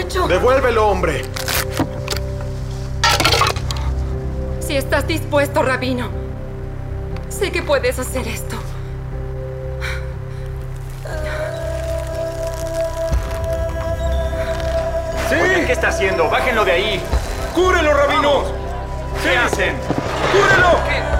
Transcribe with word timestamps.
hecho? 0.00 0.26
Devuélvelo, 0.26 0.88
hombre. 0.88 1.24
Si 4.60 4.76
estás 4.76 5.06
dispuesto, 5.06 5.62
Rabino, 5.62 6.10
sé 7.28 7.50
que 7.50 7.62
puedes 7.62 7.98
hacer 7.98 8.26
esto. 8.28 8.56
Oye, 15.30 15.64
¿Qué 15.66 15.72
está 15.72 15.88
haciendo? 15.88 16.28
Bájenlo 16.28 16.64
de 16.64 16.72
ahí. 16.72 17.02
¡Cúrelo, 17.54 17.94
rabino! 17.94 18.44
¿Qué 19.22 19.36
hacen? 19.36 19.76
¡Cúrelo! 20.32 20.72
¡Vamos! 20.72 21.19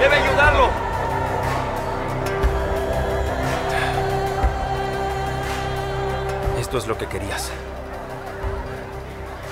¡Debe 0.00 0.16
ayudarlo! 0.16 0.70
Esto 6.58 6.78
es 6.78 6.86
lo 6.86 6.96
que 6.96 7.06
querías. 7.06 7.50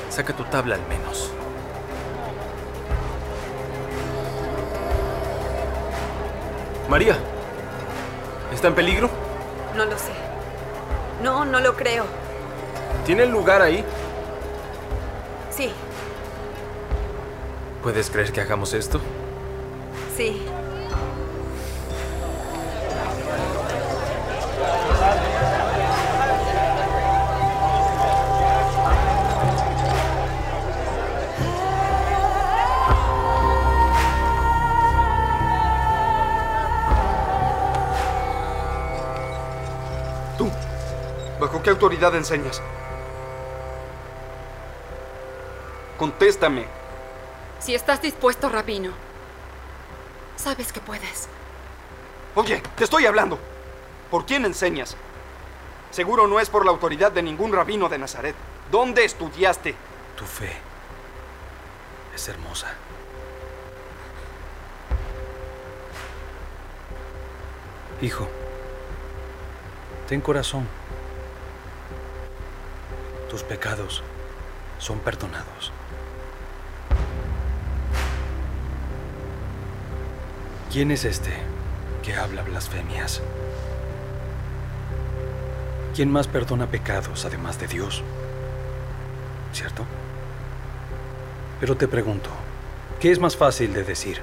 Saca 0.09 0.33
tu 0.33 0.45
tabla 0.45 0.77
al 0.77 0.87
menos. 0.89 1.33
María, 6.89 7.19
¿está 8.55 8.69
en 8.69 8.75
peligro? 8.75 9.11
No 9.77 9.85
lo 9.85 9.99
sé. 9.99 10.13
No, 11.23 11.45
no 11.45 11.61
lo 11.61 11.77
creo. 11.77 12.05
¿Tiene 13.05 13.27
lugar 13.27 13.61
ahí? 13.61 13.85
Sí, 15.51 15.73
¿Puedes 17.83 18.11
creer 18.11 18.33
que 18.33 18.41
hagamos 18.41 18.75
esto? 18.75 19.01
Sí. 20.19 20.43
Tú, 40.37 40.51
¿bajo 41.39 41.63
qué 41.63 41.71
autoridad 41.71 42.17
enseñas? 42.17 42.61
Contéstame. 45.97 46.67
Si 47.61 47.75
estás 47.77 48.03
dispuesto, 48.03 48.49
Rabino, 48.49 49.08
sabes 50.39 50.73
que 50.73 50.81
puedes. 50.81 51.29
Oye, 52.35 52.63
te 52.77 52.85
estoy 52.85 53.07
hablando. 53.07 53.39
¿Por 54.11 54.25
quién 54.25 54.45
enseñas? 54.45 54.97
Seguro 55.91 56.27
no 56.27 56.41
es 56.41 56.49
por 56.49 56.65
la 56.65 56.71
autoridad 56.71 57.13
de 57.13 57.23
ningún 57.23 57.53
rabino 57.53 57.89
de 57.89 57.99
Nazaret. 57.99 58.35
¿Dónde 58.71 59.05
estudiaste? 59.05 59.75
Tu 60.17 60.25
fe 60.25 60.53
es 62.15 62.29
hermosa. 62.29 62.69
Hijo, 68.01 68.29
ten 70.09 70.21
corazón. 70.21 70.69
Tus 73.29 73.43
pecados 73.43 74.03
son 74.79 75.01
perdonados. 75.01 75.73
¿Quién 80.79 80.93
es 80.93 81.05
este 81.05 81.33
que 82.05 82.15
habla 82.15 82.45
blasfemias? 82.45 83.21
¿Quién 85.93 86.09
más 86.09 86.29
perdona 86.29 86.69
pecados 86.69 87.25
además 87.25 87.59
de 87.59 87.67
Dios? 87.67 88.05
¿Cierto? 89.53 89.85
Pero 91.59 91.77
te 91.77 91.89
pregunto, 91.89 92.31
¿qué 93.01 93.11
es 93.11 93.19
más 93.19 93.37
fácil 93.37 93.75
de 93.75 93.83
decir? 93.83 94.21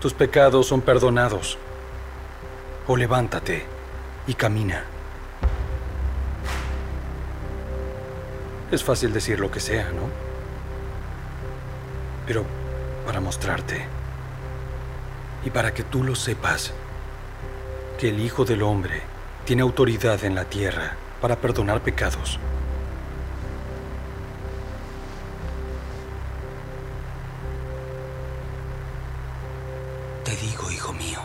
Tus 0.00 0.14
pecados 0.14 0.66
son 0.66 0.80
perdonados. 0.80 1.58
O 2.88 2.96
levántate 2.96 3.64
y 4.26 4.34
camina. 4.34 4.82
Es 8.72 8.82
fácil 8.82 9.12
decir 9.12 9.38
lo 9.38 9.48
que 9.48 9.60
sea, 9.60 9.92
¿no? 9.92 10.08
Pero 12.26 12.44
para 13.06 13.20
mostrarte 13.20 13.99
y 15.44 15.50
para 15.50 15.72
que 15.72 15.82
tú 15.82 16.02
lo 16.04 16.14
sepas, 16.14 16.72
que 17.98 18.08
el 18.10 18.20
Hijo 18.20 18.44
del 18.44 18.62
Hombre 18.62 19.02
tiene 19.44 19.62
autoridad 19.62 20.22
en 20.24 20.34
la 20.34 20.44
tierra 20.44 20.96
para 21.20 21.36
perdonar 21.36 21.80
pecados. 21.82 22.38
Te 30.24 30.36
digo, 30.36 30.70
hijo 30.70 30.92
mío, 30.92 31.20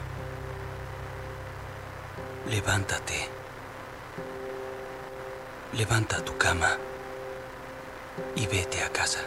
levántate. 2.50 3.30
Levanta 5.74 6.24
tu 6.24 6.38
cama 6.38 6.78
y 8.36 8.48
vete 8.48 8.82
a 8.82 8.90
casa. 8.90 9.20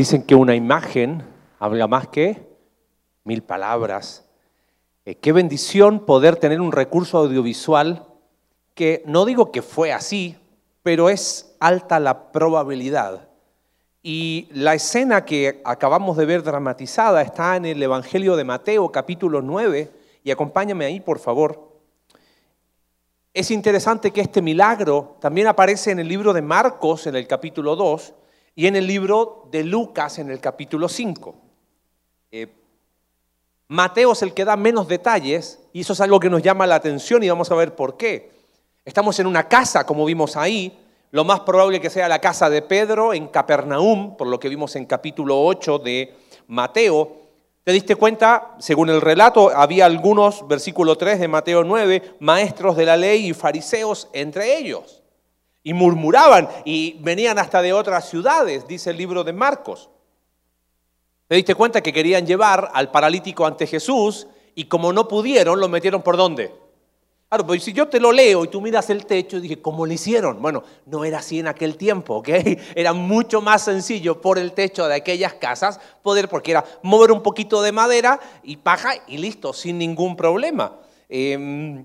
Dicen 0.00 0.22
que 0.22 0.34
una 0.34 0.54
imagen 0.54 1.22
habla 1.58 1.86
más 1.86 2.08
que 2.08 2.48
mil 3.24 3.42
palabras. 3.42 4.24
Eh, 5.04 5.16
qué 5.16 5.30
bendición 5.30 6.06
poder 6.06 6.36
tener 6.36 6.62
un 6.62 6.72
recurso 6.72 7.18
audiovisual 7.18 8.06
que 8.74 9.02
no 9.04 9.26
digo 9.26 9.52
que 9.52 9.60
fue 9.60 9.92
así, 9.92 10.38
pero 10.82 11.10
es 11.10 11.54
alta 11.60 12.00
la 12.00 12.32
probabilidad 12.32 13.28
Y 14.02 14.48
la 14.52 14.72
escena 14.72 15.26
que 15.26 15.60
acabamos 15.66 16.16
de 16.16 16.24
ver 16.24 16.42
dramatizada 16.44 17.20
está 17.20 17.56
en 17.56 17.66
el 17.66 17.82
Evangelio 17.82 18.36
de 18.36 18.44
Mateo 18.44 18.90
capítulo 18.90 19.42
9, 19.42 19.92
y 20.24 20.30
acompáñame 20.30 20.86
ahí 20.86 21.00
por 21.00 21.18
favor. 21.18 21.76
Es 23.34 23.50
interesante 23.50 24.12
que 24.12 24.22
este 24.22 24.40
milagro 24.40 25.18
también 25.20 25.46
aparece 25.46 25.90
en 25.90 25.98
el 25.98 26.08
libro 26.08 26.32
de 26.32 26.40
Marcos 26.40 27.06
en 27.06 27.16
el 27.16 27.26
capítulo 27.26 27.76
2 27.76 28.14
y 28.60 28.66
en 28.66 28.76
el 28.76 28.86
libro 28.86 29.48
de 29.50 29.64
Lucas 29.64 30.18
en 30.18 30.30
el 30.30 30.38
capítulo 30.38 30.86
5. 30.86 31.34
Eh, 32.30 32.46
Mateo 33.68 34.12
es 34.12 34.20
el 34.20 34.34
que 34.34 34.44
da 34.44 34.54
menos 34.54 34.86
detalles 34.86 35.60
y 35.72 35.80
eso 35.80 35.94
es 35.94 36.00
algo 36.02 36.20
que 36.20 36.28
nos 36.28 36.42
llama 36.42 36.66
la 36.66 36.74
atención 36.74 37.22
y 37.22 37.30
vamos 37.30 37.50
a 37.50 37.54
ver 37.54 37.74
por 37.74 37.96
qué. 37.96 38.30
Estamos 38.84 39.18
en 39.18 39.26
una 39.26 39.48
casa, 39.48 39.86
como 39.86 40.04
vimos 40.04 40.36
ahí, 40.36 40.78
lo 41.10 41.24
más 41.24 41.40
probable 41.40 41.80
que 41.80 41.88
sea 41.88 42.06
la 42.06 42.18
casa 42.18 42.50
de 42.50 42.60
Pedro 42.60 43.14
en 43.14 43.28
Capernaum, 43.28 44.14
por 44.18 44.26
lo 44.26 44.38
que 44.38 44.50
vimos 44.50 44.76
en 44.76 44.84
capítulo 44.84 45.42
8 45.42 45.78
de 45.78 46.14
Mateo. 46.48 47.16
¿Te 47.64 47.72
diste 47.72 47.96
cuenta? 47.96 48.56
Según 48.58 48.90
el 48.90 49.00
relato, 49.00 49.48
había 49.56 49.86
algunos, 49.86 50.46
versículo 50.46 50.98
3 50.98 51.18
de 51.18 51.28
Mateo 51.28 51.64
9, 51.64 52.16
maestros 52.20 52.76
de 52.76 52.84
la 52.84 52.98
ley 52.98 53.28
y 53.30 53.32
fariseos 53.32 54.10
entre 54.12 54.58
ellos. 54.58 54.99
Y 55.62 55.74
murmuraban 55.74 56.48
y 56.64 56.96
venían 57.00 57.38
hasta 57.38 57.60
de 57.60 57.72
otras 57.72 58.08
ciudades, 58.08 58.66
dice 58.66 58.90
el 58.90 58.96
libro 58.96 59.24
de 59.24 59.32
Marcos. 59.32 59.90
¿Te 61.26 61.36
diste 61.36 61.54
cuenta 61.54 61.82
que 61.82 61.92
querían 61.92 62.26
llevar 62.26 62.70
al 62.72 62.90
paralítico 62.90 63.46
ante 63.46 63.66
Jesús 63.66 64.26
y 64.54 64.64
como 64.64 64.92
no 64.92 65.06
pudieron, 65.06 65.60
lo 65.60 65.68
metieron 65.68 66.02
por 66.02 66.16
dónde? 66.16 66.52
Claro, 67.30 67.46
pues 67.46 67.62
si 67.62 67.72
yo 67.72 67.86
te 67.86 68.00
lo 68.00 68.10
leo 68.10 68.44
y 68.44 68.48
tú 68.48 68.60
miras 68.60 68.90
el 68.90 69.06
techo, 69.06 69.40
dije, 69.40 69.62
¿cómo 69.62 69.86
lo 69.86 69.92
hicieron? 69.92 70.42
Bueno, 70.42 70.64
no 70.86 71.04
era 71.04 71.18
así 71.18 71.38
en 71.38 71.46
aquel 71.46 71.76
tiempo, 71.76 72.16
¿ok? 72.16 72.28
Era 72.74 72.92
mucho 72.92 73.40
más 73.40 73.62
sencillo 73.62 74.20
por 74.20 74.36
el 74.36 74.50
techo 74.50 74.88
de 74.88 74.96
aquellas 74.96 75.34
casas 75.34 75.78
poder, 76.02 76.28
porque 76.28 76.50
era 76.50 76.64
mover 76.82 77.12
un 77.12 77.22
poquito 77.22 77.62
de 77.62 77.70
madera 77.70 78.18
y 78.42 78.56
paja 78.56 78.94
y 79.06 79.18
listo, 79.18 79.52
sin 79.52 79.78
ningún 79.78 80.16
problema. 80.16 80.80
Em, 81.08 81.84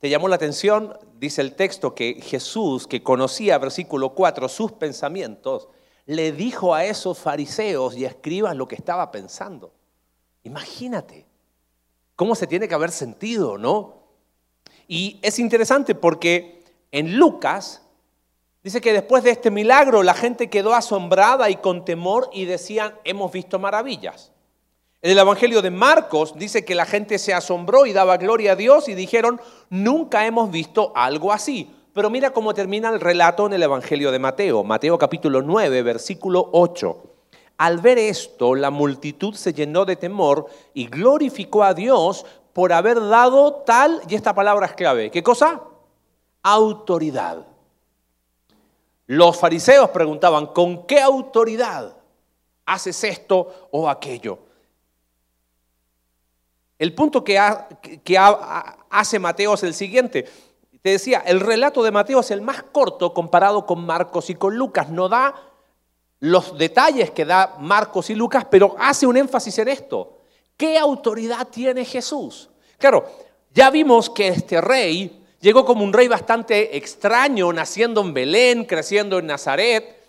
¿Te 0.00 0.08
llamó 0.08 0.28
la 0.28 0.36
atención? 0.36 0.98
Dice 1.18 1.42
el 1.42 1.54
texto 1.54 1.94
que 1.94 2.14
Jesús, 2.22 2.86
que 2.86 3.02
conocía, 3.02 3.58
versículo 3.58 4.14
4, 4.14 4.48
sus 4.48 4.72
pensamientos, 4.72 5.68
le 6.06 6.32
dijo 6.32 6.74
a 6.74 6.86
esos 6.86 7.18
fariseos 7.18 7.94
y 7.96 8.06
escribas 8.06 8.56
lo 8.56 8.66
que 8.66 8.76
estaba 8.76 9.10
pensando. 9.10 9.74
Imagínate 10.42 11.26
cómo 12.16 12.34
se 12.34 12.46
tiene 12.46 12.66
que 12.66 12.74
haber 12.74 12.90
sentido, 12.90 13.58
¿no? 13.58 14.06
Y 14.88 15.18
es 15.20 15.38
interesante 15.38 15.94
porque 15.94 16.64
en 16.92 17.18
Lucas 17.18 17.82
dice 18.64 18.80
que 18.80 18.94
después 18.94 19.22
de 19.22 19.32
este 19.32 19.50
milagro 19.50 20.02
la 20.02 20.14
gente 20.14 20.48
quedó 20.48 20.72
asombrada 20.72 21.50
y 21.50 21.56
con 21.56 21.84
temor 21.84 22.30
y 22.32 22.46
decían, 22.46 22.94
hemos 23.04 23.30
visto 23.32 23.58
maravillas. 23.58 24.32
En 25.02 25.12
el 25.12 25.18
Evangelio 25.18 25.62
de 25.62 25.70
Marcos 25.70 26.34
dice 26.36 26.62
que 26.62 26.74
la 26.74 26.84
gente 26.84 27.18
se 27.18 27.32
asombró 27.32 27.86
y 27.86 27.94
daba 27.94 28.18
gloria 28.18 28.52
a 28.52 28.56
Dios 28.56 28.86
y 28.86 28.94
dijeron, 28.94 29.40
nunca 29.70 30.26
hemos 30.26 30.50
visto 30.50 30.92
algo 30.94 31.32
así. 31.32 31.74
Pero 31.94 32.10
mira 32.10 32.34
cómo 32.34 32.52
termina 32.52 32.90
el 32.90 33.00
relato 33.00 33.46
en 33.46 33.54
el 33.54 33.62
Evangelio 33.62 34.12
de 34.12 34.18
Mateo, 34.18 34.62
Mateo 34.62 34.98
capítulo 34.98 35.40
9, 35.40 35.82
versículo 35.82 36.50
8. 36.52 37.02
Al 37.56 37.78
ver 37.78 37.96
esto, 37.96 38.54
la 38.54 38.70
multitud 38.70 39.34
se 39.34 39.54
llenó 39.54 39.86
de 39.86 39.96
temor 39.96 40.46
y 40.74 40.86
glorificó 40.86 41.64
a 41.64 41.72
Dios 41.72 42.26
por 42.52 42.70
haber 42.70 43.00
dado 43.00 43.54
tal, 43.66 44.02
y 44.06 44.14
esta 44.14 44.34
palabra 44.34 44.66
es 44.66 44.74
clave, 44.74 45.10
¿qué 45.10 45.22
cosa? 45.22 45.62
Autoridad. 46.42 47.46
Los 49.06 49.38
fariseos 49.38 49.88
preguntaban, 49.90 50.48
¿con 50.48 50.86
qué 50.86 51.00
autoridad 51.00 51.96
haces 52.66 53.02
esto 53.02 53.68
o 53.70 53.88
aquello? 53.88 54.49
El 56.80 56.94
punto 56.94 57.22
que, 57.22 57.38
hace 57.38 59.18
Mateo 59.18 59.52
es 59.52 59.62
el 59.64 59.74
siguiente. 59.74 60.26
Te 60.80 60.88
decía, 60.92 61.22
el 61.26 61.40
relato 61.40 61.82
de 61.82 61.90
Mateo 61.90 62.20
es 62.20 62.30
el 62.30 62.40
más 62.40 62.62
corto 62.72 63.12
comparado 63.12 63.66
con 63.66 63.84
Marcos 63.84 64.30
y 64.30 64.34
con 64.34 64.56
Lucas. 64.56 64.88
No 64.88 65.10
da 65.10 65.34
los 66.20 66.56
detalles 66.56 67.10
que 67.10 67.26
da 67.26 67.56
Marcos 67.60 68.08
y 68.08 68.14
Lucas, 68.14 68.46
pero 68.50 68.76
hace 68.78 69.06
un 69.06 69.18
énfasis 69.18 69.58
en 69.58 69.68
esto. 69.68 70.22
¿Qué 70.56 70.78
autoridad 70.78 71.48
tiene 71.48 71.84
Jesús? 71.84 72.48
Claro, 72.78 73.04
ya 73.52 73.68
vimos 73.68 74.08
que 74.08 74.28
este 74.28 74.62
rey 74.62 75.22
llegó 75.38 75.66
como 75.66 75.84
un 75.84 75.92
rey 75.92 76.08
bastante 76.08 76.78
extraño, 76.78 77.52
naciendo 77.52 78.00
en 78.00 78.14
Belén, 78.14 78.64
creciendo 78.64 79.18
en 79.18 79.26
Nazaret. 79.26 79.99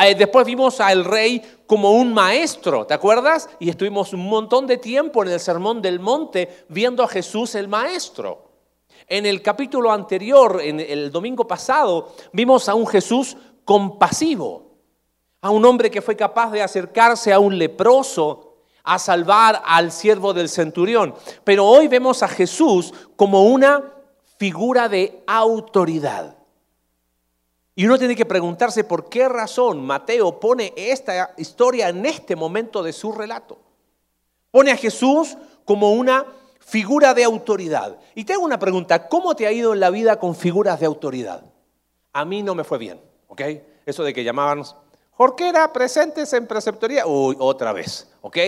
Eh, 0.00 0.14
después 0.14 0.46
vimos 0.46 0.80
al 0.80 1.04
rey 1.04 1.42
como 1.66 1.92
un 1.92 2.12
maestro, 2.14 2.86
¿te 2.86 2.94
acuerdas? 2.94 3.48
Y 3.58 3.68
estuvimos 3.68 4.12
un 4.12 4.28
montón 4.28 4.66
de 4.66 4.78
tiempo 4.78 5.22
en 5.22 5.30
el 5.30 5.40
Sermón 5.40 5.82
del 5.82 6.00
Monte 6.00 6.64
viendo 6.68 7.02
a 7.02 7.08
Jesús 7.08 7.54
el 7.54 7.68
maestro. 7.68 8.48
En 9.06 9.26
el 9.26 9.42
capítulo 9.42 9.90
anterior, 9.90 10.60
en 10.62 10.80
el 10.80 11.10
domingo 11.10 11.46
pasado, 11.46 12.14
vimos 12.32 12.68
a 12.68 12.74
un 12.74 12.86
Jesús 12.86 13.36
compasivo, 13.64 14.78
a 15.40 15.50
un 15.50 15.64
hombre 15.64 15.90
que 15.90 16.02
fue 16.02 16.16
capaz 16.16 16.50
de 16.50 16.62
acercarse 16.62 17.32
a 17.32 17.38
un 17.38 17.58
leproso 17.58 18.48
a 18.84 18.98
salvar 18.98 19.62
al 19.66 19.92
siervo 19.92 20.32
del 20.32 20.48
centurión. 20.48 21.14
Pero 21.44 21.66
hoy 21.66 21.88
vemos 21.88 22.22
a 22.22 22.28
Jesús 22.28 22.94
como 23.16 23.44
una 23.44 23.92
figura 24.38 24.88
de 24.88 25.22
autoridad. 25.26 26.37
Y 27.78 27.86
uno 27.86 27.96
tiene 27.96 28.16
que 28.16 28.26
preguntarse 28.26 28.82
por 28.82 29.08
qué 29.08 29.28
razón 29.28 29.86
Mateo 29.86 30.40
pone 30.40 30.72
esta 30.74 31.32
historia 31.36 31.90
en 31.90 32.04
este 32.06 32.34
momento 32.34 32.82
de 32.82 32.92
su 32.92 33.12
relato. 33.12 33.56
Pone 34.50 34.72
a 34.72 34.76
Jesús 34.76 35.38
como 35.64 35.92
una 35.92 36.26
figura 36.58 37.14
de 37.14 37.22
autoridad. 37.22 37.96
Y 38.16 38.24
te 38.24 38.32
hago 38.32 38.42
una 38.42 38.58
pregunta, 38.58 39.06
¿cómo 39.06 39.36
te 39.36 39.46
ha 39.46 39.52
ido 39.52 39.74
en 39.74 39.78
la 39.78 39.90
vida 39.90 40.18
con 40.18 40.34
figuras 40.34 40.80
de 40.80 40.86
autoridad? 40.86 41.44
A 42.12 42.24
mí 42.24 42.42
no 42.42 42.56
me 42.56 42.64
fue 42.64 42.78
bien, 42.78 43.00
¿ok? 43.28 43.42
Eso 43.86 44.02
de 44.02 44.12
que 44.12 44.24
llamábamos 44.24 44.74
Jorquera, 45.12 45.72
presentes 45.72 46.32
en 46.32 46.48
preceptoría. 46.48 47.06
Uy, 47.06 47.36
otra 47.38 47.72
vez, 47.72 48.10
¿ok? 48.22 48.38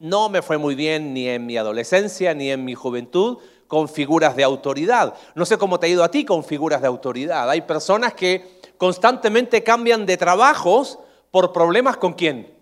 No 0.00 0.28
me 0.28 0.42
fue 0.42 0.58
muy 0.58 0.74
bien 0.74 1.14
ni 1.14 1.28
en 1.28 1.46
mi 1.46 1.56
adolescencia 1.56 2.34
ni 2.34 2.50
en 2.50 2.64
mi 2.64 2.74
juventud 2.74 3.38
con 3.68 3.88
figuras 3.88 4.34
de 4.34 4.42
autoridad. 4.42 5.14
No 5.36 5.46
sé 5.46 5.58
cómo 5.58 5.78
te 5.78 5.86
ha 5.86 5.90
ido 5.90 6.02
a 6.02 6.10
ti 6.10 6.24
con 6.24 6.42
figuras 6.42 6.80
de 6.80 6.88
autoridad. 6.88 7.48
Hay 7.48 7.60
personas 7.60 8.14
que 8.14 8.58
constantemente 8.80 9.62
cambian 9.62 10.06
de 10.06 10.16
trabajos 10.16 10.98
por 11.30 11.52
problemas 11.52 11.98
con 11.98 12.14
quién? 12.14 12.58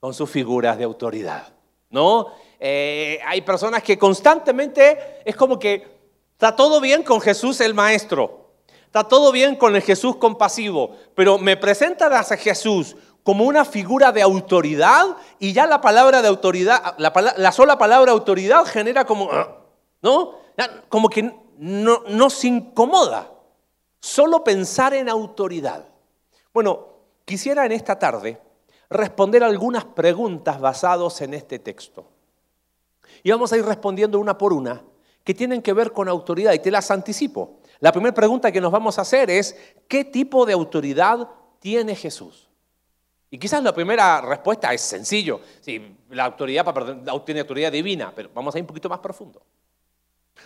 Con 0.00 0.12
sus 0.12 0.28
figuras 0.28 0.76
de 0.76 0.82
autoridad, 0.82 1.54
¿no? 1.90 2.26
Eh, 2.58 3.20
hay 3.24 3.42
personas 3.42 3.84
que 3.84 3.96
constantemente 3.96 5.22
es 5.24 5.36
como 5.36 5.60
que 5.60 5.86
está 6.32 6.56
todo 6.56 6.80
bien 6.80 7.04
con 7.04 7.20
Jesús 7.20 7.60
el 7.60 7.72
Maestro, 7.72 8.46
Está 8.86 9.04
todo 9.04 9.30
bien 9.30 9.56
con 9.56 9.76
el 9.76 9.82
Jesús 9.82 10.16
compasivo, 10.16 10.96
pero 11.14 11.36
me 11.36 11.56
presentan 11.58 12.14
a 12.14 12.22
Jesús 12.24 12.96
como 13.22 13.44
una 13.44 13.66
figura 13.66 14.10
de 14.10 14.22
autoridad 14.22 15.18
y 15.38 15.52
ya 15.52 15.66
la 15.66 15.82
palabra 15.82 16.22
de 16.22 16.28
autoridad, 16.28 16.94
la, 16.96 17.52
sola 17.52 17.76
palabra 17.76 18.12
autoridad 18.12 18.64
genera 18.64 19.04
como, 19.04 19.28
¿no? 20.00 20.36
Como 20.88 21.10
que 21.10 21.30
no, 21.58 22.04
no 22.08 22.30
se 22.30 22.46
incomoda. 22.48 23.35
Solo 24.00 24.44
pensar 24.44 24.94
en 24.94 25.08
autoridad. 25.08 25.84
Bueno, 26.52 26.86
quisiera 27.24 27.66
en 27.66 27.72
esta 27.72 27.98
tarde 27.98 28.40
responder 28.88 29.42
algunas 29.42 29.84
preguntas 29.84 30.60
basadas 30.60 31.20
en 31.20 31.34
este 31.34 31.58
texto. 31.58 32.08
Y 33.22 33.30
vamos 33.30 33.52
a 33.52 33.56
ir 33.56 33.64
respondiendo 33.64 34.18
una 34.18 34.38
por 34.38 34.52
una 34.52 34.82
que 35.24 35.34
tienen 35.34 35.60
que 35.60 35.72
ver 35.72 35.92
con 35.92 36.08
autoridad 36.08 36.52
y 36.52 36.60
te 36.60 36.70
las 36.70 36.90
anticipo. 36.90 37.58
La 37.80 37.90
primera 37.92 38.14
pregunta 38.14 38.52
que 38.52 38.60
nos 38.60 38.70
vamos 38.70 38.98
a 38.98 39.02
hacer 39.02 39.28
es, 39.28 39.56
¿qué 39.88 40.04
tipo 40.04 40.46
de 40.46 40.52
autoridad 40.52 41.28
tiene 41.58 41.96
Jesús? 41.96 42.48
Y 43.28 43.38
quizás 43.38 43.62
la 43.62 43.74
primera 43.74 44.20
respuesta 44.20 44.72
es 44.72 44.80
sencillo. 44.80 45.40
Sí, 45.60 45.96
la 46.10 46.26
autoridad 46.26 46.64
tiene 47.24 47.40
autoridad 47.40 47.72
divina, 47.72 48.12
pero 48.14 48.30
vamos 48.32 48.54
a 48.54 48.58
ir 48.58 48.62
un 48.62 48.68
poquito 48.68 48.88
más 48.88 49.00
profundo. 49.00 49.42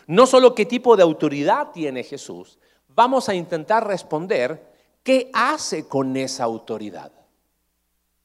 No 0.06 0.26
solo 0.26 0.54
qué 0.54 0.64
tipo 0.64 0.96
de 0.96 1.02
autoridad 1.02 1.72
tiene 1.72 2.02
Jesús, 2.02 2.58
vamos 3.00 3.30
a 3.30 3.34
intentar 3.34 3.86
responder 3.86 4.62
qué 5.02 5.30
hace 5.32 5.88
con 5.88 6.14
esa 6.18 6.44
autoridad. 6.44 7.10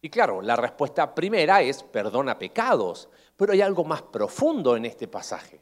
Y 0.02 0.10
claro, 0.10 0.42
la 0.42 0.58
respuesta 0.58 1.16
primera 1.16 1.62
es 1.62 1.82
perdona 1.82 2.38
pecados, 2.38 3.08
pero 3.38 3.54
hay 3.54 3.62
algo 3.62 3.86
más 3.86 4.02
profundo 4.02 4.76
en 4.76 4.84
este 4.84 5.08
pasaje. 5.08 5.62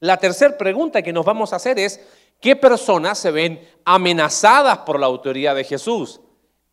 La 0.00 0.18
tercera 0.18 0.58
pregunta 0.58 1.00
que 1.00 1.10
nos 1.10 1.24
vamos 1.24 1.54
a 1.54 1.56
hacer 1.56 1.78
es, 1.78 1.98
¿Qué 2.38 2.54
personas 2.56 3.18
se 3.18 3.30
ven 3.30 3.66
amenazadas 3.86 4.76
por 4.80 5.00
la 5.00 5.06
autoridad 5.06 5.54
de 5.54 5.64
Jesús? 5.64 6.20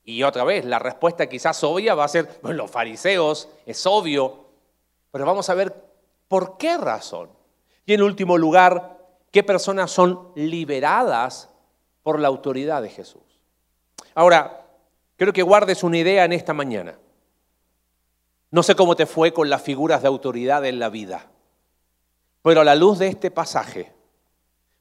Y 0.03 0.23
otra 0.23 0.43
vez, 0.43 0.65
la 0.65 0.79
respuesta 0.79 1.29
quizás 1.29 1.63
obvia 1.63 1.95
va 1.95 2.03
a 2.03 2.09
ser, 2.09 2.39
bueno, 2.41 2.63
los 2.63 2.71
fariseos, 2.71 3.47
es 3.65 3.85
obvio, 3.85 4.47
pero 5.09 5.25
vamos 5.25 5.49
a 5.49 5.53
ver 5.53 5.73
por 6.27 6.57
qué 6.57 6.77
razón. 6.77 7.29
Y 7.85 7.93
en 7.93 8.01
último 8.01 8.37
lugar, 8.37 8.97
¿qué 9.31 9.43
personas 9.43 9.91
son 9.91 10.33
liberadas 10.35 11.50
por 12.03 12.19
la 12.19 12.27
autoridad 12.27 12.81
de 12.81 12.89
Jesús? 12.89 13.21
Ahora, 14.15 14.67
quiero 15.17 15.33
que 15.33 15.43
guardes 15.43 15.83
una 15.83 15.97
idea 15.97 16.25
en 16.25 16.33
esta 16.33 16.53
mañana. 16.53 16.97
No 18.49 18.63
sé 18.63 18.75
cómo 18.75 18.95
te 18.95 19.05
fue 19.05 19.33
con 19.33 19.49
las 19.49 19.61
figuras 19.61 20.01
de 20.01 20.09
autoridad 20.09 20.65
en 20.65 20.79
la 20.79 20.89
vida, 20.89 21.31
pero 22.41 22.61
a 22.61 22.65
la 22.65 22.75
luz 22.75 22.99
de 22.99 23.07
este 23.07 23.31
pasaje 23.31 23.93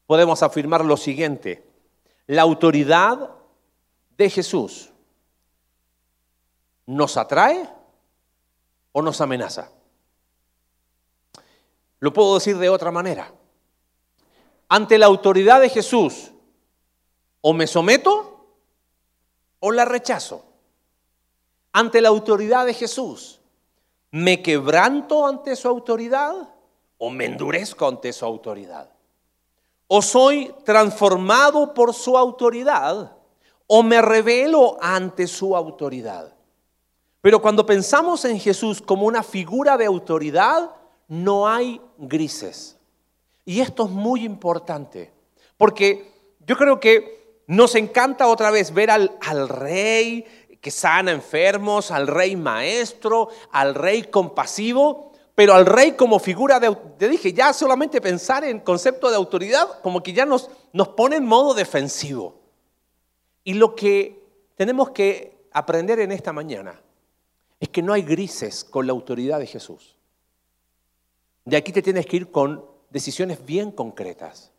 podemos 0.07 0.43
afirmar 0.43 0.85
lo 0.85 0.97
siguiente. 0.97 1.65
La 2.27 2.43
autoridad 2.43 3.31
de 4.17 4.31
Jesús 4.31 4.93
nos 6.87 7.17
atrae 7.17 7.69
o 8.93 9.03
nos 9.03 9.21
amenaza. 9.21 9.71
Lo 12.00 12.12
puedo 12.12 12.35
decir 12.35 12.59
de 12.59 12.69
otra 12.69 12.91
manera. 12.91 13.33
Ante 14.69 14.99
la 14.99 15.07
autoridad 15.07 15.61
de 15.61 15.69
Jesús, 15.69 16.33
o 17.40 17.52
me 17.52 17.66
someto 17.66 18.47
o 19.61 19.73
la 19.73 19.85
rechazo. 19.85 20.44
Ante 21.73 22.00
la 22.00 22.09
autoridad 22.09 22.66
de 22.66 22.75
Jesús, 22.75 23.40
¿me 24.11 24.42
quebranto 24.42 25.26
ante 25.26 25.54
su 25.54 25.68
autoridad 25.68 26.35
o 26.99 27.11
me 27.11 27.26
endurezco 27.26 27.87
ante 27.87 28.12
su 28.12 28.25
autoridad? 28.25 28.90
¿O 29.87 30.02
soy 30.02 30.54
transformado 30.64 31.75
por 31.75 31.94
su 31.94 32.16
autoridad 32.16 33.16
o 33.66 33.82
me 33.82 34.02
revelo 34.02 34.76
ante 34.80 35.26
su 35.26 35.56
autoridad? 35.56 36.35
Pero 37.20 37.40
cuando 37.42 37.66
pensamos 37.66 38.25
en 38.25 38.40
Jesús 38.40 38.80
como 38.80 39.06
una 39.06 39.23
figura 39.23 39.76
de 39.76 39.87
autoridad, 39.87 40.70
no 41.09 41.47
hay 41.47 41.80
grises. 41.99 42.78
Y 43.44 43.61
esto 43.61 43.85
es 43.85 43.90
muy 43.90 44.25
importante, 44.25 45.12
porque 45.56 46.12
yo 46.47 46.56
creo 46.56 46.80
que 46.80 47.20
nos 47.50 47.75
encanta 47.75 48.28
otra 48.28 48.52
vez 48.52 48.73
ver 48.73 48.92
al, 48.92 49.19
al 49.23 49.49
rey 49.49 50.25
que 50.61 50.71
sana 50.71 51.11
enfermos, 51.11 51.90
al 51.90 52.07
rey 52.07 52.37
maestro, 52.37 53.28
al 53.50 53.75
rey 53.75 54.04
compasivo, 54.04 55.11
pero 55.35 55.54
al 55.54 55.66
rey 55.66 55.92
como 55.92 56.21
figura 56.21 56.61
de, 56.61 56.73
te 56.97 57.09
dije, 57.09 57.33
ya 57.33 57.52
solamente 57.52 58.00
pensar 58.00 58.45
en 58.45 58.61
concepto 58.61 59.11
de 59.11 59.16
autoridad, 59.16 59.80
como 59.83 60.00
que 60.00 60.12
ya 60.12 60.25
nos, 60.25 60.49
nos 60.73 60.90
pone 60.90 61.16
en 61.16 61.26
modo 61.26 61.52
defensivo. 61.52 62.40
Y 63.42 63.54
lo 63.54 63.75
que 63.75 64.23
tenemos 64.54 64.90
que 64.90 65.37
aprender 65.50 65.99
en 65.99 66.12
esta 66.12 66.33
mañana 66.33 66.80
es 67.59 67.69
que 67.69 67.83
no 67.83 67.95
hay 67.95 68.02
grises 68.02 68.62
con 68.62 68.87
la 68.87 68.92
autoridad 68.92 69.40
de 69.40 69.47
Jesús. 69.49 69.97
De 71.45 71.57
aquí 71.57 71.73
te 71.73 71.83
tienes 71.83 72.07
que 72.07 72.19
ir 72.19 72.30
con 72.30 72.64
decisiones 72.90 73.45
bien 73.45 73.73
concretas. 73.73 74.50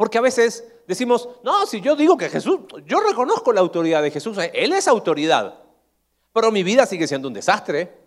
Porque 0.00 0.16
a 0.16 0.22
veces 0.22 0.64
decimos, 0.88 1.28
no, 1.42 1.66
si 1.66 1.82
yo 1.82 1.94
digo 1.94 2.16
que 2.16 2.30
Jesús, 2.30 2.60
yo 2.86 3.00
reconozco 3.00 3.52
la 3.52 3.60
autoridad 3.60 4.02
de 4.02 4.10
Jesús, 4.10 4.38
Él 4.54 4.72
es 4.72 4.88
autoridad, 4.88 5.56
pero 6.32 6.50
mi 6.50 6.62
vida 6.62 6.86
sigue 6.86 7.06
siendo 7.06 7.28
un 7.28 7.34
desastre. 7.34 7.98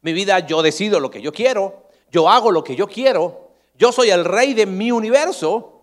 Mi 0.00 0.14
vida 0.14 0.38
yo 0.38 0.62
decido 0.62 0.98
lo 0.98 1.10
que 1.10 1.20
yo 1.20 1.30
quiero, 1.30 1.88
yo 2.10 2.30
hago 2.30 2.50
lo 2.50 2.64
que 2.64 2.74
yo 2.74 2.86
quiero, 2.86 3.50
yo 3.74 3.92
soy 3.92 4.08
el 4.08 4.24
rey 4.24 4.54
de 4.54 4.64
mi 4.64 4.92
universo, 4.92 5.82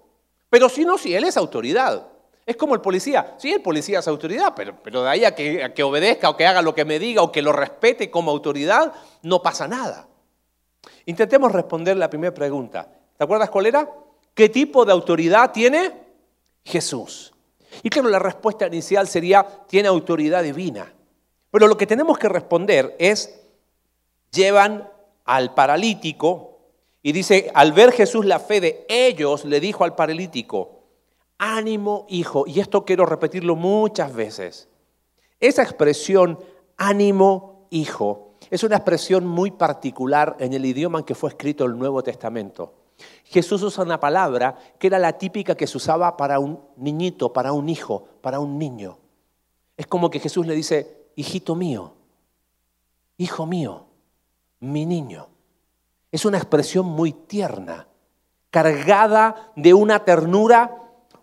pero 0.49 0.69
si 0.69 0.85
no, 0.85 0.97
si 0.97 1.13
Él 1.13 1.25
es 1.25 1.37
autoridad. 1.37 2.07
Es 2.47 2.57
como 2.57 2.73
el 2.73 2.81
policía. 2.81 3.35
Sí, 3.37 3.53
el 3.53 3.61
policía 3.61 3.99
es 3.99 4.07
autoridad, 4.07 4.53
pero, 4.55 4.75
pero 4.81 5.03
de 5.03 5.09
ahí 5.09 5.23
a 5.23 5.35
que, 5.35 5.71
que 5.75 5.83
obedezca 5.83 6.31
o 6.31 6.35
que 6.35 6.47
haga 6.47 6.63
lo 6.63 6.73
que 6.73 6.83
me 6.83 6.97
diga 6.97 7.21
o 7.21 7.31
que 7.31 7.43
lo 7.43 7.51
respete 7.51 8.09
como 8.09 8.31
autoridad, 8.31 8.91
no 9.21 9.43
pasa 9.43 9.67
nada. 9.67 10.07
Intentemos 11.05 11.51
responder 11.51 11.95
la 11.95 12.09
primera 12.09 12.33
pregunta. 12.33 12.91
¿Te 13.15 13.23
acuerdas 13.23 13.51
cuál 13.51 13.67
era? 13.67 13.87
¿Qué 14.39 14.47
tipo 14.47 14.85
de 14.85 14.93
autoridad 14.93 15.51
tiene 15.51 15.91
Jesús? 16.63 17.33
Y 17.83 17.89
claro, 17.89 18.07
la 18.07 18.19
respuesta 18.19 18.67
inicial 18.67 19.05
sería, 19.05 19.45
tiene 19.67 19.89
autoridad 19.89 20.43
divina. 20.43 20.93
Pero 21.51 21.67
lo 21.67 21.75
que 21.75 21.85
tenemos 21.85 22.17
que 22.17 22.29
responder 22.29 22.95
es, 22.99 23.37
llevan 24.31 24.89
al 25.25 25.53
paralítico 25.53 26.57
y 27.03 27.11
dice, 27.11 27.51
al 27.53 27.73
ver 27.73 27.91
Jesús 27.91 28.23
la 28.23 28.39
fe 28.39 28.61
de 28.61 28.85
ellos, 28.87 29.43
le 29.43 29.59
dijo 29.59 29.83
al 29.83 29.95
paralítico, 29.95 30.85
ánimo 31.37 32.05
hijo, 32.07 32.45
y 32.47 32.61
esto 32.61 32.85
quiero 32.85 33.05
repetirlo 33.05 33.57
muchas 33.57 34.15
veces, 34.15 34.69
esa 35.41 35.63
expresión 35.63 36.39
ánimo 36.77 37.67
hijo 37.71 38.35
es 38.49 38.63
una 38.63 38.77
expresión 38.77 39.27
muy 39.27 39.51
particular 39.51 40.37
en 40.39 40.53
el 40.53 40.65
idioma 40.65 40.99
en 40.99 41.03
que 41.03 41.13
fue 41.13 41.29
escrito 41.31 41.65
el 41.65 41.77
Nuevo 41.77 42.01
Testamento. 42.03 42.78
Jesús 43.25 43.61
usa 43.63 43.83
una 43.83 43.99
palabra 43.99 44.57
que 44.77 44.87
era 44.87 44.99
la 44.99 45.17
típica 45.17 45.55
que 45.55 45.67
se 45.67 45.77
usaba 45.77 46.17
para 46.17 46.39
un 46.39 46.59
niñito, 46.77 47.31
para 47.31 47.53
un 47.53 47.69
hijo, 47.69 48.07
para 48.21 48.39
un 48.39 48.57
niño. 48.57 48.97
Es 49.77 49.87
como 49.87 50.09
que 50.09 50.19
Jesús 50.19 50.45
le 50.45 50.55
dice, 50.55 51.09
hijito 51.15 51.55
mío, 51.55 51.93
hijo 53.17 53.45
mío, 53.45 53.85
mi 54.59 54.85
niño. 54.85 55.27
Es 56.11 56.25
una 56.25 56.37
expresión 56.37 56.85
muy 56.85 57.13
tierna, 57.13 57.87
cargada 58.49 59.51
de 59.55 59.73
una 59.73 60.03
ternura 60.03 60.75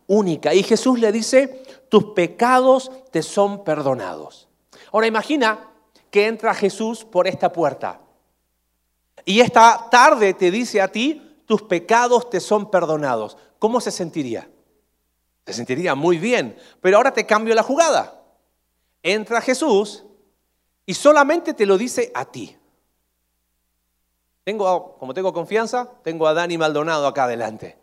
única. 0.06 0.54
Y 0.54 0.62
Jesús 0.62 1.00
le 1.00 1.12
dice, 1.12 1.62
tus 1.88 2.12
pecados 2.12 2.90
te 3.10 3.22
son 3.22 3.64
perdonados. 3.64 4.48
Ahora 4.92 5.06
imagina 5.06 5.70
que 6.10 6.28
entra 6.28 6.54
Jesús 6.54 7.04
por 7.04 7.26
esta 7.26 7.52
puerta. 7.52 8.00
Y 9.24 9.40
esta 9.40 9.88
tarde 9.90 10.34
te 10.34 10.50
dice 10.50 10.80
a 10.80 10.88
ti, 10.88 11.25
tus 11.46 11.62
pecados 11.62 12.28
te 12.28 12.40
son 12.40 12.70
perdonados. 12.70 13.36
¿Cómo 13.58 13.80
se 13.80 13.90
sentiría? 13.90 14.50
Se 15.46 15.52
sentiría 15.52 15.94
muy 15.94 16.18
bien. 16.18 16.56
Pero 16.80 16.96
ahora 16.96 17.12
te 17.12 17.24
cambio 17.24 17.54
la 17.54 17.62
jugada. 17.62 18.22
Entra 19.02 19.40
Jesús 19.40 20.04
y 20.84 20.94
solamente 20.94 21.54
te 21.54 21.66
lo 21.66 21.78
dice 21.78 22.10
a 22.14 22.24
ti. 22.26 22.56
Tengo, 24.44 24.96
como 24.98 25.14
tengo 25.14 25.32
confianza, 25.32 25.90
tengo 26.02 26.26
a 26.26 26.34
Dani 26.34 26.58
Maldonado 26.58 27.06
acá 27.06 27.24
adelante. 27.24 27.78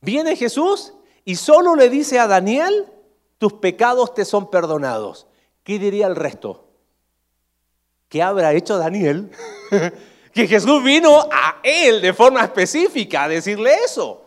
Viene 0.00 0.36
Jesús 0.36 0.94
y 1.24 1.36
solo 1.36 1.74
le 1.74 1.90
dice 1.90 2.18
a 2.18 2.26
Daniel, 2.26 2.92
tus 3.38 3.54
pecados 3.54 4.14
te 4.14 4.24
son 4.24 4.50
perdonados. 4.50 5.26
¿Qué 5.64 5.78
diría 5.78 6.06
el 6.06 6.16
resto? 6.16 6.66
¿qué 8.08 8.22
habrá 8.22 8.52
hecho 8.52 8.78
Daniel? 8.78 9.30
que 10.36 10.46
Jesús 10.46 10.84
vino 10.84 11.20
a 11.32 11.60
él 11.64 12.00
de 12.00 12.12
forma 12.12 12.42
específica 12.42 13.24
a 13.24 13.28
decirle 13.28 13.74
eso. 13.84 14.22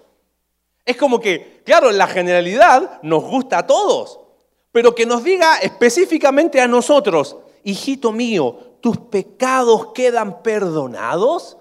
Es 0.83 0.97
como 0.97 1.19
que, 1.19 1.61
claro, 1.63 1.91
la 1.91 2.07
generalidad 2.07 3.01
nos 3.03 3.23
gusta 3.23 3.59
a 3.59 3.67
todos, 3.67 4.19
pero 4.71 4.95
que 4.95 5.05
nos 5.05 5.23
diga 5.23 5.57
específicamente 5.57 6.59
a 6.59 6.67
nosotros, 6.67 7.37
hijito 7.63 8.11
mío, 8.11 8.77
tus 8.81 8.97
pecados 8.97 9.93
quedan 9.93 10.41
perdonados. 10.41 11.57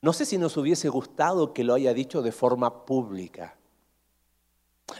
No 0.00 0.12
sé 0.12 0.26
si 0.26 0.38
nos 0.38 0.56
hubiese 0.56 0.88
gustado 0.88 1.52
que 1.52 1.64
lo 1.64 1.74
haya 1.74 1.92
dicho 1.94 2.22
de 2.22 2.30
forma 2.30 2.84
pública. 2.84 3.56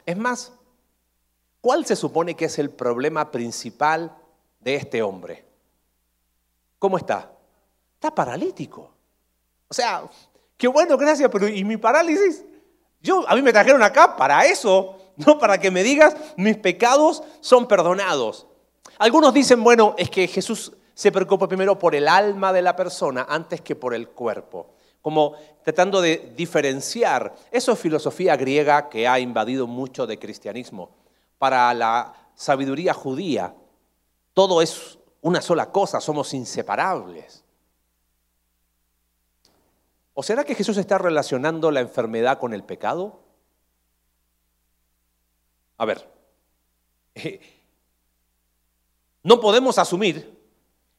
Es 0.07 0.17
más, 0.17 0.53
¿cuál 1.61 1.87
se 1.87 1.95
supone 1.95 2.35
que 2.35 2.47
es 2.47 2.59
el 2.59 2.71
problema 2.71 3.31
principal 3.31 4.17
de 4.61 4.75
este 4.75 5.03
hombre. 5.03 5.45
¿Cómo 6.79 6.99
está? 6.99 7.33
Está 7.99 8.15
paralítico. 8.15 8.93
O 9.67 9.75
sea, 9.75 10.05
qué 10.57 10.69
bueno, 10.69 10.97
gracias, 10.97 11.29
pero 11.33 11.49
¿y 11.49 11.65
mi 11.65 11.77
parálisis? 11.77 12.45
Yo, 13.01 13.29
a 13.29 13.35
mí 13.35 13.43
me 13.43 13.53
trajeron 13.53 13.83
acá 13.83 14.15
para 14.15 14.47
eso, 14.47 14.97
no 15.17 15.37
para 15.37 15.59
que 15.59 15.73
me 15.73 15.83
digas, 15.83 16.17
mis 16.37 16.57
pecados 16.57 17.25
son 17.41 17.67
perdonados. 17.67 18.47
Algunos 18.99 19.35
dicen, 19.35 19.65
bueno, 19.65 19.97
es 19.99 20.11
que 20.11 20.29
Jesús 20.29 20.73
se 20.95 21.11
preocupa 21.11 21.49
primero 21.49 21.77
por 21.77 21.97
el 21.97 22.07
alma 22.07 22.53
de 22.53 22.63
la 22.63 22.77
persona 22.77 23.27
antes 23.29 23.63
que 23.63 23.75
por 23.75 23.93
el 23.93 24.11
cuerpo, 24.11 24.75
como 25.03 25.35
tratando 25.65 26.01
de 26.01 26.33
diferenciar. 26.37 27.35
Eso 27.51 27.73
es 27.73 27.81
filosofía 27.81 28.37
griega 28.37 28.89
que 28.89 29.09
ha 29.09 29.19
invadido 29.19 29.67
mucho 29.67 30.07
de 30.07 30.21
cristianismo. 30.21 30.91
Para 31.37 31.75
la 31.75 32.15
sabiduría 32.37 32.95
judía, 32.95 33.53
todo 34.35 34.63
es 34.63 35.01
una 35.21 35.41
sola 35.41 35.73
cosa, 35.73 36.01
somos 36.01 36.33
inseparables. 36.33 37.43
¿O 40.21 40.23
será 40.25 40.43
que 40.43 40.57
Jesús 40.57 40.77
está 40.79 40.99
relacionando 40.99 41.71
la 41.71 41.79
enfermedad 41.79 42.41
con 42.41 42.53
el 42.53 42.65
pecado? 42.65 43.21
A 45.77 45.85
ver, 45.85 46.11
no 49.23 49.39
podemos 49.39 49.79
asumir 49.79 50.37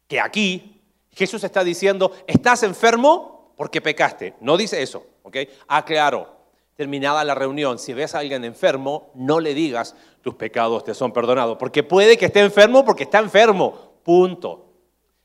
que 0.08 0.22
aquí 0.22 0.82
Jesús 1.12 1.44
está 1.44 1.66
diciendo, 1.66 2.14
estás 2.28 2.64
enfermo 2.64 3.52
porque 3.58 3.82
pecaste. 3.82 4.36
No 4.40 4.56
dice 4.56 4.82
eso, 4.82 5.06
¿ok? 5.24 5.36
Aclaro, 5.68 6.38
terminada 6.76 7.26
la 7.26 7.36
reunión, 7.36 7.78
si 7.78 7.92
ves 7.92 8.16
a 8.16 8.20
alguien 8.20 8.46
enfermo, 8.46 9.12
no 9.16 9.42
le 9.42 9.54
digas, 9.54 9.98
tus 10.22 10.36
pecados 10.36 10.86
te 10.86 10.94
son 10.94 11.12
perdonados, 11.12 11.58
porque 11.58 11.84
puede 11.84 12.18
que 12.18 12.28
esté 12.28 12.40
enfermo 12.40 12.86
porque 12.86 13.04
está 13.04 13.20
enfermo, 13.20 14.00
punto. 14.02 14.76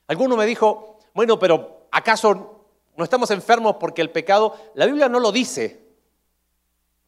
Alguno 0.08 0.36
me 0.36 0.46
dijo, 0.46 0.98
bueno, 1.14 1.38
pero 1.38 1.86
¿acaso 1.92 2.53
no 2.96 3.04
estamos 3.04 3.30
enfermos 3.30 3.76
porque 3.78 4.02
el 4.02 4.10
pecado, 4.10 4.54
la 4.74 4.86
Biblia 4.86 5.08
no 5.08 5.20
lo 5.20 5.32
dice, 5.32 5.84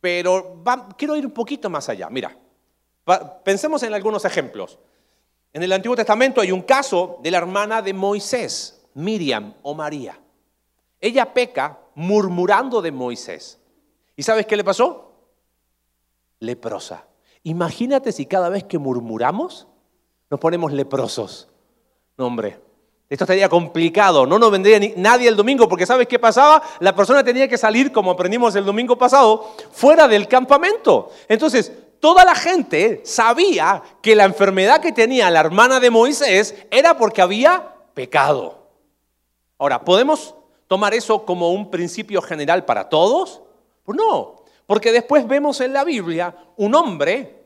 pero 0.01 0.63
quiero 0.97 1.17
ir 1.17 1.27
un 1.27 1.33
poquito 1.33 1.71
más 1.71 1.89
allá. 1.89 2.09
Mira, 2.11 2.37
Pensemos 3.45 3.85
en 3.85 3.95
algunos 3.95 4.25
ejemplos. 4.25 4.79
En 5.53 5.63
el 5.63 5.73
Antiguo 5.73 5.95
Testamento 5.95 6.41
hay 6.41 6.51
un 6.51 6.63
caso 6.63 7.21
de 7.23 7.31
la 7.31 7.39
hermana 7.39 7.81
de 7.81 7.95
Moisés, 7.95 8.85
Miriam 8.95 9.55
o 9.63 9.75
María. 9.75 10.21
Ella 11.01 11.33
peca 11.33 11.79
murmurando 11.95 12.83
de 12.83 12.91
Moisés. 12.91 13.61
¿Y 14.17 14.25
sabes 14.25 14.47
qué 14.47 14.57
le 14.57 14.65
pasó? 14.65 15.13
Leprosa. 16.41 17.07
Imagínate 17.45 18.11
si 18.11 18.27
cada 18.27 18.49
vez 18.49 18.65
que 18.65 18.79
murmuramos 18.79 19.69
nos 20.29 20.41
ponemos 20.41 20.73
leprosos. 20.73 21.49
No, 22.19 22.27
hombre, 22.27 22.61
esto 23.09 23.25
estaría 23.25 23.49
complicado. 23.49 24.27
No 24.27 24.39
nos 24.39 24.51
vendría 24.51 24.81
nadie 24.97 25.29
el 25.29 25.37
domingo 25.37 25.69
porque 25.69 25.87
¿sabes 25.87 26.09
qué 26.09 26.19
pasaba? 26.19 26.63
La 26.81 26.95
persona 26.95 27.23
tenía 27.23 27.47
que 27.47 27.57
salir, 27.57 27.93
como 27.93 28.11
aprendimos 28.11 28.55
el 28.57 28.65
domingo 28.65 28.99
pasado, 28.99 29.53
fuera 29.71 30.09
del 30.09 30.27
campamento. 30.27 31.11
Entonces, 31.29 31.73
toda 32.01 32.25
la 32.25 32.35
gente 32.35 33.03
sabía 33.05 33.83
que 34.03 34.17
la 34.17 34.25
enfermedad 34.25 34.81
que 34.81 34.93
tenía 34.93 35.31
la 35.31 35.41
hermana 35.41 35.79
de 35.79 35.91
Moisés 35.91 36.57
era 36.71 36.97
porque 36.99 37.23
había 37.23 37.75
pecado. 37.95 38.67
Ahora, 39.59 39.85
¿podemos 39.85 40.35
tomar 40.67 40.93
eso 40.93 41.25
como 41.25 41.53
un 41.53 41.71
principio 41.71 42.21
general 42.21 42.65
para 42.65 42.89
todos? 42.89 43.41
Pues 43.85 43.97
no, 43.97 44.43
porque 44.67 44.91
después 44.91 45.29
vemos 45.29 45.61
en 45.61 45.73
la 45.73 45.85
Biblia 45.85 46.35
un 46.57 46.75
hombre 46.75 47.37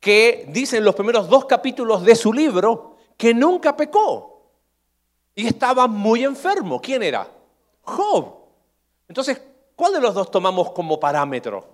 que 0.00 0.46
dice 0.48 0.78
en 0.78 0.84
los 0.84 0.96
primeros 0.96 1.28
dos 1.28 1.44
capítulos 1.44 2.02
de 2.04 2.16
su 2.16 2.32
libro 2.32 2.96
que 3.16 3.32
nunca 3.34 3.76
pecó 3.76 4.30
y 5.40 5.46
estaba 5.46 5.86
muy 5.86 6.22
enfermo. 6.22 6.82
¿Quién 6.82 7.02
era? 7.02 7.26
Job. 7.80 8.34
Entonces, 9.08 9.40
¿cuál 9.74 9.94
de 9.94 10.00
los 10.00 10.12
dos 10.12 10.30
tomamos 10.30 10.70
como 10.72 11.00
parámetro? 11.00 11.66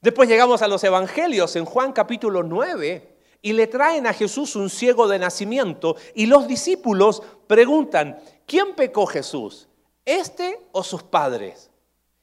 Después 0.00 0.28
llegamos 0.28 0.62
a 0.62 0.68
los 0.68 0.84
evangelios 0.84 1.56
en 1.56 1.64
Juan 1.64 1.92
capítulo 1.92 2.44
9 2.44 3.16
y 3.42 3.54
le 3.54 3.66
traen 3.66 4.06
a 4.06 4.12
Jesús 4.12 4.54
un 4.54 4.70
ciego 4.70 5.08
de 5.08 5.18
nacimiento 5.18 5.96
y 6.14 6.26
los 6.26 6.46
discípulos 6.46 7.24
preguntan, 7.48 8.20
¿quién 8.46 8.76
pecó 8.76 9.06
Jesús? 9.06 9.66
¿Este 10.04 10.60
o 10.70 10.84
sus 10.84 11.02
padres? 11.02 11.72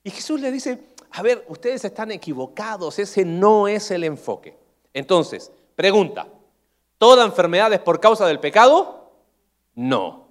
Y 0.02 0.12
Jesús 0.12 0.40
le 0.40 0.50
dice, 0.50 0.80
a 1.12 1.22
ver, 1.22 1.44
ustedes 1.50 1.84
están 1.84 2.10
equivocados, 2.12 3.00
ese 3.00 3.26
no 3.26 3.68
es 3.68 3.92
el 3.92 4.06
enfoque. 4.06 4.58
Entonces, 4.94 5.52
pregunta, 5.76 6.26
¿toda 6.98 7.26
enfermedad 7.26 7.74
es 7.74 7.82
por 7.82 8.00
causa 8.00 8.26
del 8.26 8.40
pecado? 8.40 9.12
No. 9.76 10.23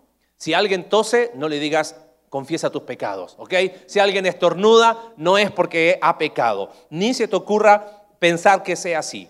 Si 0.42 0.54
alguien 0.54 0.88
tose, 0.88 1.30
no 1.36 1.48
le 1.48 1.60
digas, 1.60 1.94
confiesa 2.28 2.68
tus 2.68 2.82
pecados, 2.82 3.36
¿ok? 3.38 3.54
Si 3.86 4.00
alguien 4.00 4.26
estornuda, 4.26 5.12
no 5.16 5.38
es 5.38 5.52
porque 5.52 6.00
ha 6.02 6.18
pecado. 6.18 6.72
Ni 6.90 7.14
se 7.14 7.28
te 7.28 7.36
ocurra 7.36 8.08
pensar 8.18 8.64
que 8.64 8.74
sea 8.74 8.98
así. 8.98 9.28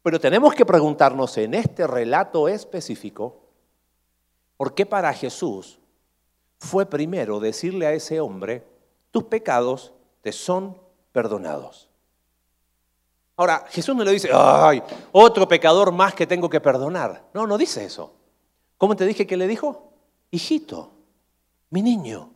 Pero 0.00 0.20
tenemos 0.20 0.54
que 0.54 0.64
preguntarnos 0.64 1.36
en 1.38 1.54
este 1.54 1.88
relato 1.88 2.46
específico, 2.46 3.48
¿por 4.56 4.74
qué 4.74 4.86
para 4.86 5.12
Jesús 5.12 5.80
fue 6.60 6.86
primero 6.86 7.40
decirle 7.40 7.88
a 7.88 7.92
ese 7.92 8.20
hombre, 8.20 8.64
tus 9.10 9.24
pecados 9.24 9.92
te 10.22 10.30
son 10.30 10.80
perdonados? 11.10 11.90
Ahora, 13.34 13.64
Jesús 13.70 13.96
no 13.96 14.04
le 14.04 14.12
dice, 14.12 14.30
ay, 14.32 14.84
otro 15.10 15.48
pecador 15.48 15.90
más 15.90 16.14
que 16.14 16.28
tengo 16.28 16.48
que 16.48 16.60
perdonar. 16.60 17.24
No, 17.34 17.44
no 17.44 17.58
dice 17.58 17.84
eso. 17.84 18.12
¿Cómo 18.76 18.94
te 18.94 19.04
dije 19.04 19.26
que 19.26 19.36
le 19.36 19.48
dijo? 19.48 19.87
Hijito, 20.30 20.92
mi 21.70 21.82
niño, 21.82 22.30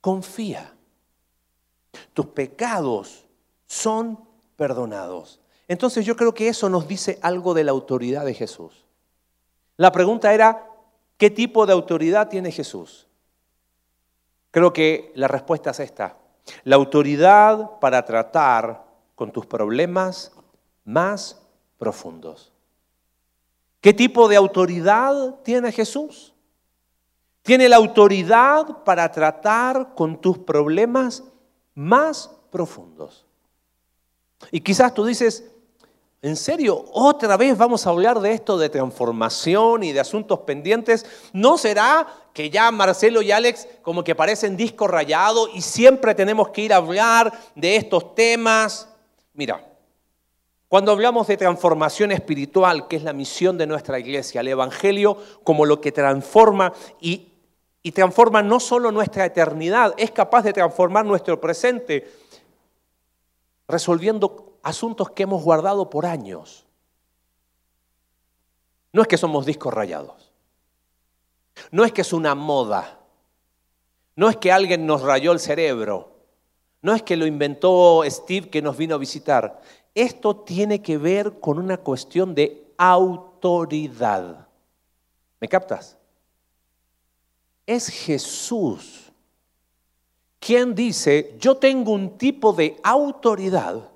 confía. 0.00 0.74
Tus 2.12 2.26
pecados 2.26 3.26
son 3.66 4.18
perdonados. 4.56 5.40
Entonces 5.68 6.04
yo 6.04 6.16
creo 6.16 6.34
que 6.34 6.48
eso 6.48 6.68
nos 6.68 6.88
dice 6.88 7.18
algo 7.22 7.54
de 7.54 7.64
la 7.64 7.70
autoridad 7.70 8.24
de 8.24 8.34
Jesús. 8.34 8.84
La 9.76 9.92
pregunta 9.92 10.34
era, 10.34 10.68
¿qué 11.16 11.30
tipo 11.30 11.64
de 11.64 11.72
autoridad 11.72 12.28
tiene 12.28 12.50
Jesús? 12.50 13.06
Creo 14.50 14.72
que 14.72 15.12
la 15.14 15.28
respuesta 15.28 15.70
es 15.70 15.80
esta. 15.80 16.16
La 16.64 16.76
autoridad 16.76 17.78
para 17.78 18.04
tratar 18.04 18.84
con 19.14 19.30
tus 19.30 19.46
problemas 19.46 20.32
más 20.84 21.40
profundos. 21.78 22.52
¿Qué 23.80 23.94
tipo 23.94 24.28
de 24.28 24.36
autoridad 24.36 25.36
tiene 25.42 25.72
Jesús? 25.72 26.34
Tiene 27.50 27.68
la 27.68 27.78
autoridad 27.78 28.84
para 28.84 29.10
tratar 29.10 29.96
con 29.96 30.20
tus 30.20 30.38
problemas 30.38 31.24
más 31.74 32.30
profundos. 32.48 33.26
Y 34.52 34.60
quizás 34.60 34.94
tú 34.94 35.04
dices, 35.04 35.50
¿en 36.22 36.36
serio? 36.36 36.84
¿Otra 36.92 37.36
vez 37.36 37.58
vamos 37.58 37.84
a 37.84 37.90
hablar 37.90 38.20
de 38.20 38.34
esto 38.34 38.56
de 38.56 38.68
transformación 38.68 39.82
y 39.82 39.90
de 39.90 39.98
asuntos 39.98 40.38
pendientes? 40.42 41.04
¿No 41.32 41.58
será 41.58 42.06
que 42.32 42.50
ya 42.50 42.70
Marcelo 42.70 43.20
y 43.20 43.32
Alex 43.32 43.66
como 43.82 44.04
que 44.04 44.14
parecen 44.14 44.56
disco 44.56 44.86
rayado 44.86 45.48
y 45.52 45.60
siempre 45.60 46.14
tenemos 46.14 46.50
que 46.50 46.60
ir 46.60 46.72
a 46.72 46.76
hablar 46.76 47.32
de 47.56 47.74
estos 47.74 48.14
temas? 48.14 48.88
Mira, 49.34 49.70
cuando 50.68 50.92
hablamos 50.92 51.26
de 51.26 51.36
transformación 51.36 52.12
espiritual, 52.12 52.86
que 52.86 52.94
es 52.94 53.02
la 53.02 53.12
misión 53.12 53.58
de 53.58 53.66
nuestra 53.66 53.98
iglesia, 53.98 54.40
el 54.40 54.46
Evangelio 54.46 55.16
como 55.42 55.66
lo 55.66 55.80
que 55.80 55.90
transforma 55.90 56.72
y, 57.00 57.29
y 57.82 57.92
transforma 57.92 58.42
no 58.42 58.60
solo 58.60 58.92
nuestra 58.92 59.24
eternidad, 59.24 59.94
es 59.96 60.10
capaz 60.10 60.42
de 60.42 60.52
transformar 60.52 61.06
nuestro 61.06 61.40
presente, 61.40 62.10
resolviendo 63.66 64.58
asuntos 64.62 65.10
que 65.10 65.22
hemos 65.22 65.42
guardado 65.42 65.88
por 65.88 66.06
años. 66.06 66.66
No 68.92 69.02
es 69.02 69.08
que 69.08 69.16
somos 69.16 69.46
discos 69.46 69.72
rayados, 69.72 70.32
no 71.70 71.84
es 71.84 71.92
que 71.92 72.02
es 72.02 72.12
una 72.12 72.34
moda, 72.34 73.00
no 74.16 74.28
es 74.28 74.36
que 74.36 74.52
alguien 74.52 74.84
nos 74.86 75.02
rayó 75.02 75.32
el 75.32 75.38
cerebro, 75.38 76.10
no 76.82 76.94
es 76.94 77.02
que 77.02 77.16
lo 77.16 77.26
inventó 77.26 78.02
Steve 78.06 78.50
que 78.50 78.62
nos 78.62 78.76
vino 78.76 78.94
a 78.96 78.98
visitar. 78.98 79.60
Esto 79.94 80.36
tiene 80.36 80.82
que 80.82 80.98
ver 80.98 81.40
con 81.40 81.58
una 81.58 81.78
cuestión 81.78 82.34
de 82.34 82.72
autoridad. 82.76 84.48
¿Me 85.40 85.48
captas? 85.48 85.99
Es 87.70 87.86
Jesús 87.86 89.12
quien 90.40 90.74
dice, 90.74 91.36
yo 91.38 91.54
tengo 91.54 91.92
un 91.92 92.18
tipo 92.18 92.52
de 92.52 92.80
autoridad 92.82 93.88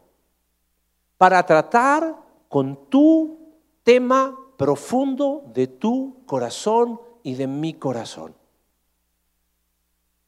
para 1.18 1.44
tratar 1.44 2.14
con 2.48 2.88
tu 2.88 3.36
tema 3.82 4.38
profundo 4.56 5.42
de 5.52 5.66
tu 5.66 6.24
corazón 6.24 7.00
y 7.24 7.34
de 7.34 7.48
mi 7.48 7.74
corazón. 7.74 8.36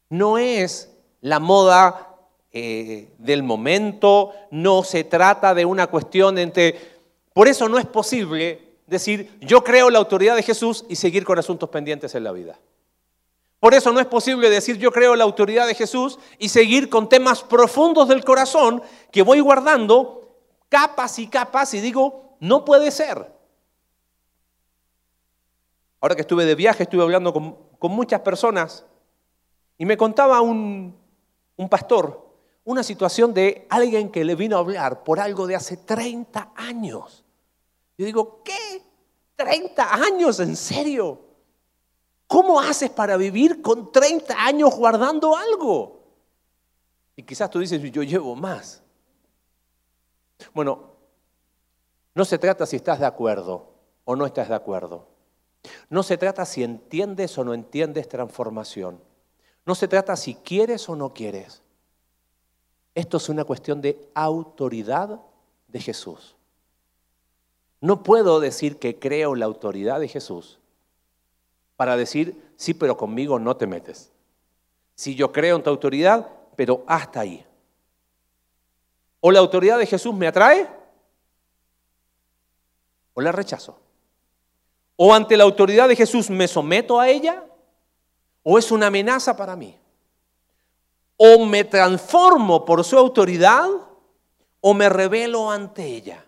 No 0.09 0.39
es 0.39 0.91
la 1.21 1.39
moda 1.39 2.17
eh, 2.51 3.13
del 3.17 3.45
momento, 3.45 4.33
no 4.51 4.83
se 4.83 5.05
trata 5.05 5.55
de 5.55 5.65
una 5.65 5.87
cuestión 5.87 6.37
entre... 6.39 6.75
Por 7.33 7.47
eso 7.47 7.69
no 7.69 7.79
es 7.79 7.87
posible 7.87 8.73
decir, 8.89 9.39
yo 9.41 9.63
creo 9.63 9.89
la 9.89 9.99
autoridad 10.01 10.35
de 10.35 10.43
Jesús 10.43 10.85
y 10.89 10.97
seguir 10.97 11.25
con 11.25 11.39
asuntos 11.39 11.69
pendientes 11.69 12.13
en 12.17 12.25
la 12.25 12.33
vida. 12.33 12.59
Por 13.59 13.75
eso 13.75 13.93
no 13.93 14.01
es 14.01 14.07
posible 14.07 14.51
decir, 14.51 14.77
yo 14.77 14.93
creo 14.93 15.17
la 15.17 15.25
autoridad 15.25 15.67
de 15.67 15.75
Jesús 15.75 16.19
y 16.39 16.49
seguir 16.49 16.89
con 16.89 17.09
temas 17.09 17.43
profundos 17.43 18.09
del 18.09 18.25
corazón 18.25 18.83
que 19.11 19.23
voy 19.23 19.41
guardando 19.41 20.37
capas 20.69 21.19
y 21.19 21.27
capas 21.27 21.73
y 21.75 21.81
digo, 21.81 22.37
no 22.41 22.65
puede 22.65 22.91
ser. 22.91 23.35
Ahora 26.01 26.15
que 26.15 26.21
estuve 26.21 26.45
de 26.45 26.55
viaje, 26.55 26.83
estuve 26.83 27.03
hablando 27.03 27.33
con, 27.33 27.57
con 27.79 27.93
muchas 27.93 28.21
personas 28.21 28.85
y 29.79 29.87
me 29.87 29.97
contaba 29.97 30.41
un, 30.43 30.95
un 31.57 31.69
pastor 31.69 32.27
una 32.67 32.83
situación 32.83 33.33
de 33.33 33.65
alguien 33.71 34.11
que 34.11 34.25
le 34.25 34.35
vino 34.35 34.57
a 34.57 34.59
hablar 34.59 35.05
por 35.05 35.21
algo 35.21 35.47
de 35.47 35.55
hace 35.55 35.77
30 35.77 36.53
años. 36.57 37.25
Yo 37.97 38.05
digo, 38.05 38.43
¿qué? 38.43 38.83
¿30 39.39 39.79
años? 39.79 40.41
¿En 40.41 40.57
serio? 40.57 41.26
¿Cómo 42.27 42.61
haces 42.61 42.91
para 42.91 43.17
vivir 43.17 43.63
con 43.63 43.93
30 43.93 44.35
años 44.45 44.75
guardando 44.75 45.37
algo? 45.37 46.03
Y 47.15 47.23
quizás 47.23 47.49
tú 47.51 47.61
dices, 47.61 47.81
yo 47.93 48.03
llevo 48.03 48.35
más. 48.35 48.83
Bueno, 50.53 50.91
no 52.15 52.25
se 52.25 52.39
trata 52.39 52.67
si 52.67 52.77
estás 52.77 53.01
de 53.01 53.07
acuerdo 53.07 53.73
o 54.05 54.17
no 54.17 54.27
estás 54.27 54.49
de 54.49 54.55
acuerdo. 54.55 55.07
No 55.89 56.03
se 56.03 56.17
trata 56.17 56.45
si 56.45 56.63
entiendes 56.63 57.37
o 57.39 57.45
no 57.45 57.55
entiendes 57.55 58.09
transformación. 58.09 59.01
No 59.65 59.75
se 59.75 59.89
trata 59.89 60.17
si 60.17 60.35
quieres 60.35 60.89
o 60.89 60.97
no 60.97 61.13
quieres. 61.15 61.63
Esto 62.95 63.19
es 63.19 63.29
una 63.29 63.45
cuestión 63.45 63.81
de 63.81 64.09
autoridad 64.15 65.21
de 65.69 65.81
Jesús. 65.81 66.37
No 67.81 68.03
puedo 68.03 68.41
decir 68.41 68.79
que 68.79 68.99
creo 68.99 69.35
la 69.35 69.47
autoridad 69.47 70.01
de 70.01 70.09
Jesús 70.09 70.59
para 71.77 71.97
decir, 71.97 72.53
sí, 72.57 72.75
pero 72.75 72.97
conmigo 72.97 73.39
no 73.39 73.57
te 73.57 73.67
metes. 73.67 74.11
Si 74.95 75.15
yo 75.15 75.31
creo 75.31 75.57
en 75.57 75.63
tu 75.63 75.71
autoridad, 75.71 76.29
pero 76.57 76.85
hasta 76.87 77.21
ahí. 77.21 77.47
O 79.21 79.31
la 79.31 79.41
autoridad 79.41 79.79
de 79.79 79.87
Jesús 79.87 80.15
me 80.15 80.27
atrae 80.27 80.69
o 83.13 83.21
la 83.21 83.33
rechazo. 83.33 83.79
O 84.97 85.13
ante 85.13 85.37
la 85.37 85.45
autoridad 85.45 85.89
de 85.89 85.97
Jesús 85.97 86.31
me 86.31 86.49
someto 86.49 86.99
a 86.99 87.09
ella 87.09 87.45
o 88.43 88.59
es 88.59 88.71
una 88.71 88.87
amenaza 88.87 89.37
para 89.37 89.55
mí. 89.55 89.79
O 91.19 91.45
me 91.45 91.65
transformo 91.65 92.65
por 92.65 92.85
su 92.85 92.97
autoridad 92.97 93.69
o 94.61 94.75
me 94.75 94.89
revelo 94.89 95.51
ante 95.51 95.85
ella. 95.85 96.25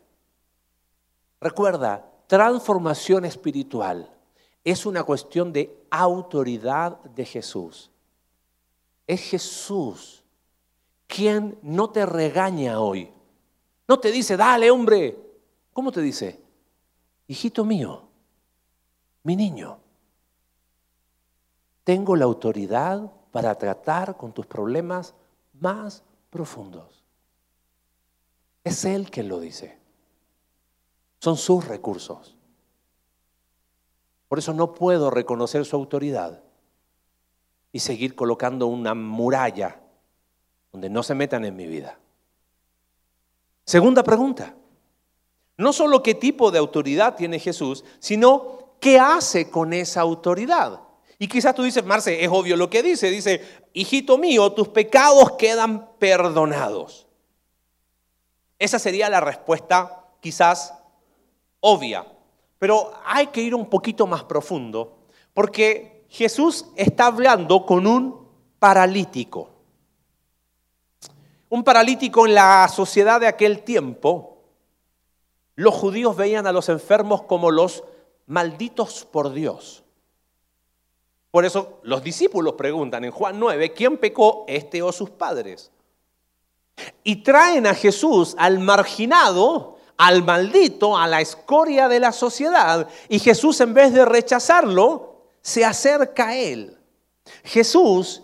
Recuerda, 1.41 2.05
transformación 2.27 3.25
espiritual 3.25 4.18
es 4.65 4.87
una 4.87 5.03
cuestión 5.05 5.53
de 5.53 5.87
autoridad 5.91 6.99
de 7.03 7.25
Jesús. 7.25 7.91
Es 9.07 9.23
Jesús 9.23 10.25
quien 11.07 11.59
no 11.63 11.91
te 11.91 12.05
regaña 12.05 12.81
hoy. 12.81 13.11
No 13.87 13.99
te 13.99 14.13
dice, 14.13 14.37
dale 14.37 14.71
hombre. 14.71 15.17
¿Cómo 15.73 15.91
te 15.91 16.01
dice? 16.01 16.41
Hijito 17.27 17.65
mío, 17.65 18.09
mi 19.23 19.37
niño, 19.37 19.79
tengo 21.85 22.17
la 22.17 22.25
autoridad 22.25 23.11
para 23.31 23.55
tratar 23.55 24.17
con 24.17 24.33
tus 24.33 24.47
problemas 24.47 25.15
más 25.55 26.03
profundos. 26.31 27.05
Es 28.65 28.85
Él 28.85 29.11
quien 29.11 29.29
lo 29.29 29.41
dice. 29.41 29.79
Son 31.21 31.37
sus 31.37 31.67
recursos. 31.67 32.38
Por 34.29 34.39
eso 34.39 34.53
no 34.53 34.75
puedo 34.75 35.11
reconocer 35.11 35.65
su 35.65 35.77
autoridad 35.77 36.43
y 37.73 37.81
seguir 37.81 38.15
colocando 38.15 38.67
una 38.67 38.95
muralla 38.95 39.81
donde 40.73 40.91
no 40.91 41.03
se 41.03 41.15
metan 41.15 41.45
en 41.45 41.57
mi 41.57 41.67
vida. 41.67 41.99
Segunda 43.65 44.03
pregunta. 44.03 44.55
No 45.57 45.73
solo 45.73 46.03
qué 46.03 46.15
tipo 46.15 46.51
de 46.51 46.59
autoridad 46.59 47.17
tiene 47.17 47.39
Jesús, 47.39 47.85
sino 47.99 48.77
qué 48.81 48.99
hace 48.99 49.51
con 49.51 49.73
esa 49.73 50.03
autoridad. 50.03 50.81
Y 51.19 51.27
quizás 51.27 51.55
tú 51.55 51.65
dices, 51.65 51.85
Marce, 51.85 52.23
es 52.23 52.31
obvio 52.31 52.57
lo 52.57 52.71
que 52.71 52.83
dice. 52.83 53.11
Dice, 53.11 53.43
hijito 53.73 54.19
mío, 54.19 54.53
tus 54.53 54.69
pecados 54.69 55.33
quedan 55.33 55.91
perdonados. 55.99 57.09
Esa 58.59 58.79
sería 58.79 59.11
la 59.11 59.21
respuesta 59.21 60.05
quizás 60.21 60.75
obvia. 61.61 62.07
Pero 62.59 62.93
hay 63.05 63.29
que 63.29 63.41
ir 63.41 63.55
un 63.55 63.67
poquito 63.67 64.07
más 64.07 64.25
profundo, 64.25 64.99
porque 65.33 66.05
Jesús 66.09 66.67
está 66.77 67.07
hablando 67.07 67.65
con 67.65 67.87
un 67.87 68.29
paralítico. 68.59 69.51
Un 71.49 71.65
paralítico 71.65 72.27
en 72.27 72.35
la 72.35 72.69
sociedad 72.69 73.21
de 73.21 73.27
aquel 73.27 73.63
tiempo, 73.63 74.43
los 75.55 75.75
judíos 75.75 76.17
veían 76.17 76.47
a 76.47 76.53
los 76.53 76.69
enfermos 76.69 77.23
como 77.23 77.51
los 77.51 77.85
malditos 78.27 79.05
por 79.05 79.33
Dios. 79.33 79.83
Por 81.31 81.45
eso 81.45 81.81
los 81.83 82.03
discípulos 82.03 82.55
preguntan 82.55 83.05
en 83.05 83.11
Juan 83.11 83.39
9, 83.39 83.73
¿quién 83.73 83.99
pecó, 83.99 84.45
este 84.49 84.83
o 84.83 84.93
sus 84.93 85.11
padres? 85.11 85.71
Y 87.03 87.17
traen 87.23 87.67
a 87.67 87.75
Jesús 87.75 88.35
al 88.39 88.59
marginado, 88.61 89.78
al 89.99 90.23
maldito, 90.23 90.97
a 90.97 91.07
la 91.07 91.21
escoria 91.21 91.89
de 91.89 92.01
la 92.01 92.13
sociedad. 92.13 92.89
Y 93.09 93.19
Jesús 93.19 93.61
en 93.61 93.75
vez 93.75 93.93
de 93.93 94.05
rechazarlo, 94.05 95.27
se 95.43 95.65
acerca 95.65 96.29
a 96.29 96.37
él. 96.37 96.79
Jesús, 97.45 98.23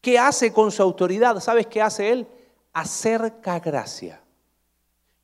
¿qué 0.00 0.18
hace 0.18 0.52
con 0.52 0.70
su 0.70 0.82
autoridad? 0.82 1.40
¿Sabes 1.40 1.66
qué 1.66 1.82
hace 1.82 2.12
él? 2.12 2.28
Acerca 2.72 3.58
gracia. 3.58 4.20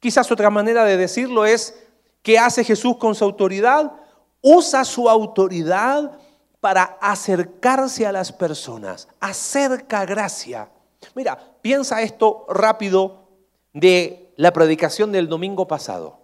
Quizás 0.01 0.31
otra 0.33 0.51
manera 0.51 0.85
de 0.85 0.96
decirlo 0.96 1.46
es, 1.46 1.79
¿qué 2.22 2.38
hace 2.38 2.64
Jesús 2.64 2.96
con 2.96 3.14
su 3.14 3.25
autoridad? 3.25 3.92
Usa 4.40 4.85
su 4.85 5.09
autoridad 5.09 6.18
para 6.61 6.98
acercarse 7.01 8.05
a 8.05 8.12
las 8.12 8.33
personas, 8.33 9.07
acerca 9.20 10.05
gracia. 10.05 10.68
Mira, 11.14 11.38
piensa 11.61 12.03
esto 12.03 12.46
rápido 12.48 13.21
de 13.72 14.32
la 14.37 14.52
predicación 14.52 15.12
del 15.12 15.28
domingo 15.28 15.66
pasado. 15.66 16.20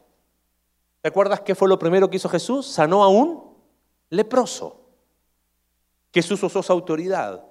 ¿Recuerdas 1.02 1.40
qué 1.40 1.54
fue 1.54 1.68
lo 1.68 1.78
primero 1.78 2.10
que 2.10 2.16
hizo 2.16 2.28
Jesús? 2.28 2.66
Sanó 2.66 3.02
a 3.02 3.08
un 3.08 3.54
leproso. 4.10 4.80
Jesús 6.12 6.42
usó 6.42 6.62
su 6.62 6.72
autoridad 6.72 7.44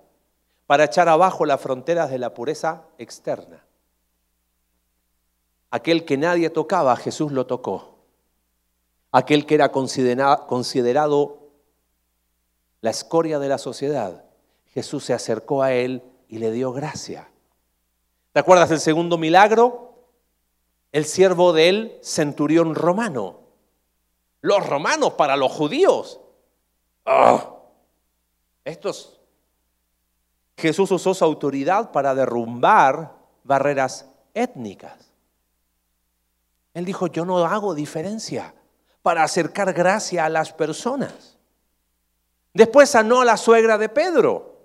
para 0.66 0.84
echar 0.84 1.08
abajo 1.08 1.46
las 1.46 1.62
fronteras 1.62 2.10
de 2.10 2.20
la 2.20 2.34
pureza 2.34 2.84
externa. 2.98 3.66
Aquel 5.70 6.06
que 6.06 6.18
nadie 6.18 6.50
tocaba, 6.50 6.96
Jesús 6.96 7.32
lo 7.32 7.46
tocó. 7.46 7.98
Aquel 9.12 9.46
que 9.46 9.56
era 9.56 9.72
considerado 9.72 11.50
la 12.82 12.90
escoria 12.90 13.40
de 13.40 13.48
la 13.48 13.58
sociedad, 13.58 14.26
Jesús 14.66 15.06
se 15.06 15.14
acercó 15.14 15.64
a 15.64 15.74
él 15.74 16.04
y 16.28 16.40
le 16.40 16.52
dio 16.52 16.74
gracia. 16.74 17.32
¿Te 18.34 18.40
acuerdas 18.40 18.70
del 18.70 18.80
segundo 18.80 19.18
milagro? 19.18 19.87
El 20.98 21.06
siervo 21.06 21.54
del 21.54 22.00
centurión 22.02 22.74
romano. 22.74 23.42
Los 24.42 24.68
romanos 24.68 25.14
para 25.14 25.38
los 25.38 25.52
judíos. 25.52 26.20
¡Oh! 27.06 27.70
Estos. 28.66 29.22
Jesús 30.58 30.90
usó 30.90 31.14
su 31.14 31.24
autoridad 31.24 31.92
para 31.92 32.16
derrumbar 32.16 33.14
barreras 33.44 34.10
étnicas. 34.34 35.12
Él 36.74 36.84
dijo, 36.84 37.06
yo 37.06 37.26
no 37.26 37.46
hago 37.46 37.76
diferencia 37.76 38.56
para 39.04 39.22
acercar 39.22 39.74
gracia 39.74 40.26
a 40.26 40.30
las 40.30 40.52
personas. 40.52 41.38
Después 42.56 42.90
sanó 42.90 43.22
a 43.22 43.26
la 43.26 43.38
suegra 43.38 43.78
de 43.78 43.90
Pedro. 43.90 44.57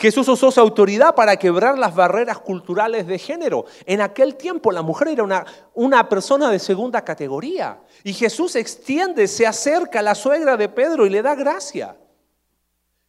Jesús 0.00 0.26
usó 0.28 0.50
su 0.50 0.58
autoridad 0.58 1.14
para 1.14 1.36
quebrar 1.36 1.78
las 1.78 1.94
barreras 1.94 2.38
culturales 2.38 3.06
de 3.06 3.18
género. 3.18 3.66
En 3.84 4.00
aquel 4.00 4.34
tiempo 4.34 4.72
la 4.72 4.80
mujer 4.80 5.08
era 5.08 5.22
una, 5.22 5.44
una, 5.74 6.08
persona 6.08 6.50
de 6.50 6.58
segunda 6.58 7.04
categoría. 7.04 7.82
Y 8.02 8.14
Jesús 8.14 8.56
extiende, 8.56 9.28
se 9.28 9.46
acerca 9.46 9.98
a 9.98 10.02
la 10.02 10.14
suegra 10.14 10.56
de 10.56 10.70
Pedro 10.70 11.04
y 11.04 11.10
le 11.10 11.20
da 11.20 11.34
gracia. 11.34 11.98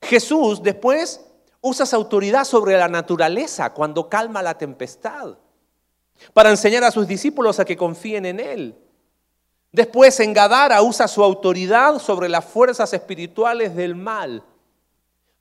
Jesús 0.02 0.62
después 0.62 1.22
usa 1.62 1.86
su 1.86 1.96
autoridad 1.96 2.44
sobre 2.44 2.78
la 2.78 2.90
naturaleza 2.90 3.74
cuando 3.74 4.10
calma 4.10 4.42
la 4.42 4.58
tempestad. 4.58 5.38
Para 6.34 6.50
enseñar 6.50 6.84
a 6.84 6.92
sus 6.92 7.08
discípulos 7.08 7.58
a 7.62 7.66
que 7.66 7.78
confíen 7.78 8.26
en 8.26 8.42
Él. 8.42 8.76
Después 9.72 10.20
en 10.20 10.34
Gadara 10.34 10.82
usa 10.82 11.08
su 11.08 11.24
autoridad 11.24 12.00
sobre 12.00 12.28
las 12.28 12.44
fuerzas 12.44 12.92
espirituales 12.94 13.78
del 13.78 13.96
mal 13.96 14.44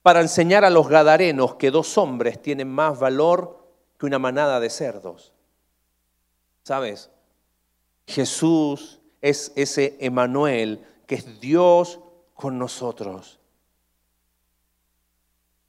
para 0.03 0.21
enseñar 0.21 0.65
a 0.65 0.71
los 0.71 0.89
gadarenos 0.89 1.57
que 1.57 1.71
dos 1.71 1.99
hombres 1.99 2.41
tienen 2.41 2.69
más 2.69 2.99
valor 2.99 3.61
que 3.99 4.07
una 4.07 4.19
manada 4.19 4.61
de 4.61 4.71
cerdos. 4.71 5.35
¿Sabes? 6.63 7.11
Jesús 8.07 9.01
es 9.21 9.53
ese 9.57 9.97
Emanuel 10.01 10.85
que 11.07 11.17
es 11.17 11.41
Dios 11.41 12.01
con 12.35 12.59
nosotros. 12.59 13.39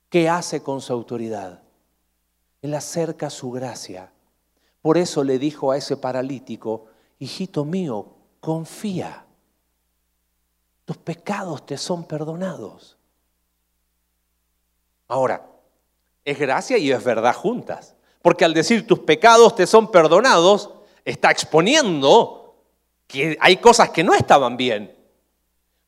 ¿Qué 0.09 0.29
hace 0.29 0.61
con 0.61 0.81
su 0.81 0.93
autoridad? 0.93 1.61
Él 2.61 2.73
acerca 2.73 3.29
su 3.29 3.51
gracia. 3.51 4.11
Por 4.81 4.97
eso 4.97 5.23
le 5.23 5.39
dijo 5.39 5.71
a 5.71 5.77
ese 5.77 5.97
paralítico, 5.97 6.85
hijito 7.19 7.65
mío, 7.65 8.13
confía. 8.39 9.25
Tus 10.85 10.97
pecados 10.97 11.65
te 11.65 11.77
son 11.77 12.03
perdonados. 12.05 12.97
Ahora, 15.11 15.45
es 16.23 16.39
gracia 16.39 16.77
y 16.77 16.89
es 16.89 17.03
verdad 17.03 17.35
juntas. 17.35 17.97
Porque 18.21 18.45
al 18.45 18.53
decir 18.53 18.87
tus 18.87 18.99
pecados 18.99 19.53
te 19.55 19.67
son 19.67 19.91
perdonados, 19.91 20.69
está 21.03 21.29
exponiendo 21.29 22.55
que 23.07 23.37
hay 23.41 23.57
cosas 23.57 23.89
que 23.89 24.05
no 24.05 24.13
estaban 24.13 24.55
bien. 24.55 24.95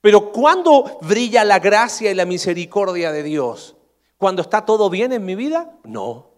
Pero 0.02 0.34
¿cuándo 0.34 1.00
brilla 1.04 1.46
la 1.46 1.60
gracia 1.60 2.12
y 2.12 2.16
la 2.16 2.26
misericordia 2.26 3.14
de 3.14 3.24
Dios? 3.24 3.78
¿Cuando 4.18 4.42
está 4.42 4.66
todo 4.66 4.90
bien 4.90 5.14
en 5.14 5.24
mi 5.24 5.36
vida? 5.36 5.72
No. 5.86 6.34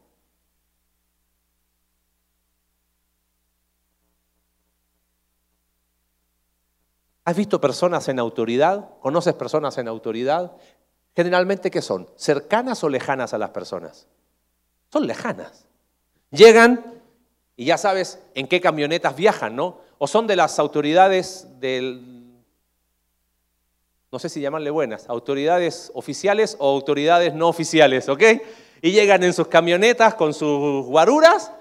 ¿Has 7.24 7.36
visto 7.36 7.60
personas 7.60 8.08
en 8.10 8.19
autoridad? 8.19 8.88
¿Conoces 9.00 9.34
personas 9.34 9.76
en 9.80 9.88
autoridad? 9.88 10.52
Generalmente, 11.15 11.71
¿qué 11.71 11.82
son? 11.82 12.10
¿Cercanas 12.17 12.84
o 12.84 12.89
lejanas 12.89 13.34
a 13.34 13.38
las 13.38 13.51
personas? 13.51 14.08
Son 14.91 15.08
lejanas. 15.08 15.65
Llegan 16.30 16.84
y 17.56 17.65
ya 17.65 17.78
sabes 17.78 18.19
en 18.34 18.47
qué 18.47 18.60
camionetas 18.60 19.15
viajan, 19.15 19.56
¿no? 19.56 19.80
O 19.97 20.08
son 20.08 20.28
de 20.28 20.36
las 20.36 20.60
autoridades 20.60 21.47
del, 21.60 22.15
no 24.12 24.19
sé 24.19 24.28
si 24.28 24.41
llamarle 24.41 24.71
buenas, 24.71 25.08
autoridades 25.08 25.89
oficiales 25.93 26.58
o 26.60 26.69
autoridades 26.69 27.34
no 27.34 27.47
oficiales, 27.47 28.10
¿ok? 28.10 28.23
Y 28.82 28.91
llegan 28.91 29.23
en 29.23 29.34
sus 29.34 29.47
camionetas 29.47 30.15
con 30.15 30.34
sus 30.34 30.86
guaruras 30.86 31.51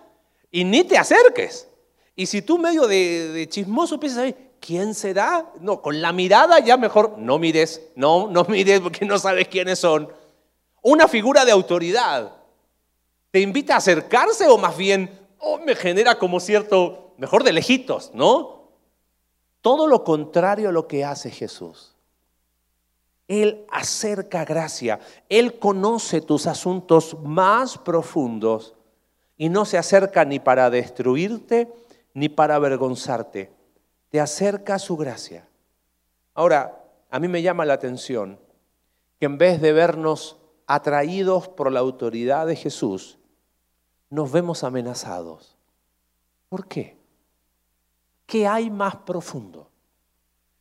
y 0.50 0.64
ni 0.64 0.82
te 0.82 0.98
acerques. 0.98 1.68
Y 2.16 2.26
si 2.26 2.42
tú 2.42 2.58
medio 2.58 2.88
de, 2.88 3.28
de 3.28 3.48
chismoso 3.48 4.00
piensas, 4.00 4.34
¿quién 4.64 4.94
será? 4.94 5.50
No, 5.60 5.82
con 5.82 6.00
la 6.00 6.12
mirada 6.12 6.58
ya 6.60 6.76
mejor 6.76 7.18
no 7.18 7.38
mires, 7.38 7.82
no, 7.96 8.28
no 8.30 8.44
mires 8.44 8.80
porque 8.80 9.04
no 9.04 9.18
sabes 9.18 9.48
quiénes 9.48 9.78
son. 9.78 10.08
Una 10.80 11.06
figura 11.08 11.44
de 11.44 11.52
autoridad. 11.52 12.32
¿Te 13.30 13.40
invita 13.40 13.74
a 13.74 13.78
acercarse 13.78 14.46
o 14.48 14.56
más 14.56 14.76
bien 14.76 15.10
oh, 15.38 15.58
me 15.58 15.74
genera 15.74 16.18
como 16.18 16.40
cierto, 16.40 17.14
mejor 17.18 17.44
de 17.44 17.52
lejitos, 17.52 18.10
¿no? 18.14 18.70
Todo 19.60 19.86
lo 19.86 20.04
contrario 20.04 20.70
a 20.70 20.72
lo 20.72 20.86
que 20.88 21.04
hace 21.04 21.30
Jesús. 21.30 21.94
Él 23.28 23.64
acerca 23.70 24.44
gracia, 24.44 25.00
Él 25.28 25.58
conoce 25.58 26.20
tus 26.20 26.46
asuntos 26.46 27.16
más 27.22 27.78
profundos 27.78 28.74
y 29.36 29.48
no 29.48 29.64
se 29.64 29.78
acerca 29.78 30.24
ni 30.24 30.38
para 30.38 30.70
destruirte 30.70 31.72
ni 32.12 32.28
para 32.28 32.56
avergonzarte. 32.56 33.53
Te 34.14 34.20
acerca 34.20 34.78
su 34.78 34.96
gracia. 34.96 35.48
Ahora, 36.34 36.84
a 37.10 37.18
mí 37.18 37.26
me 37.26 37.42
llama 37.42 37.64
la 37.64 37.74
atención 37.74 38.38
que 39.18 39.26
en 39.26 39.38
vez 39.38 39.60
de 39.60 39.72
vernos 39.72 40.36
atraídos 40.68 41.48
por 41.48 41.72
la 41.72 41.80
autoridad 41.80 42.46
de 42.46 42.54
Jesús, 42.54 43.18
nos 44.10 44.30
vemos 44.30 44.62
amenazados. 44.62 45.56
¿Por 46.48 46.68
qué? 46.68 46.96
¿Qué 48.24 48.46
hay 48.46 48.70
más 48.70 48.94
profundo? 48.98 49.68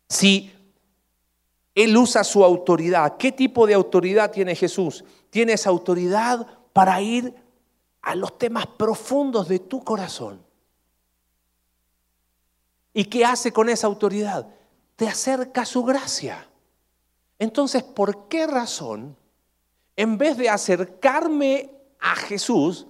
Si 0.10 0.52
Él 1.76 1.96
usa 1.96 2.24
su 2.24 2.44
autoridad, 2.44 3.18
¿qué 3.18 3.32
tipo 3.32 3.68
de 3.68 3.76
autoridad 3.76 4.32
tiene 4.32 4.56
Jesús? 4.56 5.06
Tiene 5.30 5.54
esa 5.54 5.70
autoridad 5.70 6.48
para 6.74 7.00
ir 7.02 7.36
a 8.02 8.16
los 8.16 8.36
temas 8.40 8.66
profundos 8.66 9.48
de 9.48 9.60
tu 9.60 9.84
corazón. 9.84 10.44
¿Y 12.94 13.06
qué 13.06 13.26
hace 13.26 13.52
con 13.52 13.70
esa 13.70 13.88
autoridad? 13.88 14.48
Te 14.96 15.08
acerca 15.08 15.62
a 15.62 15.66
su 15.66 15.84
gracia. 15.84 16.48
Entonces, 17.40 17.84
¿por 17.84 18.28
qué 18.28 18.46
razón, 18.46 19.18
en 19.96 20.18
vez 20.18 20.38
de 20.38 20.50
acercarme 20.50 21.72
a 22.00 22.16
Jesús, 22.16 22.88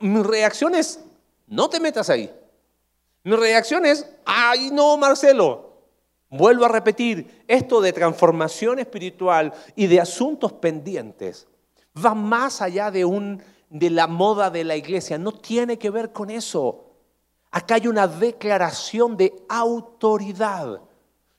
mi 0.00 0.22
reacción 0.22 0.74
es, 0.74 1.00
no 1.46 1.68
te 1.68 1.80
metas 1.80 2.08
ahí? 2.08 2.32
Mi 3.24 3.34
reacción 3.34 3.84
es, 3.84 4.06
ay 4.24 4.70
no, 4.70 4.96
Marcelo. 4.96 5.66
Vuelvo 6.30 6.66
a 6.66 6.68
repetir, 6.68 7.44
esto 7.48 7.80
de 7.80 7.92
transformación 7.92 8.78
espiritual 8.78 9.52
y 9.74 9.86
de 9.86 10.00
asuntos 10.00 10.52
pendientes 10.52 11.48
va 12.04 12.14
más 12.14 12.62
allá 12.62 12.90
de 12.90 13.04
un 13.04 13.42
de 13.70 13.90
la 13.90 14.06
moda 14.06 14.50
de 14.50 14.64
la 14.64 14.76
iglesia, 14.76 15.18
no 15.18 15.32
tiene 15.32 15.78
que 15.78 15.90
ver 15.90 16.12
con 16.12 16.30
eso. 16.30 16.87
Acá 17.50 17.76
hay 17.76 17.86
una 17.86 18.06
declaración 18.06 19.16
de 19.16 19.34
autoridad. 19.48 20.80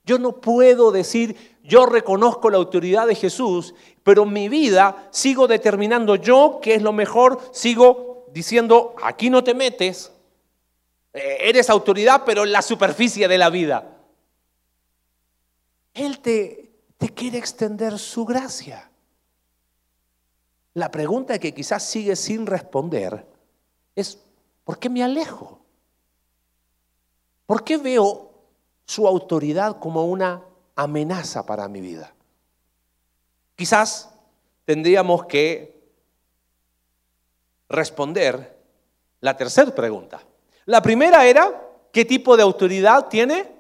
Yo 0.03 0.17
no 0.17 0.41
puedo 0.41 0.91
decir, 0.91 1.57
yo 1.63 1.85
reconozco 1.85 2.49
la 2.49 2.57
autoridad 2.57 3.05
de 3.05 3.15
Jesús, 3.15 3.75
pero 4.03 4.25
mi 4.25 4.49
vida 4.49 5.07
sigo 5.11 5.47
determinando 5.47 6.15
yo 6.15 6.59
qué 6.61 6.73
es 6.73 6.81
lo 6.81 6.93
mejor, 6.93 7.39
sigo 7.51 8.25
diciendo, 8.31 8.95
aquí 9.03 9.29
no 9.29 9.43
te 9.43 9.53
metes, 9.53 10.11
eh, 11.13 11.37
eres 11.41 11.69
autoridad, 11.69 12.23
pero 12.25 12.43
en 12.43 12.51
la 12.51 12.61
superficie 12.61 13.27
de 13.27 13.37
la 13.37 13.49
vida. 13.49 13.97
Él 15.93 16.19
te, 16.19 16.71
te 16.97 17.09
quiere 17.09 17.37
extender 17.37 17.99
su 17.99 18.25
gracia. 18.25 18.89
La 20.73 20.89
pregunta 20.89 21.37
que 21.39 21.53
quizás 21.53 21.83
sigue 21.83 22.15
sin 22.15 22.45
responder 22.45 23.27
es, 23.95 24.19
¿por 24.63 24.79
qué 24.79 24.89
me 24.89 25.03
alejo? 25.03 25.58
¿Por 27.49 27.63
qué 27.63 27.77
veo 27.77 28.29
su 28.85 29.07
autoridad 29.07 29.79
como 29.79 30.05
una 30.05 30.43
amenaza 30.75 31.47
para 31.47 31.67
mi 31.67 31.81
vida? 31.81 32.13
Quizás 33.55 34.07
tendríamos 34.65 35.25
que 35.25 35.75
responder 37.67 38.55
la 39.19 39.35
tercera 39.35 39.73
pregunta. 39.73 40.21
La 40.65 40.79
primera 40.83 41.25
era, 41.25 41.59
¿qué 41.91 42.05
tipo 42.05 42.37
de 42.37 42.43
autoridad 42.43 43.07
tiene 43.07 43.51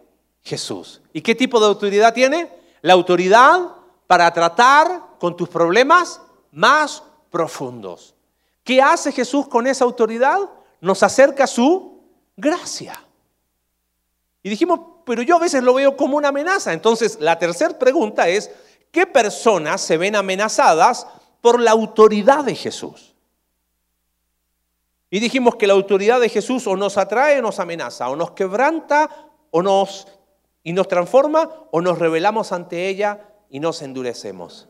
Jesús? 0.43 1.01
¿Y 1.11 1.21
qué 1.21 1.33
tipo 1.33 1.59
de 1.59 1.65
autoridad 1.65 2.13
tiene? 2.13 2.47
La 2.83 2.93
autoridad 2.93 3.71
para 4.05 4.31
tratar 4.31 5.17
con 5.19 5.35
tus 5.35 5.49
problemas 5.49 6.21
más 6.51 7.01
profundos. 7.31 8.13
¿Qué 8.63 8.83
hace 8.83 9.11
Jesús 9.11 9.47
con 9.47 9.65
esa 9.65 9.83
autoridad? 9.83 10.37
Nos 10.79 11.01
acerca 11.01 11.47
su 11.47 12.03
gracia. 12.37 13.03
Y 14.41 14.49
dijimos, 14.49 14.79
pero 15.05 15.21
yo 15.21 15.35
a 15.35 15.39
veces 15.39 15.63
lo 15.63 15.73
veo 15.73 15.97
como 15.97 16.17
una 16.17 16.29
amenaza. 16.29 16.73
Entonces, 16.73 17.17
la 17.19 17.37
tercera 17.37 17.77
pregunta 17.77 18.27
es, 18.27 18.51
¿qué 18.91 19.05
personas 19.05 19.81
se 19.81 19.97
ven 19.97 20.15
amenazadas 20.15 21.07
por 21.41 21.59
la 21.59 21.71
autoridad 21.71 22.43
de 22.43 22.55
Jesús? 22.55 23.15
Y 25.09 25.19
dijimos 25.19 25.55
que 25.55 25.67
la 25.67 25.73
autoridad 25.73 26.19
de 26.19 26.29
Jesús 26.29 26.67
o 26.67 26.77
nos 26.77 26.97
atrae 26.97 27.39
o 27.39 27.41
nos 27.41 27.59
amenaza, 27.59 28.09
o 28.09 28.15
nos 28.15 28.31
quebranta 28.31 29.09
o 29.51 29.61
nos 29.61 30.07
y 30.63 30.73
nos 30.73 30.87
transforma 30.87 31.49
o 31.71 31.81
nos 31.81 31.97
rebelamos 31.97 32.51
ante 32.51 32.87
ella 32.87 33.27
y 33.49 33.59
nos 33.59 33.81
endurecemos. 33.81 34.67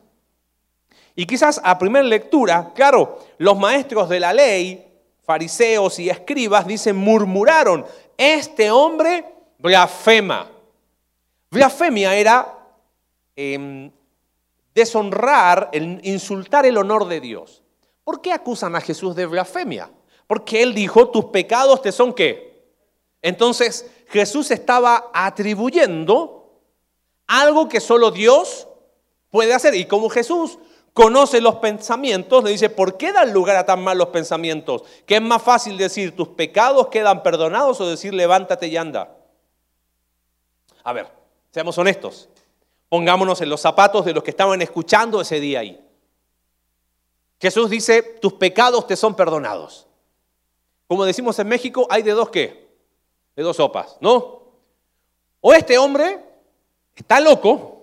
Y 1.14 1.26
quizás 1.26 1.60
a 1.62 1.78
primera 1.78 2.04
lectura, 2.04 2.72
claro, 2.74 3.18
los 3.38 3.58
maestros 3.58 4.08
de 4.08 4.20
la 4.20 4.32
ley, 4.32 4.86
fariseos 5.22 5.98
y 5.98 6.08
escribas, 6.08 6.66
dicen, 6.66 6.96
murmuraron, 6.96 7.84
este 8.16 8.70
hombre 8.70 9.26
blasfema. 9.60 10.50
Blasfemia 11.50 12.14
era 12.14 12.56
em, 13.36 13.90
deshonrar, 14.74 15.70
insultar 15.72 16.66
el 16.66 16.76
honor 16.76 17.06
de 17.08 17.20
Dios. 17.20 17.62
¿Por 18.04 18.20
qué 18.20 18.32
acusan 18.32 18.76
a 18.76 18.80
Jesús 18.80 19.14
de 19.14 19.26
blasfemia? 19.26 19.90
Porque 20.26 20.62
él 20.62 20.74
dijo, 20.74 21.08
tus 21.08 21.26
pecados 21.26 21.82
te 21.82 21.92
son 21.92 22.12
qué. 22.12 22.64
Entonces 23.22 23.90
Jesús 24.08 24.50
estaba 24.50 25.10
atribuyendo 25.12 26.62
algo 27.26 27.68
que 27.68 27.80
solo 27.80 28.10
Dios 28.10 28.68
puede 29.30 29.54
hacer. 29.54 29.74
Y 29.74 29.84
como 29.86 30.08
Jesús 30.08 30.58
conoce 30.92 31.40
los 31.40 31.56
pensamientos, 31.56 32.44
le 32.44 32.50
dice, 32.50 32.70
¿por 32.70 32.96
qué 32.96 33.12
dan 33.12 33.32
lugar 33.32 33.56
a 33.56 33.66
tan 33.66 33.82
malos 33.82 34.08
pensamientos? 34.08 34.84
Que 35.06 35.16
es 35.16 35.22
más 35.22 35.42
fácil 35.42 35.76
decir, 35.76 36.16
tus 36.16 36.28
pecados 36.28 36.88
quedan 36.88 37.22
perdonados 37.22 37.80
o 37.80 37.88
decir, 37.88 38.14
levántate 38.14 38.68
y 38.68 38.76
anda. 38.76 39.19
A 40.84 40.92
ver, 40.92 41.10
seamos 41.50 41.76
honestos. 41.78 42.28
Pongámonos 42.88 43.40
en 43.40 43.48
los 43.48 43.60
zapatos 43.60 44.04
de 44.04 44.12
los 44.12 44.22
que 44.22 44.30
estaban 44.30 44.60
escuchando 44.62 45.20
ese 45.20 45.40
día 45.40 45.60
ahí. 45.60 45.80
Jesús 47.40 47.70
dice, 47.70 48.02
tus 48.02 48.34
pecados 48.34 48.86
te 48.86 48.96
son 48.96 49.14
perdonados. 49.14 49.86
Como 50.86 51.04
decimos 51.04 51.38
en 51.38 51.48
México, 51.48 51.86
hay 51.88 52.02
de 52.02 52.12
dos 52.12 52.30
qué? 52.30 52.68
De 53.36 53.42
dos 53.42 53.56
sopas, 53.56 53.96
¿no? 54.00 54.42
O 55.40 55.54
este 55.54 55.78
hombre 55.78 56.18
está 56.94 57.20
loco, 57.20 57.80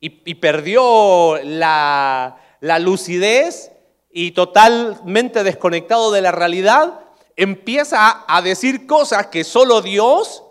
y, 0.00 0.34
perdió 0.34 1.38
la, 1.42 2.38
la 2.60 2.78
lucidez 2.78 3.72
y 4.12 4.32
totalmente 4.32 5.42
desconectado 5.42 6.12
de 6.12 6.20
la 6.20 6.32
realidad, 6.32 7.00
empieza 7.34 8.24
a 8.28 8.42
decir 8.42 8.86
cosas 8.86 9.28
que 9.28 9.44
solo 9.44 9.82
Dios 9.82 10.44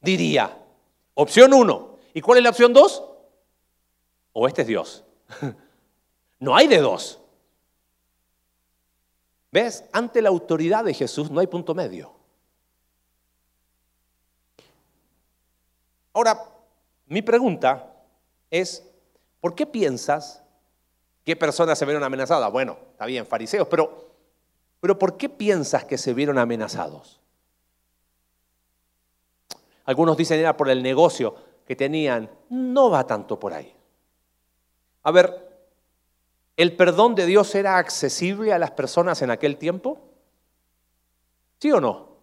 diría. 0.00 0.57
Opción 1.20 1.52
uno. 1.52 1.98
¿Y 2.14 2.20
cuál 2.20 2.38
es 2.38 2.44
la 2.44 2.50
opción 2.50 2.72
dos? 2.72 3.02
O 4.32 4.46
este 4.46 4.62
es 4.62 4.68
Dios. 4.68 5.04
No 6.40 6.54
hay 6.54 6.68
de 6.68 6.78
dos. 6.78 7.20
¿Ves? 9.50 9.82
Ante 9.90 10.22
la 10.22 10.28
autoridad 10.28 10.84
de 10.84 10.94
Jesús 10.94 11.32
no 11.32 11.40
hay 11.40 11.48
punto 11.48 11.74
medio. 11.74 12.12
Ahora, 16.12 16.40
mi 17.06 17.22
pregunta 17.22 17.92
es, 18.52 18.88
¿por 19.40 19.56
qué 19.56 19.66
piensas 19.66 20.44
qué 21.24 21.34
personas 21.34 21.76
se 21.76 21.84
vieron 21.84 22.04
amenazadas? 22.04 22.52
Bueno, 22.52 22.78
está 22.92 23.06
bien, 23.06 23.26
fariseos, 23.26 23.66
pero, 23.66 24.14
pero 24.78 24.96
¿por 24.96 25.16
qué 25.16 25.28
piensas 25.28 25.84
que 25.84 25.98
se 25.98 26.14
vieron 26.14 26.38
amenazados? 26.38 27.17
Algunos 29.88 30.18
dicen 30.18 30.38
era 30.38 30.54
por 30.54 30.68
el 30.68 30.82
negocio 30.82 31.34
que 31.66 31.74
tenían. 31.74 32.28
No 32.50 32.90
va 32.90 33.06
tanto 33.06 33.40
por 33.40 33.54
ahí. 33.54 33.74
A 35.02 35.10
ver, 35.10 35.48
¿el 36.58 36.76
perdón 36.76 37.14
de 37.14 37.24
Dios 37.24 37.54
era 37.54 37.78
accesible 37.78 38.52
a 38.52 38.58
las 38.58 38.72
personas 38.72 39.22
en 39.22 39.30
aquel 39.30 39.56
tiempo? 39.56 39.98
¿Sí 41.58 41.72
o 41.72 41.80
no? 41.80 42.18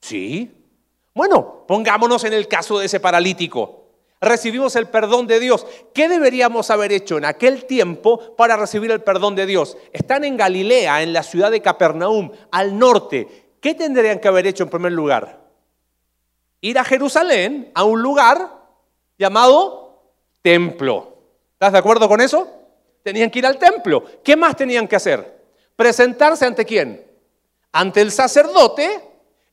Sí. 0.00 0.64
Bueno, 1.12 1.64
pongámonos 1.66 2.22
en 2.22 2.34
el 2.34 2.46
caso 2.46 2.78
de 2.78 2.86
ese 2.86 3.00
paralítico 3.00 3.82
recibimos 4.20 4.76
el 4.76 4.86
perdón 4.86 5.26
de 5.26 5.40
Dios. 5.40 5.66
¿Qué 5.92 6.08
deberíamos 6.08 6.70
haber 6.70 6.92
hecho 6.92 7.18
en 7.18 7.24
aquel 7.24 7.64
tiempo 7.64 8.36
para 8.36 8.56
recibir 8.56 8.92
el 8.92 9.02
perdón 9.02 9.34
de 9.34 9.44
Dios? 9.44 9.76
Están 9.92 10.22
en 10.22 10.36
Galilea, 10.36 11.02
en 11.02 11.12
la 11.12 11.24
ciudad 11.24 11.50
de 11.50 11.62
Capernaum, 11.62 12.30
al 12.52 12.78
norte. 12.78 13.48
¿Qué 13.60 13.74
tendrían 13.74 14.20
que 14.20 14.28
haber 14.28 14.46
hecho 14.46 14.62
en 14.62 14.70
primer 14.70 14.92
lugar? 14.92 15.45
Ir 16.60 16.78
a 16.78 16.84
Jerusalén, 16.84 17.70
a 17.74 17.84
un 17.84 18.02
lugar 18.02 18.50
llamado 19.18 20.12
templo. 20.42 21.16
¿Estás 21.52 21.72
de 21.72 21.78
acuerdo 21.78 22.08
con 22.08 22.20
eso? 22.20 22.48
Tenían 23.02 23.30
que 23.30 23.38
ir 23.38 23.46
al 23.46 23.58
templo. 23.58 24.04
¿Qué 24.22 24.36
más 24.36 24.56
tenían 24.56 24.88
que 24.88 24.96
hacer? 24.96 25.44
Presentarse 25.74 26.44
ante 26.44 26.64
quién? 26.64 27.04
Ante 27.72 28.00
el 28.00 28.10
sacerdote 28.10 29.00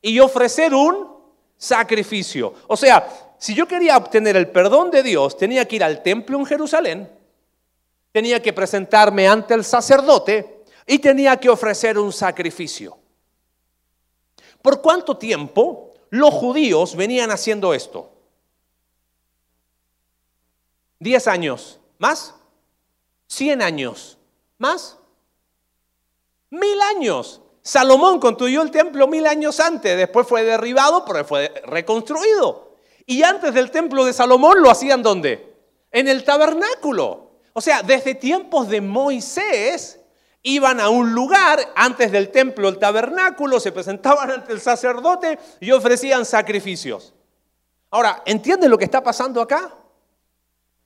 y 0.02 0.18
ofrecer 0.20 0.74
un 0.74 1.14
sacrificio. 1.56 2.54
O 2.66 2.76
sea, 2.76 3.34
si 3.38 3.54
yo 3.54 3.66
quería 3.66 3.96
obtener 3.96 4.36
el 4.36 4.50
perdón 4.50 4.90
de 4.90 5.02
Dios, 5.02 5.36
tenía 5.36 5.66
que 5.66 5.76
ir 5.76 5.84
al 5.84 6.02
templo 6.02 6.38
en 6.38 6.46
Jerusalén, 6.46 7.10
tenía 8.12 8.40
que 8.42 8.52
presentarme 8.52 9.26
ante 9.28 9.54
el 9.54 9.64
sacerdote 9.64 10.64
y 10.86 10.98
tenía 10.98 11.36
que 11.38 11.48
ofrecer 11.48 11.98
un 11.98 12.12
sacrificio. 12.12 12.98
¿Por 14.60 14.80
cuánto 14.80 15.16
tiempo 15.16 15.93
los 16.14 16.32
judíos 16.32 16.94
venían 16.94 17.32
haciendo 17.32 17.74
esto? 17.74 18.12
¿Diez 21.00 21.26
años? 21.26 21.80
¿Más? 21.98 22.36
¿Cien 23.26 23.60
años? 23.60 24.16
¿Más? 24.56 24.96
Mil 26.50 26.80
años. 26.82 27.40
Salomón 27.62 28.20
construyó 28.20 28.62
el 28.62 28.70
templo 28.70 29.08
mil 29.08 29.26
años 29.26 29.58
antes, 29.58 29.96
después 29.96 30.28
fue 30.28 30.44
derribado, 30.44 31.04
pero 31.04 31.24
fue 31.24 31.52
reconstruido. 31.64 32.76
Y 33.06 33.24
antes 33.24 33.52
del 33.52 33.72
templo 33.72 34.04
de 34.04 34.12
Salomón 34.12 34.62
lo 34.62 34.70
hacían 34.70 35.02
¿dónde? 35.02 35.56
En 35.90 36.06
el 36.06 36.22
tabernáculo. 36.22 37.32
O 37.54 37.60
sea, 37.60 37.82
desde 37.82 38.14
tiempos 38.14 38.68
de 38.68 38.80
Moisés 38.80 39.98
iban 40.44 40.78
a 40.78 40.90
un 40.90 41.14
lugar 41.14 41.72
antes 41.74 42.12
del 42.12 42.30
templo, 42.30 42.68
el 42.68 42.78
tabernáculo, 42.78 43.58
se 43.58 43.72
presentaban 43.72 44.30
ante 44.30 44.52
el 44.52 44.60
sacerdote 44.60 45.38
y 45.58 45.72
ofrecían 45.72 46.24
sacrificios. 46.24 47.12
Ahora, 47.90 48.22
¿entienden 48.26 48.70
lo 48.70 48.78
que 48.78 48.84
está 48.84 49.02
pasando 49.02 49.40
acá? 49.40 49.74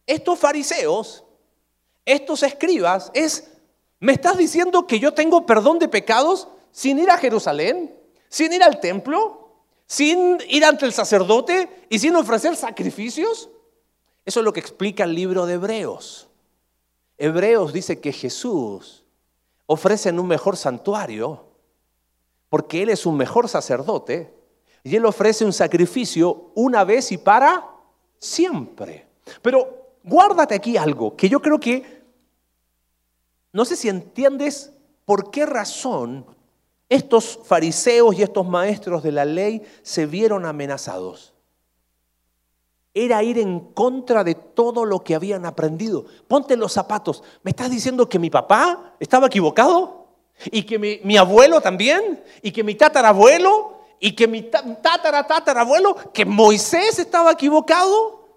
Estos 0.06 0.38
fariseos, 0.38 1.24
estos 2.04 2.42
escribas, 2.42 3.10
es, 3.12 3.50
¿me 3.98 4.12
estás 4.12 4.38
diciendo 4.38 4.86
que 4.86 5.00
yo 5.00 5.12
tengo 5.12 5.44
perdón 5.44 5.78
de 5.78 5.88
pecados 5.88 6.48
sin 6.70 6.98
ir 6.98 7.10
a 7.10 7.18
Jerusalén? 7.18 7.94
¿Sin 8.28 8.52
ir 8.52 8.62
al 8.62 8.78
templo? 8.78 9.54
¿Sin 9.86 10.38
ir 10.48 10.64
ante 10.64 10.86
el 10.86 10.92
sacerdote 10.92 11.86
y 11.88 11.98
sin 11.98 12.14
ofrecer 12.14 12.56
sacrificios? 12.56 13.50
Eso 14.24 14.40
es 14.40 14.44
lo 14.44 14.52
que 14.52 14.60
explica 14.60 15.04
el 15.04 15.14
libro 15.14 15.46
de 15.46 15.54
Hebreos. 15.54 16.28
Hebreos 17.16 17.72
dice 17.72 18.00
que 18.00 18.12
Jesús 18.12 19.04
ofrecen 19.70 20.18
un 20.18 20.26
mejor 20.26 20.56
santuario, 20.56 21.44
porque 22.48 22.82
Él 22.82 22.88
es 22.88 23.04
un 23.06 23.16
mejor 23.16 23.48
sacerdote, 23.48 24.34
y 24.82 24.96
Él 24.96 25.04
ofrece 25.04 25.44
un 25.44 25.52
sacrificio 25.52 26.50
una 26.54 26.84
vez 26.84 27.12
y 27.12 27.18
para 27.18 27.68
siempre. 28.18 29.06
Pero 29.42 29.92
guárdate 30.02 30.54
aquí 30.54 30.76
algo, 30.76 31.14
que 31.14 31.28
yo 31.28 31.40
creo 31.40 31.60
que, 31.60 32.02
no 33.52 33.64
sé 33.66 33.76
si 33.76 33.90
entiendes 33.90 34.72
por 35.04 35.30
qué 35.30 35.44
razón 35.44 36.24
estos 36.88 37.38
fariseos 37.44 38.18
y 38.18 38.22
estos 38.22 38.48
maestros 38.48 39.02
de 39.02 39.12
la 39.12 39.26
ley 39.26 39.62
se 39.82 40.06
vieron 40.06 40.46
amenazados 40.46 41.34
era 43.04 43.22
ir 43.22 43.38
en 43.38 43.60
contra 43.72 44.24
de 44.24 44.34
todo 44.34 44.84
lo 44.84 45.00
que 45.04 45.14
habían 45.14 45.46
aprendido. 45.46 46.04
Ponte 46.26 46.56
los 46.56 46.72
zapatos. 46.72 47.22
¿Me 47.42 47.50
estás 47.50 47.70
diciendo 47.70 48.08
que 48.08 48.18
mi 48.18 48.30
papá 48.30 48.94
estaba 48.98 49.26
equivocado? 49.26 50.08
¿Y 50.46 50.62
que 50.62 50.78
mi, 50.78 51.16
abuelo 51.16 51.60
también? 51.60 52.22
¿Y 52.42 52.52
que 52.52 52.62
mi 52.62 52.74
tatarabuelo? 52.74 53.80
¿Y 54.00 54.14
que 54.14 54.28
mi 54.28 54.42
tatara 54.42 55.26
tatarabuelo? 55.26 55.96
¿Que 56.12 56.24
Moisés 56.24 56.98
estaba 56.98 57.32
equivocado? 57.32 58.28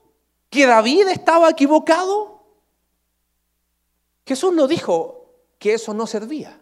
¿Que 0.49 0.65
David 0.65 1.07
estaba 1.09 1.49
equivocado? 1.49 2.43
Jesús 4.25 4.53
no 4.53 4.67
dijo 4.67 5.25
que 5.59 5.73
eso 5.73 5.93
no 5.93 6.07
servía. 6.07 6.59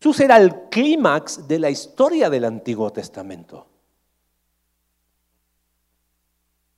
Jesús 0.00 0.20
era 0.20 0.36
el 0.36 0.68
clímax 0.68 1.48
de 1.48 1.58
la 1.58 1.70
historia 1.70 2.28
del 2.28 2.44
Antiguo 2.44 2.92
Testamento. 2.92 3.66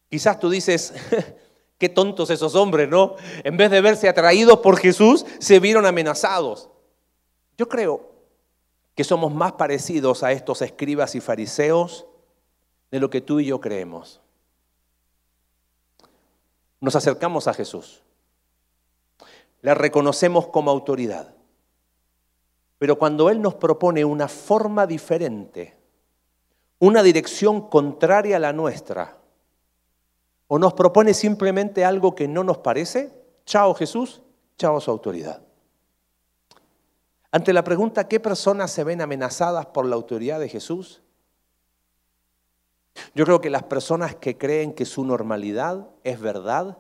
Quizás 0.09 0.39
tú 0.39 0.51
dices, 0.51 0.95
qué 1.79 1.89
tontos 1.89 2.31
esos 2.31 2.55
hombres, 2.55 2.89
¿no? 2.89 3.17
En 3.45 3.57
vez 3.57 3.71
de 3.71 3.81
verse 3.81 4.09
atraídos 4.09 4.59
por 4.61 4.79
Jesús, 4.79 5.27
se 5.39 5.61
vieron 5.61 5.87
amenazados. 5.87 6.71
Yo 7.59 7.69
creo 7.69 8.13
que 8.95 9.05
somos 9.05 9.33
más 9.33 9.53
parecidos 9.53 10.23
a 10.23 10.33
estos 10.33 10.63
escribas 10.63 11.15
y 11.15 11.21
fariseos 11.21 12.07
de 12.91 13.01
lo 13.01 13.11
que 13.11 13.21
tú 13.21 13.41
y 13.41 13.47
yo 13.47 13.61
creemos. 13.61 14.21
Nos 16.81 16.97
acercamos 16.97 17.47
a 17.47 17.55
Jesús, 17.55 18.03
le 19.63 19.75
reconocemos 19.75 20.47
como 20.49 20.71
autoridad, 20.71 21.35
pero 22.79 22.99
cuando 22.99 23.31
Él 23.31 23.41
nos 23.41 23.55
propone 23.55 24.05
una 24.05 24.29
forma 24.29 24.87
diferente, 24.87 25.77
una 26.79 27.03
dirección 27.03 27.69
contraria 27.69 28.37
a 28.37 28.41
la 28.41 28.53
nuestra, 28.53 29.19
o 30.49 30.59
nos 30.59 30.75
propone 30.75 31.15
simplemente 31.15 31.85
algo 31.85 32.15
que 32.15 32.29
no 32.29 32.45
nos 32.45 32.59
parece, 32.59 33.13
chao 33.45 33.75
Jesús, 33.75 34.23
chao 34.57 34.81
su 34.81 34.91
autoridad. 34.91 35.43
Ante 37.31 37.53
la 37.53 37.65
pregunta, 37.65 38.09
¿qué 38.09 38.21
personas 38.21 38.71
se 38.71 38.85
ven 38.85 39.01
amenazadas 39.01 39.67
por 39.67 39.87
la 39.87 39.97
autoridad 39.97 40.41
de 40.41 40.49
Jesús? 40.49 41.03
Yo 43.15 43.25
creo 43.25 43.41
que 43.41 43.51
las 43.51 43.65
personas 43.65 44.15
que 44.15 44.39
creen 44.39 44.73
que 44.73 44.87
su 44.87 45.05
normalidad 45.05 45.89
es 46.03 46.21
verdad 46.21 46.79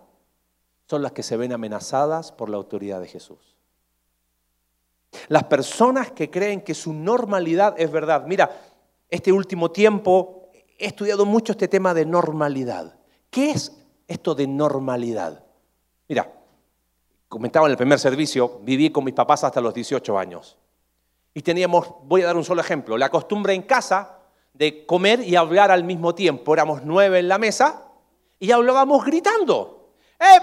son 0.88 1.02
las 1.02 1.12
que 1.12 1.22
se 1.22 1.36
ven 1.36 1.52
amenazadas 1.52 2.32
por 2.32 2.48
la 2.48 2.56
autoridad 2.56 3.00
de 3.00 3.08
Jesús. 3.08 3.56
Las 5.28 5.44
personas 5.44 6.10
que 6.12 6.30
creen 6.30 6.60
que 6.60 6.74
su 6.74 6.92
normalidad 6.92 7.74
es 7.78 7.90
verdad. 7.90 8.24
Mira, 8.26 8.50
este 9.08 9.32
último 9.32 9.70
tiempo 9.70 10.50
he 10.78 10.86
estudiado 10.86 11.24
mucho 11.24 11.52
este 11.52 11.68
tema 11.68 11.94
de 11.94 12.06
normalidad. 12.06 12.95
¿Qué 13.36 13.50
es 13.50 13.70
esto 14.08 14.34
de 14.34 14.46
normalidad? 14.46 15.44
Mira, 16.08 16.32
comentaba 17.28 17.66
en 17.66 17.72
el 17.72 17.76
primer 17.76 17.98
servicio, 17.98 18.60
viví 18.62 18.88
con 18.88 19.04
mis 19.04 19.12
papás 19.12 19.44
hasta 19.44 19.60
los 19.60 19.74
18 19.74 20.18
años. 20.18 20.56
Y 21.34 21.42
teníamos, 21.42 21.86
voy 22.04 22.22
a 22.22 22.26
dar 22.28 22.36
un 22.38 22.44
solo 22.44 22.62
ejemplo, 22.62 22.96
la 22.96 23.10
costumbre 23.10 23.52
en 23.52 23.60
casa 23.60 24.20
de 24.54 24.86
comer 24.86 25.20
y 25.20 25.36
hablar 25.36 25.70
al 25.70 25.84
mismo 25.84 26.14
tiempo. 26.14 26.54
Éramos 26.54 26.80
nueve 26.82 27.18
en 27.18 27.28
la 27.28 27.36
mesa 27.36 27.82
y 28.38 28.52
hablábamos 28.52 29.04
gritando. 29.04 29.90
¡Eh, 30.18 30.38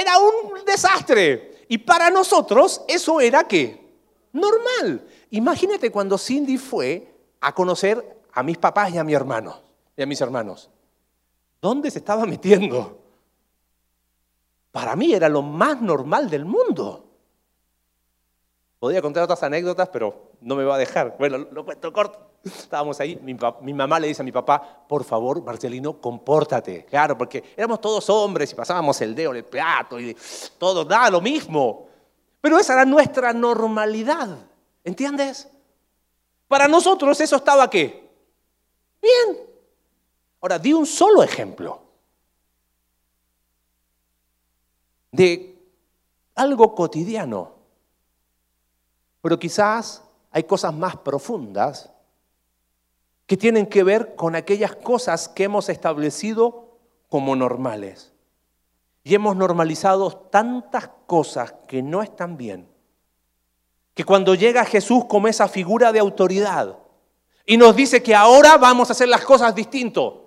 era 0.00 0.18
un 0.18 0.64
desastre. 0.64 1.64
Y 1.68 1.78
para 1.78 2.10
nosotros 2.10 2.82
eso 2.88 3.20
era 3.20 3.46
qué? 3.46 3.88
Normal. 4.32 5.06
Imagínate 5.30 5.92
cuando 5.92 6.18
Cindy 6.18 6.58
fue 6.58 7.14
a 7.40 7.54
conocer 7.54 8.18
a 8.32 8.42
mis 8.42 8.58
papás 8.58 8.92
y 8.92 8.98
a 8.98 9.04
mi 9.04 9.14
hermano, 9.14 9.60
y 9.96 10.02
a 10.02 10.06
mis 10.06 10.20
hermanos. 10.20 10.70
¿Dónde 11.60 11.90
se 11.90 11.98
estaba 11.98 12.26
metiendo? 12.26 12.98
Para 14.72 14.94
mí 14.94 15.14
era 15.14 15.28
lo 15.28 15.42
más 15.42 15.80
normal 15.80 16.28
del 16.28 16.44
mundo. 16.44 17.06
Podría 18.78 19.00
contar 19.00 19.22
otras 19.22 19.42
anécdotas, 19.42 19.88
pero 19.88 20.32
no 20.42 20.54
me 20.54 20.64
va 20.64 20.74
a 20.74 20.78
dejar. 20.78 21.16
Bueno, 21.18 21.38
lo 21.38 21.64
cuento 21.64 21.92
corto. 21.92 22.26
Estábamos 22.44 23.00
ahí, 23.00 23.16
mi, 23.22 23.74
mamá 23.74 23.98
le 23.98 24.08
dice 24.08 24.22
a 24.22 24.24
mi 24.24 24.32
papá, 24.32 24.84
por 24.86 25.02
favor, 25.02 25.42
Marcelino, 25.42 26.00
compórtate. 26.00 26.84
Claro, 26.84 27.18
porque 27.18 27.42
éramos 27.56 27.80
todos 27.80 28.08
hombres 28.10 28.52
y 28.52 28.54
pasábamos 28.54 29.00
el 29.00 29.14
dedo 29.14 29.30
en 29.30 29.38
el 29.38 29.44
plato 29.44 29.98
y 29.98 30.16
todo, 30.58 30.84
da 30.84 31.10
lo 31.10 31.20
mismo. 31.20 31.88
Pero 32.40 32.58
esa 32.58 32.74
era 32.74 32.84
nuestra 32.84 33.32
normalidad, 33.32 34.38
¿entiendes? 34.84 35.48
Para 36.46 36.68
nosotros 36.68 37.20
eso 37.20 37.36
estaba 37.36 37.68
qué? 37.68 38.08
Bien, 39.02 39.38
Ahora, 40.40 40.58
di 40.58 40.72
un 40.72 40.86
solo 40.86 41.22
ejemplo 41.22 41.82
de 45.12 45.56
algo 46.34 46.74
cotidiano, 46.74 47.54
pero 49.22 49.38
quizás 49.38 50.02
hay 50.30 50.44
cosas 50.44 50.74
más 50.74 50.96
profundas 50.96 51.90
que 53.26 53.36
tienen 53.36 53.66
que 53.66 53.82
ver 53.82 54.14
con 54.14 54.36
aquellas 54.36 54.76
cosas 54.76 55.28
que 55.28 55.44
hemos 55.44 55.68
establecido 55.68 56.78
como 57.08 57.34
normales. 57.34 58.12
Y 59.02 59.14
hemos 59.14 59.36
normalizado 59.36 60.10
tantas 60.10 60.90
cosas 61.06 61.54
que 61.66 61.82
no 61.82 62.02
están 62.02 62.36
bien, 62.36 62.68
que 63.94 64.04
cuando 64.04 64.34
llega 64.34 64.64
Jesús 64.64 65.06
como 65.06 65.28
esa 65.28 65.48
figura 65.48 65.92
de 65.92 66.00
autoridad 66.00 66.76
y 67.46 67.56
nos 67.56 67.74
dice 67.74 68.02
que 68.02 68.14
ahora 68.14 68.58
vamos 68.58 68.90
a 68.90 68.92
hacer 68.92 69.08
las 69.08 69.24
cosas 69.24 69.54
distinto, 69.54 70.25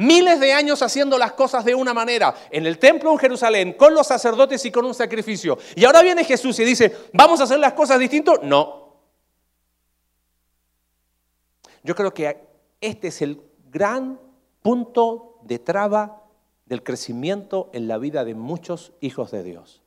Miles 0.00 0.40
de 0.40 0.54
años 0.54 0.80
haciendo 0.80 1.18
las 1.18 1.32
cosas 1.32 1.62
de 1.62 1.74
una 1.74 1.92
manera, 1.92 2.34
en 2.50 2.64
el 2.64 2.78
templo 2.78 3.12
en 3.12 3.18
Jerusalén, 3.18 3.74
con 3.74 3.92
los 3.92 4.06
sacerdotes 4.06 4.64
y 4.64 4.70
con 4.70 4.86
un 4.86 4.94
sacrificio. 4.94 5.58
Y 5.76 5.84
ahora 5.84 6.00
viene 6.00 6.24
Jesús 6.24 6.58
y 6.58 6.64
dice, 6.64 6.96
¿vamos 7.12 7.38
a 7.38 7.44
hacer 7.44 7.58
las 7.58 7.74
cosas 7.74 7.98
distinto? 7.98 8.40
No. 8.42 8.94
Yo 11.82 11.94
creo 11.94 12.14
que 12.14 12.34
este 12.80 13.08
es 13.08 13.20
el 13.20 13.42
gran 13.70 14.18
punto 14.62 15.36
de 15.42 15.58
traba 15.58 16.22
del 16.64 16.82
crecimiento 16.82 17.68
en 17.74 17.86
la 17.86 17.98
vida 17.98 18.24
de 18.24 18.34
muchos 18.34 18.92
hijos 19.02 19.30
de 19.30 19.42
Dios. 19.42 19.82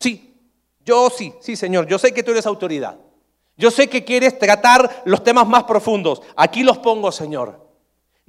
Sí, 0.00 0.34
yo 0.84 1.08
sí, 1.08 1.34
sí 1.40 1.54
Señor, 1.54 1.86
yo 1.86 2.00
sé 2.00 2.12
que 2.12 2.24
tú 2.24 2.32
eres 2.32 2.46
autoridad. 2.46 2.98
Yo 3.56 3.70
sé 3.70 3.88
que 3.88 4.04
quieres 4.04 4.40
tratar 4.40 5.02
los 5.04 5.22
temas 5.22 5.46
más 5.46 5.62
profundos. 5.62 6.20
Aquí 6.34 6.64
los 6.64 6.78
pongo, 6.78 7.12
Señor. 7.12 7.69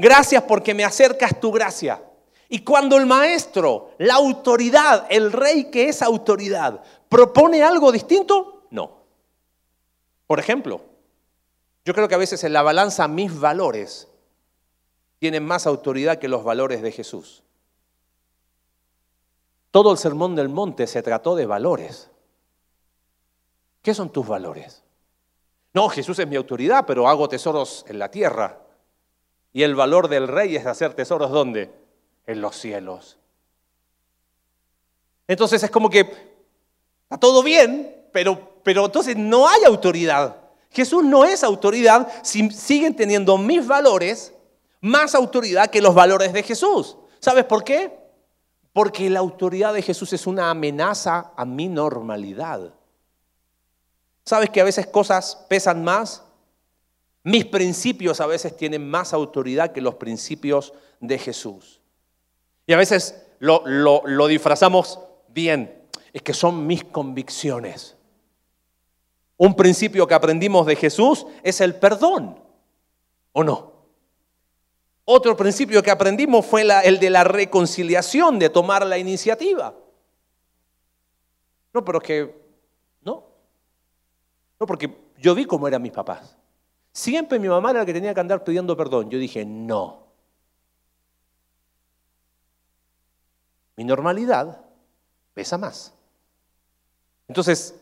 Gracias 0.02 0.42
porque 0.46 0.74
me 0.74 0.84
acercas 0.84 1.40
tu 1.40 1.52
gracia. 1.52 2.04
Y 2.50 2.64
cuando 2.64 2.98
el 2.98 3.06
maestro, 3.06 3.92
la 4.00 4.16
autoridad, 4.16 5.06
el 5.12 5.32
rey 5.32 5.66
que 5.66 5.90
es 5.90 6.02
autoridad, 6.02 6.82
propone 7.08 7.62
algo 7.62 7.92
distinto, 7.92 8.64
no. 8.72 9.04
Por 10.26 10.40
ejemplo, 10.40 10.82
yo 11.86 11.94
creo 11.94 12.08
que 12.08 12.16
a 12.16 12.18
veces 12.18 12.44
en 12.44 12.52
la 12.52 12.64
balanza 12.64 13.08
mis 13.08 13.40
valores 13.40 14.08
tienen 15.20 15.46
más 15.46 15.68
autoridad 15.68 16.18
que 16.18 16.28
los 16.28 16.44
valores 16.44 16.82
de 16.82 16.92
Jesús. 16.92 17.44
Todo 19.70 19.92
el 19.92 20.00
sermón 20.00 20.36
del 20.36 20.50
monte 20.50 20.88
se 20.88 21.04
trató 21.04 21.36
de 21.36 21.46
valores. 21.46 22.10
¿Qué 23.84 23.94
son 23.94 24.10
tus 24.10 24.28
valores? 24.28 24.84
No, 25.76 25.90
Jesús 25.90 26.18
es 26.18 26.28
mi 26.28 26.38
autoridad, 26.38 26.86
pero 26.88 27.08
hago 27.08 27.30
tesoros 27.30 27.86
en 27.88 28.00
la 28.00 28.10
tierra. 28.10 28.62
Y 29.54 29.64
el 29.64 29.76
valor 29.76 30.08
del 30.08 30.28
rey 30.28 30.56
es 30.56 30.66
hacer 30.66 30.94
tesoros 30.94 31.32
¿dónde? 31.32 31.72
En 32.26 32.42
los 32.42 32.56
cielos. 32.56 33.18
Entonces 35.28 35.64
es 35.64 35.72
como 35.72 35.90
que 35.90 36.00
está 37.04 37.18
todo 37.20 37.44
bien, 37.44 38.06
pero, 38.12 38.62
pero 38.64 38.86
entonces 38.86 39.16
no 39.18 39.48
hay 39.48 39.64
autoridad. 39.64 40.38
Jesús 40.70 41.04
no 41.04 41.26
es 41.26 41.44
autoridad 41.44 42.12
si 42.24 42.50
siguen 42.52 42.96
teniendo 42.96 43.38
mis 43.38 43.66
valores 43.68 44.34
más 44.80 45.14
autoridad 45.16 45.70
que 45.70 45.82
los 45.82 45.94
valores 45.94 46.34
de 46.34 46.44
Jesús. 46.44 46.98
¿Sabes 47.20 47.46
por 47.46 47.64
qué? 47.64 48.00
Porque 48.74 49.10
la 49.10 49.20
autoridad 49.20 49.74
de 49.74 49.82
Jesús 49.82 50.12
es 50.14 50.26
una 50.26 50.50
amenaza 50.50 51.32
a 51.36 51.46
mi 51.46 51.68
normalidad. 51.68 52.74
¿Sabes 54.26 54.50
que 54.50 54.62
a 54.62 54.66
veces 54.66 54.88
cosas 54.88 55.46
pesan 55.48 55.84
más? 55.84 56.24
Mis 57.24 57.46
principios 57.46 58.20
a 58.20 58.26
veces 58.26 58.58
tienen 58.58 58.90
más 58.90 59.14
autoridad 59.14 59.72
que 59.72 59.82
los 59.82 59.96
principios 59.96 60.74
de 61.00 61.18
Jesús. 61.18 61.82
Y 62.66 62.74
a 62.74 62.78
veces 62.78 63.24
lo, 63.40 63.64
lo, 63.66 64.28
disfrazamos 64.28 65.00
bien, 65.28 65.88
es 66.14 66.22
que 66.22 66.34
son 66.34 66.66
mis 66.66 66.84
convicciones. 66.84 67.96
Un 69.38 69.56
principio 69.56 70.08
que 70.08 70.14
aprendimos 70.14 70.66
de 70.66 70.76
Jesús 70.76 71.26
es 71.44 71.62
el 71.62 71.76
perdón, 71.76 72.40
¿o 73.34 73.44
no? 73.44 73.72
Otro 75.06 75.36
principio 75.36 75.82
que 75.82 75.92
aprendimos 75.92 76.46
fue 76.46 76.62
el 76.84 77.00
de 77.00 77.10
la 77.10 77.24
reconciliación, 77.24 78.40
de 78.40 78.50
tomar 78.50 78.86
la 78.86 78.98
iniciativa. 78.98 79.76
No, 81.74 81.84
pero 81.84 82.00
es 82.00 82.04
que, 82.04 82.36
no. 83.02 83.24
No, 84.60 84.66
porque 84.66 84.96
yo 85.18 85.34
vi 85.34 85.46
cómo 85.46 85.68
eran 85.68 85.82
mis 85.82 85.92
papás. 85.92 86.38
Siempre 86.94 87.40
mi 87.40 87.48
mamá 87.48 87.72
era 87.72 87.80
la 87.80 87.86
que 87.86 87.94
tenía 87.94 88.14
que 88.14 88.20
andar 88.20 88.44
pidiendo 88.44 88.76
perdón. 88.76 89.10
Yo 89.10 89.18
dije, 89.18 89.46
no. 89.46 90.08
Mi 93.78 93.84
normalidad 93.84 94.64
pesa 95.34 95.58
más. 95.58 95.94
Entonces, 97.28 97.82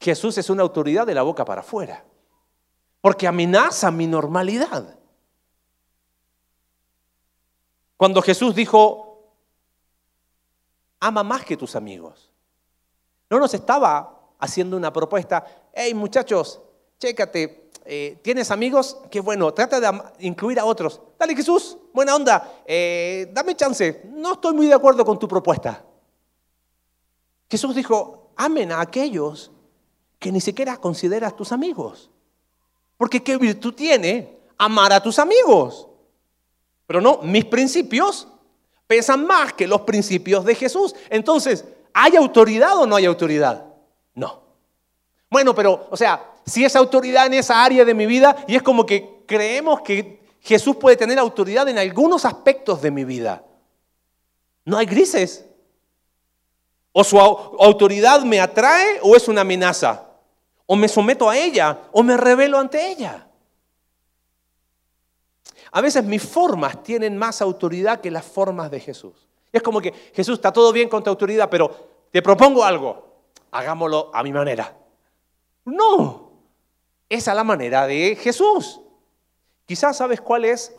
Jesús 0.00 0.38
es 0.38 0.50
una 0.50 0.62
autoridad 0.62 1.06
de 1.06 1.14
la 1.14 1.22
boca 1.22 1.44
para 1.44 1.60
afuera, 1.60 2.04
porque 3.00 3.26
amenaza 3.26 3.90
mi 3.90 4.06
normalidad. 4.06 4.98
Cuando 7.96 8.20
Jesús 8.22 8.54
dijo, 8.54 9.32
ama 11.00 11.22
más 11.22 11.44
que 11.44 11.56
tus 11.56 11.76
amigos, 11.76 12.32
no 13.28 13.38
nos 13.38 13.52
estaba 13.54 14.32
haciendo 14.38 14.76
una 14.76 14.92
propuesta, 14.92 15.44
hey 15.72 15.94
muchachos, 15.94 16.60
chécate, 16.98 17.70
eh, 17.84 18.18
¿tienes 18.22 18.50
amigos? 18.50 18.98
Qué 19.10 19.20
bueno, 19.20 19.52
trata 19.54 19.80
de 19.80 20.02
incluir 20.20 20.58
a 20.58 20.64
otros. 20.64 21.00
Dale 21.18 21.36
Jesús, 21.36 21.78
buena 21.92 22.16
onda, 22.16 22.62
eh, 22.66 23.30
dame 23.32 23.54
chance, 23.54 24.02
no 24.12 24.34
estoy 24.34 24.54
muy 24.54 24.66
de 24.66 24.74
acuerdo 24.74 25.04
con 25.04 25.18
tu 25.18 25.28
propuesta. 25.28 25.84
Jesús 27.48 27.74
dijo, 27.74 28.32
amen 28.36 28.72
a 28.72 28.80
aquellos 28.80 29.52
que 30.18 30.32
ni 30.32 30.40
siquiera 30.40 30.76
consideras 30.78 31.36
tus 31.36 31.52
amigos. 31.52 32.10
Porque 32.96 33.22
qué 33.22 33.36
virtud 33.36 33.74
tiene 33.74 34.38
amar 34.58 34.92
a 34.92 35.02
tus 35.02 35.18
amigos. 35.18 35.88
Pero 36.86 37.00
no, 37.00 37.18
mis 37.22 37.44
principios 37.44 38.26
pesan 38.86 39.26
más 39.26 39.52
que 39.52 39.66
los 39.66 39.82
principios 39.82 40.44
de 40.44 40.54
Jesús. 40.54 40.94
Entonces, 41.10 41.64
¿hay 41.92 42.16
autoridad 42.16 42.76
o 42.78 42.86
no 42.86 42.96
hay 42.96 43.04
autoridad? 43.04 43.66
No. 44.14 44.42
Bueno, 45.30 45.54
pero, 45.54 45.88
o 45.90 45.96
sea, 45.96 46.35
si 46.46 46.64
es 46.64 46.76
autoridad 46.76 47.26
en 47.26 47.34
esa 47.34 47.62
área 47.64 47.84
de 47.84 47.92
mi 47.92 48.06
vida 48.06 48.44
y 48.46 48.54
es 48.54 48.62
como 48.62 48.86
que 48.86 49.24
creemos 49.26 49.80
que 49.80 50.24
Jesús 50.40 50.76
puede 50.76 50.96
tener 50.96 51.18
autoridad 51.18 51.68
en 51.68 51.76
algunos 51.76 52.24
aspectos 52.24 52.80
de 52.80 52.92
mi 52.92 53.04
vida. 53.04 53.44
No 54.64 54.78
hay 54.78 54.86
grises. 54.86 55.44
O 56.92 57.02
su 57.02 57.18
autoridad 57.18 58.22
me 58.22 58.40
atrae 58.40 59.00
o 59.02 59.16
es 59.16 59.26
una 59.26 59.40
amenaza. 59.40 60.06
O 60.66 60.76
me 60.76 60.88
someto 60.88 61.28
a 61.28 61.36
ella 61.36 61.80
o 61.92 62.02
me 62.02 62.16
revelo 62.16 62.58
ante 62.58 62.90
ella. 62.90 63.26
A 65.72 65.80
veces 65.80 66.04
mis 66.04 66.22
formas 66.22 66.82
tienen 66.82 67.18
más 67.18 67.42
autoridad 67.42 68.00
que 68.00 68.10
las 68.10 68.24
formas 68.24 68.70
de 68.70 68.80
Jesús. 68.80 69.26
es 69.52 69.62
como 69.62 69.80
que 69.80 69.92
Jesús 70.14 70.34
está 70.34 70.52
todo 70.52 70.72
bien 70.72 70.88
con 70.88 71.02
tu 71.02 71.10
autoridad, 71.10 71.50
pero 71.50 72.06
te 72.10 72.22
propongo 72.22 72.64
algo. 72.64 73.04
Hagámoslo 73.50 74.10
a 74.14 74.22
mi 74.22 74.32
manera. 74.32 74.76
No, 75.64 76.25
es 77.08 77.26
la 77.26 77.44
manera 77.44 77.86
de 77.86 78.16
Jesús. 78.16 78.80
Quizás 79.66 79.96
sabes 79.96 80.20
cuál 80.20 80.44
es 80.44 80.74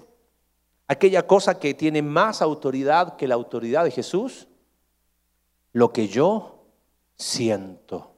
aquella 0.87 1.25
cosa 1.25 1.59
que 1.59 1.73
tiene 1.73 2.01
más 2.01 2.41
autoridad 2.41 3.15
que 3.15 3.27
la 3.27 3.35
autoridad 3.35 3.83
de 3.83 3.91
Jesús. 3.91 4.47
Lo 5.73 5.91
que 5.91 6.07
yo 6.07 6.65
siento. 7.15 8.13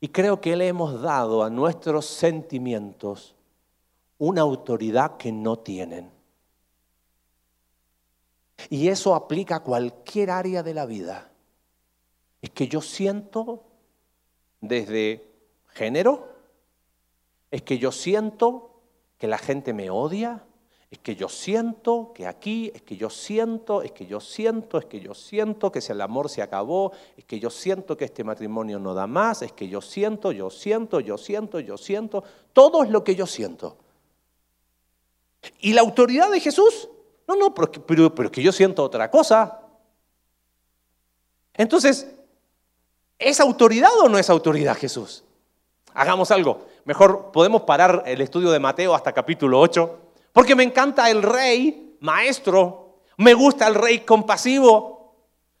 Y 0.00 0.08
creo 0.08 0.40
que 0.40 0.56
le 0.56 0.68
hemos 0.68 1.00
dado 1.02 1.42
a 1.42 1.50
nuestros 1.50 2.06
sentimientos 2.06 3.34
una 4.18 4.42
autoridad 4.42 5.16
que 5.16 5.32
no 5.32 5.58
tienen. 5.58 6.10
Y 8.70 8.88
eso 8.88 9.14
aplica 9.14 9.56
a 9.56 9.62
cualquier 9.62 10.30
área 10.30 10.62
de 10.62 10.74
la 10.74 10.86
vida. 10.86 11.30
Es 12.42 12.50
que 12.50 12.68
yo 12.68 12.80
siento 12.80 13.64
desde 14.60 15.27
género, 15.78 16.28
es 17.50 17.62
que 17.62 17.78
yo 17.78 17.92
siento 17.92 18.82
que 19.16 19.28
la 19.28 19.38
gente 19.38 19.72
me 19.72 19.90
odia, 19.90 20.44
es 20.90 20.98
que 20.98 21.16
yo 21.16 21.28
siento 21.28 22.12
que 22.14 22.26
aquí, 22.26 22.72
es 22.74 22.82
que 22.82 22.96
yo 22.96 23.10
siento, 23.10 23.82
es 23.82 23.92
que 23.92 24.06
yo 24.06 24.20
siento, 24.20 24.78
es 24.78 24.86
que 24.86 25.00
yo 25.00 25.14
siento 25.14 25.70
que 25.70 25.80
si 25.80 25.92
el 25.92 26.00
amor 26.00 26.30
se 26.30 26.42
acabó, 26.42 26.92
es 27.16 27.24
que 27.24 27.38
yo 27.38 27.50
siento 27.50 27.96
que 27.96 28.06
este 28.06 28.24
matrimonio 28.24 28.78
no 28.78 28.94
da 28.94 29.06
más, 29.06 29.42
es 29.42 29.52
que 29.52 29.68
yo 29.68 29.82
siento, 29.82 30.32
yo 30.32 30.50
siento, 30.50 31.00
yo 31.00 31.18
siento, 31.18 31.60
yo 31.60 31.76
siento, 31.76 32.24
todo 32.52 32.82
es 32.82 32.90
lo 32.90 33.04
que 33.04 33.14
yo 33.14 33.26
siento. 33.26 33.76
¿Y 35.60 35.74
la 35.74 35.82
autoridad 35.82 36.30
de 36.30 36.40
Jesús? 36.40 36.88
No, 37.26 37.36
no, 37.36 37.54
pero, 37.54 37.70
pero, 37.70 38.14
pero 38.14 38.32
que 38.32 38.42
yo 38.42 38.50
siento 38.50 38.82
otra 38.82 39.10
cosa. 39.10 39.60
Entonces, 41.52 42.10
¿es 43.18 43.40
autoridad 43.40 43.90
o 44.02 44.08
no 44.08 44.18
es 44.18 44.30
autoridad 44.30 44.76
Jesús? 44.76 45.22
Hagamos 45.98 46.30
algo. 46.30 46.60
Mejor 46.84 47.32
podemos 47.32 47.62
parar 47.62 48.04
el 48.06 48.20
estudio 48.20 48.52
de 48.52 48.60
Mateo 48.60 48.94
hasta 48.94 49.12
capítulo 49.12 49.58
8, 49.58 49.98
porque 50.32 50.54
me 50.54 50.62
encanta 50.62 51.10
el 51.10 51.24
rey, 51.24 51.96
maestro, 51.98 53.00
me 53.16 53.34
gusta 53.34 53.66
el 53.66 53.74
rey 53.74 53.98
compasivo, 54.02 55.16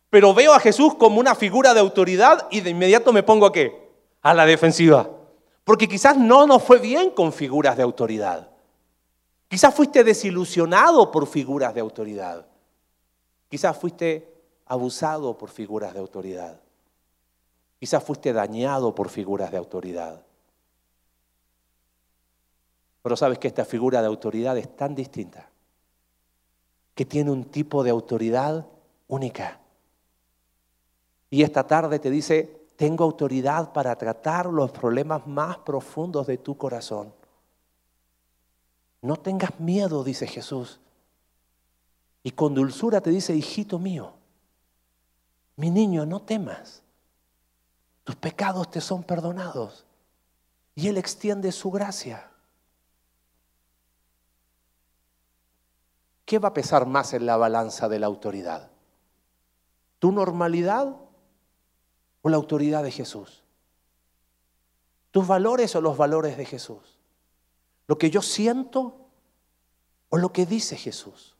pero 0.08 0.32
veo 0.32 0.52
a 0.54 0.60
Jesús 0.60 0.94
como 0.94 1.18
una 1.18 1.34
figura 1.34 1.74
de 1.74 1.80
autoridad 1.80 2.46
y 2.52 2.60
de 2.60 2.70
inmediato 2.70 3.12
me 3.12 3.24
pongo 3.24 3.46
a 3.46 3.52
qué? 3.52 3.90
A 4.22 4.32
la 4.32 4.46
defensiva. 4.46 5.10
Porque 5.64 5.88
quizás 5.88 6.16
no 6.16 6.46
nos 6.46 6.62
fue 6.62 6.78
bien 6.78 7.10
con 7.10 7.32
figuras 7.32 7.76
de 7.76 7.82
autoridad. 7.82 8.48
Quizás 9.48 9.74
fuiste 9.74 10.04
desilusionado 10.04 11.10
por 11.10 11.26
figuras 11.26 11.74
de 11.74 11.80
autoridad. 11.80 12.46
Quizás 13.48 13.76
fuiste 13.76 14.32
abusado 14.66 15.36
por 15.36 15.50
figuras 15.50 15.94
de 15.94 15.98
autoridad. 15.98 16.60
Quizás 17.80 18.04
fuiste 18.04 18.32
dañado 18.32 18.94
por 18.94 19.08
figuras 19.08 19.50
de 19.50 19.56
autoridad. 19.56 20.27
Pero 23.08 23.16
sabes 23.16 23.38
que 23.38 23.48
esta 23.48 23.64
figura 23.64 24.02
de 24.02 24.06
autoridad 24.06 24.58
es 24.58 24.76
tan 24.76 24.94
distinta, 24.94 25.48
que 26.94 27.06
tiene 27.06 27.30
un 27.30 27.44
tipo 27.44 27.82
de 27.82 27.88
autoridad 27.88 28.66
única. 29.06 29.58
Y 31.30 31.42
esta 31.42 31.66
tarde 31.66 32.00
te 32.00 32.10
dice, 32.10 32.66
tengo 32.76 33.04
autoridad 33.04 33.72
para 33.72 33.96
tratar 33.96 34.44
los 34.44 34.72
problemas 34.72 35.26
más 35.26 35.56
profundos 35.56 36.26
de 36.26 36.36
tu 36.36 36.58
corazón. 36.58 37.10
No 39.00 39.16
tengas 39.16 39.58
miedo, 39.58 40.04
dice 40.04 40.26
Jesús. 40.26 40.78
Y 42.22 42.32
con 42.32 42.52
dulzura 42.52 43.00
te 43.00 43.08
dice, 43.08 43.34
hijito 43.34 43.78
mío, 43.78 44.12
mi 45.56 45.70
niño, 45.70 46.04
no 46.04 46.20
temas. 46.20 46.82
Tus 48.04 48.16
pecados 48.16 48.70
te 48.70 48.82
son 48.82 49.02
perdonados. 49.02 49.86
Y 50.74 50.88
Él 50.88 50.98
extiende 50.98 51.52
su 51.52 51.70
gracia. 51.70 52.27
¿Qué 56.28 56.38
va 56.38 56.48
a 56.48 56.52
pesar 56.52 56.84
más 56.84 57.14
en 57.14 57.24
la 57.24 57.38
balanza 57.38 57.88
de 57.88 57.98
la 57.98 58.06
autoridad? 58.06 58.70
¿Tu 59.98 60.12
normalidad 60.12 60.94
o 62.20 62.28
la 62.28 62.36
autoridad 62.36 62.82
de 62.82 62.90
Jesús? 62.90 63.44
¿Tus 65.10 65.26
valores 65.26 65.74
o 65.74 65.80
los 65.80 65.96
valores 65.96 66.36
de 66.36 66.44
Jesús? 66.44 66.98
¿Lo 67.86 67.96
que 67.96 68.10
yo 68.10 68.20
siento 68.20 69.08
o 70.10 70.18
lo 70.18 70.30
que 70.30 70.44
dice 70.44 70.76
Jesús? 70.76 71.34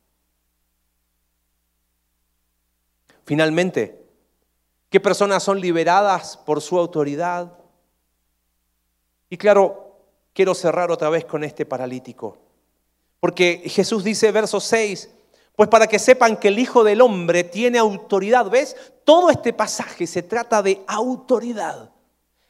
Finalmente, 3.27 4.09
¿qué 4.89 5.01
personas 5.01 5.43
son 5.43 5.61
liberadas 5.61 6.39
por 6.39 6.63
su 6.63 6.79
autoridad? 6.79 7.59
Y 9.29 9.37
claro, 9.37 9.99
quiero 10.33 10.55
cerrar 10.55 10.91
otra 10.91 11.11
vez 11.11 11.27
con 11.27 11.45
este 11.45 11.67
paralítico. 11.67 12.48
Porque 13.21 13.63
Jesús 13.67 14.05
dice, 14.05 14.31
verso 14.31 14.61
6, 14.61 15.11
pues 15.57 15.69
para 15.69 15.89
que 15.89 15.99
sepan 15.99 16.37
que 16.37 16.49
el 16.49 16.59
Hijo 16.59 16.85
del 16.85 17.01
Hombre 17.01 17.43
tiene 17.43 17.79
autoridad, 17.79 18.49
¿ves? 18.49 18.77
Todo 19.05 19.29
este 19.31 19.53
pasaje 19.53 20.07
se 20.07 20.23
trata 20.23 20.63
de 20.63 20.83
autoridad. 20.87 21.91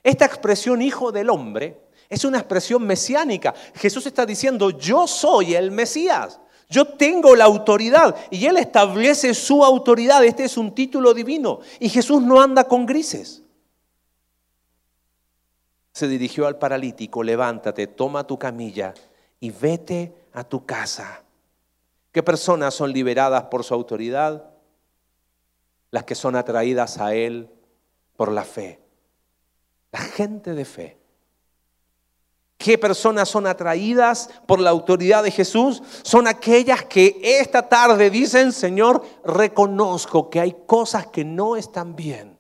Esta 0.03 0.27
expresión 0.27 0.83
Hijo 0.83 1.11
del 1.11 1.31
Hombre 1.31 1.81
es 2.11 2.25
una 2.25 2.39
expresión 2.39 2.87
mesiánica. 2.87 3.55
Jesús 3.75 4.05
está 4.07 4.27
diciendo, 4.27 4.71
yo 4.71 5.07
soy 5.07 5.55
el 5.55 5.71
Mesías. 5.71 6.39
Yo 6.69 6.87
tengo 6.87 7.35
la 7.35 7.45
autoridad 7.45 8.15
y 8.31 8.45
Él 8.45 8.59
establece 8.59 9.33
su 9.33 9.65
autoridad. 9.65 10.23
Este 10.23 10.45
es 10.45 10.59
un 10.59 10.75
título 10.75 11.15
divino. 11.15 11.61
Y 11.81 11.89
Jesús 11.89 12.23
no 12.23 12.43
anda 12.43 12.65
con 12.65 12.85
grises. 12.85 13.43
Se 15.93 16.07
dirigió 16.09 16.47
al 16.47 16.59
paralítico, 16.59 17.23
levántate, 17.23 17.87
toma 17.87 18.27
tu 18.27 18.39
camilla 18.39 18.93
y 19.41 19.51
vete 19.51 20.15
a 20.33 20.45
tu 20.45 20.65
casa. 20.65 21.23
¿Qué 22.13 22.23
personas 22.23 22.75
son 22.75 22.93
liberadas 22.93 23.45
por 23.45 23.65
su 23.65 23.75
autoridad? 23.75 24.51
Las 25.91 26.05
que 26.05 26.15
son 26.15 26.37
atraídas 26.37 26.99
a 26.99 27.15
Él 27.15 27.51
por 28.17 28.33
la 28.33 28.45
fe. 28.45 28.81
La 29.93 30.01
gente 30.01 30.55
de 30.55 30.65
fe. 30.65 30.99
¿Qué 32.57 32.77
personas 32.77 33.29
son 33.29 33.47
atraídas 33.47 34.31
por 34.47 34.59
la 34.59 34.71
autoridad 34.71 35.23
de 35.23 35.31
Jesús? 35.31 35.81
Son 36.03 36.27
aquellas 36.27 36.85
que 36.85 37.21
esta 37.23 37.69
tarde 37.69 38.11
dicen, 38.11 38.53
Señor, 38.53 39.05
reconozco 39.25 40.29
que 40.29 40.41
hay 40.41 40.57
cosas 40.67 41.07
que 41.07 41.25
no 41.25 41.57
están 41.57 41.95
bien. 41.95 42.38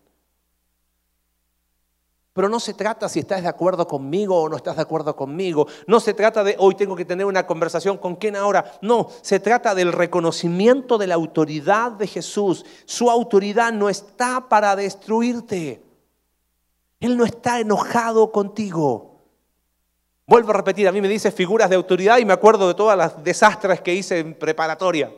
Pero 2.38 2.48
no 2.48 2.60
se 2.60 2.72
trata 2.72 3.08
si 3.08 3.18
estás 3.18 3.42
de 3.42 3.48
acuerdo 3.48 3.88
conmigo 3.88 4.40
o 4.40 4.48
no 4.48 4.54
estás 4.54 4.76
de 4.76 4.82
acuerdo 4.82 5.16
conmigo. 5.16 5.66
No 5.88 5.98
se 5.98 6.14
trata 6.14 6.44
de 6.44 6.54
hoy 6.60 6.76
tengo 6.76 6.94
que 6.94 7.04
tener 7.04 7.26
una 7.26 7.44
conversación 7.48 7.98
con 7.98 8.14
quién 8.14 8.36
ahora. 8.36 8.78
No, 8.80 9.08
se 9.22 9.40
trata 9.40 9.74
del 9.74 9.92
reconocimiento 9.92 10.98
de 10.98 11.08
la 11.08 11.16
autoridad 11.16 11.90
de 11.90 12.06
Jesús. 12.06 12.64
Su 12.84 13.10
autoridad 13.10 13.72
no 13.72 13.88
está 13.88 14.48
para 14.48 14.76
destruirte. 14.76 15.82
Él 17.00 17.16
no 17.16 17.24
está 17.24 17.58
enojado 17.58 18.30
contigo. 18.30 19.16
Vuelvo 20.24 20.50
a 20.50 20.58
repetir, 20.58 20.86
a 20.86 20.92
mí 20.92 21.00
me 21.00 21.08
dice 21.08 21.32
figuras 21.32 21.68
de 21.68 21.74
autoridad 21.74 22.18
y 22.18 22.24
me 22.24 22.34
acuerdo 22.34 22.68
de 22.68 22.74
todas 22.74 22.96
las 22.96 23.24
desastres 23.24 23.80
que 23.80 23.96
hice 23.96 24.20
en 24.20 24.34
preparatoria. 24.34 25.12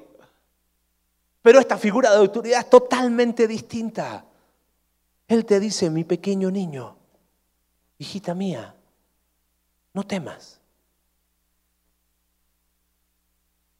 Pero 1.42 1.60
esta 1.60 1.76
figura 1.76 2.12
de 2.12 2.16
autoridad 2.16 2.60
es 2.60 2.70
totalmente 2.70 3.46
distinta. 3.46 4.24
Él 5.28 5.44
te 5.44 5.60
dice, 5.60 5.90
mi 5.90 6.04
pequeño 6.04 6.50
niño, 6.50 6.96
hijita 8.00 8.34
mía, 8.34 8.74
no 9.92 10.02
temas. 10.04 10.58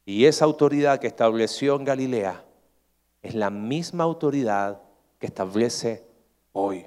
Y 0.04 0.26
esa 0.26 0.44
autoridad 0.44 1.00
que 1.00 1.06
estableció 1.06 1.74
en 1.76 1.84
Galilea 1.84 2.44
es 3.22 3.34
la 3.34 3.48
misma 3.48 4.04
autoridad 4.04 4.82
que 5.18 5.26
establece 5.26 6.06
hoy. 6.52 6.86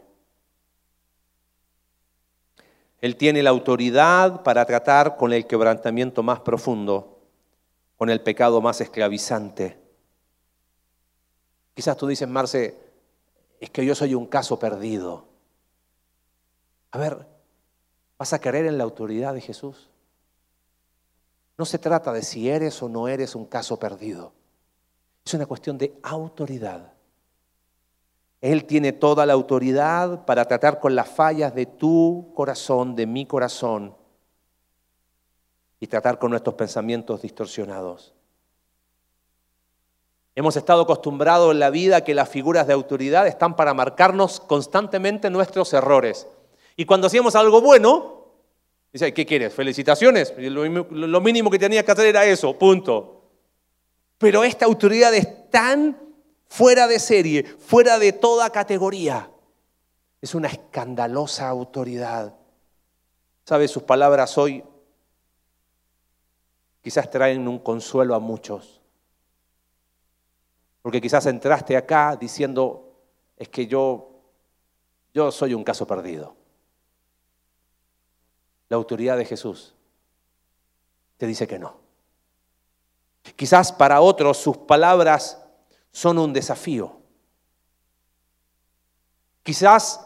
Él 3.01 3.17
tiene 3.17 3.41
la 3.41 3.49
autoridad 3.49 4.43
para 4.43 4.63
tratar 4.65 5.17
con 5.17 5.33
el 5.33 5.47
quebrantamiento 5.47 6.21
más 6.21 6.39
profundo, 6.41 7.19
con 7.97 8.11
el 8.11 8.21
pecado 8.21 8.61
más 8.61 8.79
esclavizante. 8.79 9.79
Quizás 11.73 11.97
tú 11.97 12.05
dices, 12.05 12.27
Marce, 12.27 12.77
es 13.59 13.71
que 13.71 13.83
yo 13.83 13.95
soy 13.95 14.13
un 14.13 14.27
caso 14.27 14.59
perdido. 14.59 15.32
A 16.93 16.99
ver, 16.99 17.25
¿vas 18.19 18.33
a 18.33 18.39
creer 18.39 18.67
en 18.67 18.77
la 18.77 18.83
autoridad 18.83 19.33
de 19.33 19.41
Jesús? 19.41 19.89
No 21.57 21.65
se 21.65 21.79
trata 21.79 22.13
de 22.13 22.21
si 22.21 22.47
eres 22.47 22.83
o 22.83 22.87
no 22.87 23.07
eres 23.07 23.33
un 23.33 23.45
caso 23.45 23.79
perdido. 23.79 24.31
Es 25.25 25.33
una 25.33 25.47
cuestión 25.47 25.79
de 25.79 25.97
autoridad. 26.03 26.93
Él 28.41 28.65
tiene 28.65 28.91
toda 28.91 29.25
la 29.25 29.33
autoridad 29.33 30.23
para 30.25 30.45
tratar 30.45 30.79
con 30.79 30.93
las 30.93 31.09
fallas 31.09 31.55
de 31.55 31.65
tu 31.65 32.31
corazón, 32.35 32.95
de 32.95 33.07
mi 33.07 33.25
corazón, 33.25 33.97
y 35.79 35.87
tratar 35.87 36.19
con 36.19 36.29
nuestros 36.29 36.53
pensamientos 36.53 37.23
distorsionados. 37.23 38.13
Hemos 40.35 40.55
estado 40.57 40.83
acostumbrados 40.83 41.53
en 41.53 41.59
la 41.59 41.71
vida 41.71 42.03
que 42.03 42.13
las 42.13 42.29
figuras 42.29 42.67
de 42.67 42.73
autoridad 42.73 43.25
están 43.25 43.55
para 43.55 43.73
marcarnos 43.73 44.39
constantemente 44.39 45.31
nuestros 45.31 45.73
errores. 45.73 46.27
Y 46.75 46.85
cuando 46.85 47.07
hacíamos 47.07 47.35
algo 47.35 47.61
bueno, 47.61 48.25
dice, 48.91 49.13
¿qué 49.13 49.25
quieres? 49.25 49.53
Felicitaciones. 49.53 50.33
Lo 50.37 51.21
mínimo 51.21 51.49
que 51.49 51.59
tenías 51.59 51.83
que 51.83 51.91
hacer 51.91 52.07
era 52.07 52.25
eso, 52.25 52.57
punto. 52.57 53.29
Pero 54.17 54.43
esta 54.43 54.65
autoridad 54.65 55.13
es 55.13 55.49
tan 55.49 55.99
fuera 56.47 56.87
de 56.87 56.99
serie, 56.99 57.43
fuera 57.43 57.99
de 57.99 58.13
toda 58.13 58.49
categoría. 58.49 59.29
Es 60.21 60.33
una 60.33 60.47
escandalosa 60.47 61.47
autoridad. 61.49 62.33
¿Sabe? 63.45 63.67
Sus 63.67 63.83
palabras 63.83 64.37
hoy 64.37 64.63
quizás 66.81 67.09
traen 67.09 67.47
un 67.47 67.59
consuelo 67.59 68.15
a 68.15 68.19
muchos. 68.19 68.81
Porque 70.81 71.01
quizás 71.01 71.25
entraste 71.27 71.77
acá 71.77 72.17
diciendo, 72.19 72.93
es 73.37 73.49
que 73.49 73.67
yo, 73.67 74.21
yo 75.13 75.31
soy 75.31 75.53
un 75.53 75.63
caso 75.63 75.85
perdido 75.85 76.42
la 78.73 78.77
autoridad 78.77 79.17
de 79.17 79.25
Jesús, 79.25 79.75
te 81.17 81.27
dice 81.27 81.45
que 81.45 81.59
no. 81.59 81.75
Quizás 83.35 83.71
para 83.71 84.01
otros 84.01 84.35
sus 84.37 84.57
palabras 84.57 85.37
son 85.91 86.17
un 86.17 86.33
desafío. 86.33 86.97
Quizás 89.43 89.99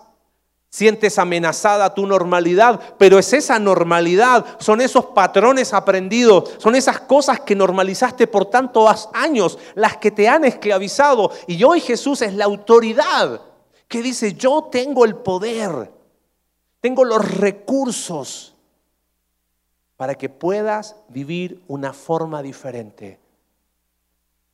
sientes 0.69 1.17
amenazada 1.17 1.93
tu 1.93 2.05
normalidad, 2.05 2.97
pero 2.97 3.17
es 3.17 3.31
esa 3.31 3.57
normalidad, 3.57 4.45
son 4.59 4.81
esos 4.81 5.05
patrones 5.05 5.73
aprendidos, 5.73 6.55
son 6.57 6.75
esas 6.75 6.99
cosas 6.99 7.39
que 7.39 7.55
normalizaste 7.55 8.27
por 8.27 8.47
tantos 8.47 9.07
años, 9.13 9.57
las 9.75 9.95
que 9.95 10.11
te 10.11 10.27
han 10.27 10.43
esclavizado. 10.43 11.31
Y 11.47 11.63
hoy 11.63 11.79
Jesús 11.79 12.21
es 12.21 12.33
la 12.33 12.43
autoridad 12.43 13.39
que 13.87 14.01
dice, 14.01 14.33
yo 14.33 14.67
tengo 14.69 15.05
el 15.05 15.15
poder, 15.15 15.89
tengo 16.81 17.05
los 17.05 17.25
recursos 17.37 18.55
para 19.97 20.15
que 20.15 20.29
puedas 20.29 20.95
vivir 21.09 21.61
una 21.67 21.91
forma 21.91 22.41
diferente. 22.41 23.19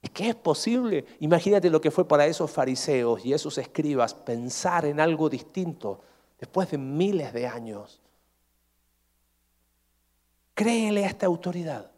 Es 0.01 0.09
que 0.09 0.29
es 0.29 0.35
posible. 0.35 1.05
Imagínate 1.19 1.69
lo 1.69 1.79
que 1.79 1.91
fue 1.91 2.07
para 2.07 2.25
esos 2.25 2.49
fariseos 2.49 3.23
y 3.25 3.33
esos 3.33 3.57
escribas 3.57 4.13
pensar 4.13 4.85
en 4.85 4.99
algo 4.99 5.29
distinto 5.29 6.01
después 6.39 6.71
de 6.71 6.77
miles 6.77 7.33
de 7.33 7.47
años. 7.47 8.01
Créele 10.53 11.03
a 11.03 11.07
esta 11.07 11.25
autoridad. 11.25 11.91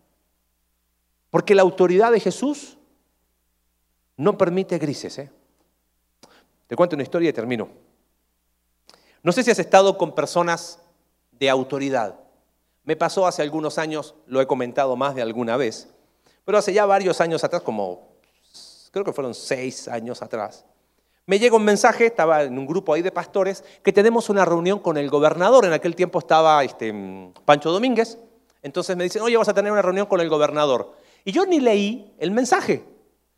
Porque 1.30 1.56
la 1.56 1.64
autoridad 1.64 2.12
de 2.12 2.20
Jesús 2.20 2.78
no 4.18 4.38
permite 4.38 4.78
grises. 4.78 5.18
¿eh? 5.20 5.32
Te 6.68 6.76
cuento 6.76 6.96
una 6.96 7.04
historia 7.04 7.30
y 7.30 7.34
termino. 7.34 7.70
No 9.22 9.32
sé 9.32 9.44
si 9.44 9.52
has 9.52 9.60
estado 9.60 9.98
con 9.98 10.16
personas 10.16 10.80
de 11.32 11.50
autoridad. 11.50 12.20
Me 12.86 12.96
pasó 12.96 13.28
hace 13.28 13.42
algunos 13.42 13.78
años, 13.78 14.16
lo 14.28 14.40
he 14.42 14.48
comentado 14.48 14.96
más 14.96 15.16
de 15.16 15.22
alguna 15.22 15.58
vez, 15.58 15.90
pero 16.46 16.58
hace 16.58 16.72
ya 16.72 16.86
varios 16.86 17.20
años 17.20 17.44
atrás, 17.44 17.64
como 17.64 18.16
creo 18.92 19.04
que 19.04 19.12
fueron 19.12 19.34
seis 19.34 19.88
años 19.88 20.22
atrás, 20.22 20.66
me 21.28 21.40
llega 21.40 21.56
un 21.56 21.66
mensaje, 21.66 22.06
estaba 22.06 22.44
en 22.44 22.58
un 22.58 22.68
grupo 22.68 22.94
ahí 22.94 23.02
de 23.02 23.12
pastores, 23.12 23.64
que 23.82 23.92
tenemos 23.92 24.30
una 24.30 24.46
reunión 24.46 24.78
con 24.78 24.96
el 24.96 25.10
gobernador. 25.10 25.66
En 25.66 25.74
aquel 25.74 25.96
tiempo 25.96 26.20
estaba 26.20 26.64
este, 26.64 26.94
Pancho 27.46 27.72
Domínguez, 27.72 28.20
Entonces 28.62 28.96
me 28.96 29.04
dicen, 29.04 29.24
oye, 29.24 29.36
vas 29.36 29.50
a 29.50 29.54
tener 29.54 29.72
una 29.72 29.82
reunión 29.82 30.06
con 30.06 30.22
el 30.22 30.30
gobernador. 30.30 30.94
Y 31.24 31.32
yo 31.32 31.46
ni 31.48 31.60
leí 31.60 32.14
el 32.20 32.30
mensaje. 32.30 32.84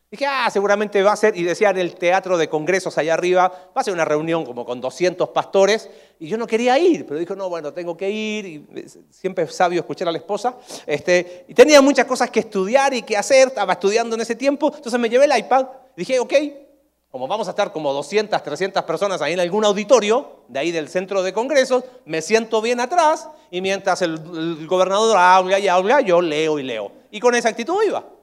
Dije, 0.09 0.25
ah, 0.25 0.49
seguramente 0.49 1.03
va 1.03 1.11
a 1.11 1.17
ser, 1.17 1.35
y 1.35 1.43
decía 1.43 1.69
en 1.69 1.79
el 1.79 1.95
teatro 1.95 2.37
de 2.37 2.47
congresos 2.47 2.97
allá 2.97 3.13
arriba, 3.13 3.49
va 3.49 3.81
a 3.81 3.83
ser 3.83 3.93
una 3.93 4.05
reunión 4.05 4.45
como 4.45 4.65
con 4.65 4.79
200 4.79 5.27
pastores, 5.29 5.89
y 6.17 6.29
yo 6.29 6.37
no 6.37 6.47
quería 6.47 6.79
ir, 6.79 7.05
pero 7.05 7.19
dijo, 7.19 7.35
no, 7.35 7.49
bueno, 7.49 7.73
tengo 7.73 7.97
que 7.97 8.09
ir, 8.09 8.45
y 8.45 8.85
siempre 9.09 9.43
es 9.43 9.53
sabio 9.53 9.81
escuchar 9.81 10.07
a 10.07 10.13
la 10.13 10.17
esposa, 10.17 10.55
este, 10.85 11.43
y 11.49 11.53
tenía 11.53 11.81
muchas 11.81 12.05
cosas 12.05 12.31
que 12.31 12.39
estudiar 12.39 12.93
y 12.93 13.01
que 13.01 13.17
hacer, 13.17 13.49
estaba 13.49 13.73
estudiando 13.73 14.15
en 14.15 14.21
ese 14.21 14.35
tiempo, 14.35 14.71
entonces 14.73 14.97
me 14.97 15.09
llevé 15.09 15.25
el 15.25 15.37
iPad, 15.37 15.67
y 15.97 15.99
dije, 15.99 16.19
ok, 16.19 16.33
como 17.11 17.27
vamos 17.27 17.47
a 17.47 17.49
estar 17.49 17.73
como 17.73 17.91
200, 17.91 18.41
300 18.41 18.83
personas 18.83 19.21
ahí 19.21 19.33
en 19.33 19.41
algún 19.41 19.65
auditorio, 19.65 20.43
de 20.47 20.59
ahí 20.59 20.71
del 20.71 20.87
centro 20.87 21.21
de 21.21 21.33
congresos, 21.33 21.83
me 22.05 22.21
siento 22.21 22.61
bien 22.61 22.79
atrás, 22.79 23.27
y 23.51 23.59
mientras 23.59 24.01
el, 24.01 24.13
el 24.13 24.67
gobernador 24.67 25.17
habla 25.17 25.59
y 25.59 25.67
habla, 25.67 25.99
yo 25.99 26.21
leo 26.21 26.59
y 26.59 26.63
leo. 26.63 26.93
Y 27.11 27.19
con 27.19 27.35
esa 27.35 27.49
actitud 27.49 27.83
iba. 27.85 28.16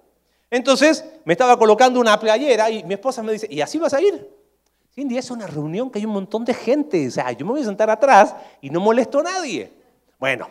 Entonces 0.51 1.05
me 1.25 1.33
estaba 1.33 1.59
colocando 1.59 2.01
una 2.01 2.19
playera 2.19 2.71
y 2.71 2.85
mi 2.85 2.95
esposa 2.95 3.23
me 3.23 3.33
dice, 3.33 3.47
¿y 3.51 3.61
así 3.61 3.79
vas 3.79 3.95
a 3.95 4.01
ir? 4.01 4.29
Cindy, 4.95 5.19
es 5.19 5.31
una 5.31 5.47
reunión 5.47 5.91
que 5.91 5.99
hay 5.99 6.05
un 6.05 6.13
montón 6.13 6.45
de 6.45 6.55
gente. 6.55 7.09
O 7.09 7.11
sea, 7.11 7.33
yo 7.33 7.45
me 7.45 7.53
voy 7.53 7.63
a 7.63 7.65
sentar 7.65 7.91
atrás 7.91 8.35
y 8.61 8.71
no 8.71 8.79
molesto 8.79 9.19
a 9.19 9.25
nadie. 9.25 9.73
Bueno, 10.21 10.49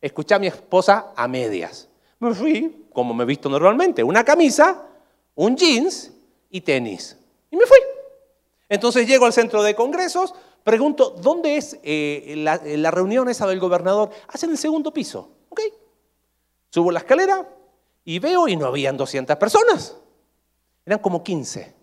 escuché 0.00 0.34
a 0.34 0.38
mi 0.38 0.46
esposa 0.46 1.12
a 1.16 1.26
medias. 1.26 1.88
Me 2.20 2.32
fui, 2.34 2.86
como 2.92 3.12
me 3.14 3.24
he 3.24 3.26
visto 3.26 3.48
normalmente, 3.48 4.04
una 4.04 4.24
camisa, 4.24 4.86
un 5.34 5.56
jeans 5.56 6.12
y 6.50 6.60
tenis. 6.60 7.16
Y 7.50 7.56
me 7.56 7.66
fui. 7.66 7.78
Entonces 8.68 9.08
llego 9.08 9.26
al 9.26 9.32
centro 9.32 9.62
de 9.64 9.74
congresos, 9.74 10.34
pregunto, 10.62 11.10
¿dónde 11.20 11.56
es 11.56 11.76
eh, 11.82 12.34
la, 12.36 12.60
la 12.62 12.90
reunión 12.92 13.28
esa 13.28 13.46
del 13.48 13.58
gobernador? 13.58 14.10
Hace 14.28 14.46
en 14.46 14.52
el 14.52 14.58
segundo 14.58 14.92
piso. 14.92 15.30
¿Ok? 15.48 15.60
Subo 16.70 16.92
la 16.92 17.00
escalera, 17.00 17.48
y 18.04 18.18
veo 18.18 18.48
y 18.48 18.56
no 18.56 18.66
habían 18.66 18.96
200 18.96 19.36
personas. 19.36 19.96
Eran 20.84 20.98
como 20.98 21.22
15. 21.22 21.74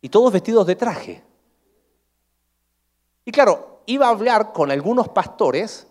Y 0.00 0.08
todos 0.08 0.32
vestidos 0.32 0.66
de 0.66 0.76
traje. 0.76 1.22
Y 3.24 3.32
claro, 3.32 3.82
iba 3.86 4.06
a 4.06 4.10
hablar 4.10 4.52
con 4.52 4.70
algunos 4.70 5.08
pastores 5.08 5.86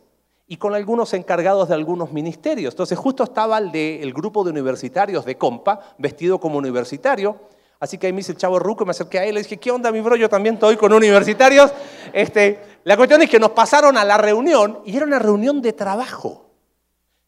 y 0.47 0.57
con 0.57 0.75
algunos 0.75 1.13
encargados 1.13 1.69
de 1.69 1.75
algunos 1.75 2.11
ministerios. 2.11 2.73
Entonces 2.73 2.97
justo 2.97 3.23
estaba 3.23 3.57
el 3.57 3.71
del 3.71 4.13
grupo 4.13 4.43
de 4.43 4.51
universitarios 4.51 5.25
de 5.25 5.37
Compa, 5.37 5.95
vestido 5.97 6.39
como 6.39 6.57
universitario. 6.57 7.39
Así 7.79 7.97
que 7.97 8.07
ahí 8.07 8.13
me 8.13 8.17
dice 8.17 8.31
el 8.31 8.37
chavo 8.37 8.59
Ruco, 8.59 8.85
me 8.85 8.91
acerqué 8.91 9.19
a 9.19 9.23
él 9.23 9.31
y 9.31 9.33
le 9.33 9.43
dije, 9.43 9.57
¿qué 9.57 9.71
onda 9.71 9.91
mi 9.91 9.99
bro? 9.99 10.15
Yo 10.15 10.29
también 10.29 10.55
estoy 10.55 10.77
con 10.77 10.93
universitarios. 10.93 11.71
Este, 12.13 12.79
la 12.83 12.95
cuestión 12.95 13.21
es 13.21 13.29
que 13.29 13.39
nos 13.39 13.51
pasaron 13.51 13.97
a 13.97 14.05
la 14.05 14.17
reunión 14.17 14.79
y 14.85 14.95
era 14.95 15.05
una 15.05 15.19
reunión 15.19 15.61
de 15.61 15.73
trabajo. 15.73 16.45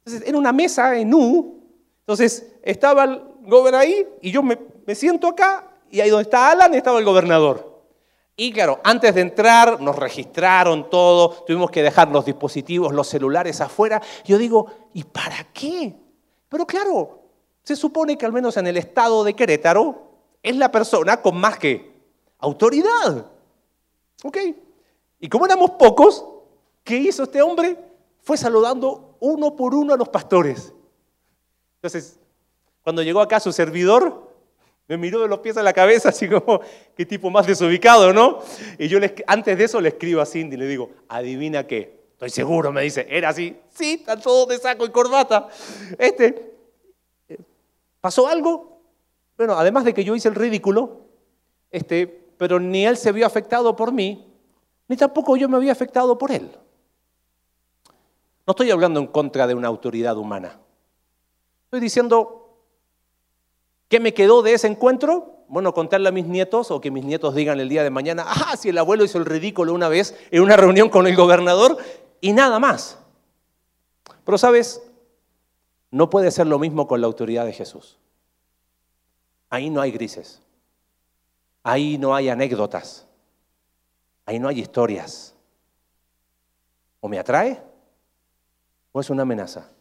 Entonces, 0.06 0.30
era 0.30 0.38
una 0.38 0.52
mesa 0.52 0.96
en 0.98 1.14
U. 1.14 1.64
Entonces, 2.02 2.54
estaba 2.62 3.06
el 3.06 3.22
gobernador 3.42 3.76
ahí 3.76 4.08
y 4.22 4.32
yo 4.32 4.44
me, 4.44 4.58
siento 4.94 5.28
acá 5.28 5.68
y 5.90 6.00
ahí 6.00 6.10
donde 6.10 6.24
está 6.24 6.52
Alan 6.52 6.74
estaba 6.76 7.00
el 7.00 7.06
gobernador. 7.06 7.74
Y 8.38 8.52
claro, 8.52 8.82
antes 8.84 9.16
de 9.16 9.22
entrar 9.22 9.80
nos 9.82 9.96
registraron 9.96 10.90
todo, 10.90 11.30
tuvimos 11.48 11.72
que 11.72 11.82
dejar 11.82 12.10
los 12.10 12.26
dispositivos, 12.26 12.94
los 12.94 13.08
celulares 13.08 13.62
afuera. 13.62 14.02
Yo 14.26 14.38
digo, 14.38 14.68
¿y 14.94 15.04
para 15.06 15.48
qué? 15.54 15.96
Pero 16.50 16.68
claro, 16.68 17.22
se 17.64 17.76
supone 17.76 18.18
que 18.18 18.26
al 18.26 18.34
menos 18.34 18.58
en 18.58 18.68
el 18.68 18.78
estado 18.78 19.24
de 19.24 19.34
Querétaro 19.34 20.12
es 20.44 20.56
la 20.56 20.70
persona 20.72 21.22
con 21.22 21.38
más 21.38 21.58
que 21.58 21.96
autoridad. 22.40 23.26
¿Ok? 24.24 24.38
Y 25.20 25.30
como 25.30 25.46
éramos 25.46 25.72
pocos, 25.72 26.26
¿qué 26.84 26.98
hizo 26.98 27.24
este 27.24 27.42
hombre? 27.42 27.78
Fue 28.22 28.38
saludando 28.38 29.05
uno 29.20 29.56
por 29.56 29.74
uno 29.74 29.94
a 29.94 29.98
los 29.98 30.10
pastores. 30.10 30.74
Entonces, 31.76 32.20
cuando 32.82 33.02
llegó 33.02 33.22
acá 33.22 33.40
su 33.40 33.52
servidor, 33.52 34.32
me 34.88 34.98
miró 34.98 35.22
de 35.22 35.28
los 35.28 35.40
pies 35.40 35.58
a 35.58 35.64
la 35.64 35.74
cabeza, 35.74 36.10
así 36.10 36.30
como, 36.30 36.62
qué 36.96 37.06
tipo 37.06 37.30
más 37.30 37.48
desubicado, 37.48 38.14
¿no? 38.14 38.40
Y 38.78 38.88
yo 38.88 39.00
antes 39.28 39.58
de 39.58 39.64
eso 39.64 39.82
le 39.82 39.90
escribo 39.90 40.22
a 40.22 40.26
Cindy 40.26 40.58
le 40.58 40.68
digo, 40.68 40.92
adivina 41.08 41.66
qué. 41.66 42.06
Estoy 42.14 42.30
seguro, 42.30 42.72
me 42.72 42.82
dice, 42.82 43.06
¿era 43.10 43.30
así? 43.30 43.58
Sí, 43.70 43.96
está 44.00 44.18
todo 44.18 44.46
de 44.46 44.58
saco 44.58 44.86
y 44.86 44.90
corbata. 44.90 45.50
Este, 45.98 46.54
¿pasó 48.00 48.28
algo? 48.28 48.82
Bueno, 49.38 49.54
además 49.58 49.84
de 49.84 49.94
que 49.94 50.04
yo 50.04 50.16
hice 50.16 50.30
el 50.30 50.36
ridículo, 50.36 51.02
este, 51.72 52.08
pero 52.38 52.60
ni 52.60 52.86
él 52.86 52.96
se 52.96 53.12
vio 53.12 53.26
afectado 53.26 53.76
por 53.76 53.92
mí, 53.92 54.32
ni 54.88 54.96
tampoco 54.96 55.36
yo 55.36 55.50
me 55.50 55.58
había 55.58 55.72
afectado 55.72 56.18
por 56.18 56.32
él. 56.32 56.50
No 58.48 58.52
estoy 58.52 58.70
hablando 58.70 59.00
en 59.00 59.08
contra 59.08 59.48
de 59.48 59.56
una 59.56 59.68
autoridad 59.68 60.18
humana. 60.18 60.60
Estoy 61.66 61.80
diciendo, 61.80 62.60
¿qué 63.88 64.00
me 64.00 64.14
quedó 64.14 64.44
de 64.44 64.54
ese 64.54 64.68
encuentro? 64.68 65.44
Bueno, 65.48 65.74
contarle 65.74 66.10
a 66.10 66.12
mis 66.12 66.26
nietos 66.26 66.70
o 66.72 66.80
que 66.80 66.92
mis 66.92 67.06
nietos 67.06 67.34
digan 67.34 67.60
el 67.60 67.70
día 67.70 67.84
de 67.84 67.90
mañana, 67.90 68.26
ah, 68.28 68.56
si 68.58 68.70
el 68.70 68.78
abuelo 68.78 69.04
hizo 69.04 69.18
el 69.18 69.26
ridículo 69.26 69.74
una 69.74 69.90
vez 69.90 70.16
en 70.32 70.42
una 70.42 70.58
reunión 70.58 70.90
con 70.90 71.08
el 71.08 71.16
gobernador 71.16 71.78
y 72.22 72.34
nada 72.34 72.60
más. 72.60 73.00
Pero 74.24 74.38
sabes, 74.38 74.82
no 75.92 76.10
puede 76.10 76.32
ser 76.32 76.48
lo 76.48 76.60
mismo 76.60 76.88
con 76.88 77.02
la 77.02 77.08
autoridad 77.08 77.46
de 77.46 77.54
Jesús. 77.54 77.98
Ahí 79.50 79.70
no 79.70 79.82
hay 79.82 79.92
grises. 79.92 80.42
Ahí 81.64 81.98
no 81.98 82.14
hay 82.14 82.30
anécdotas. 82.30 83.08
Ahí 84.26 84.40
no 84.40 84.48
hay 84.48 84.60
historias. 84.60 85.36
O 87.00 87.08
me 87.08 87.20
atrae 87.20 87.75
o 88.96 89.02
es 89.02 89.10
una 89.10 89.24
amenaza. 89.24 89.72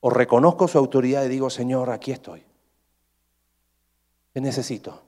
O 0.00 0.10
reconozco 0.10 0.68
su 0.68 0.76
autoridad 0.76 1.24
y 1.24 1.28
digo, 1.28 1.48
Señor, 1.48 1.88
aquí 1.88 2.12
estoy. 2.12 2.44
Te 4.34 4.42
necesito. 4.42 5.00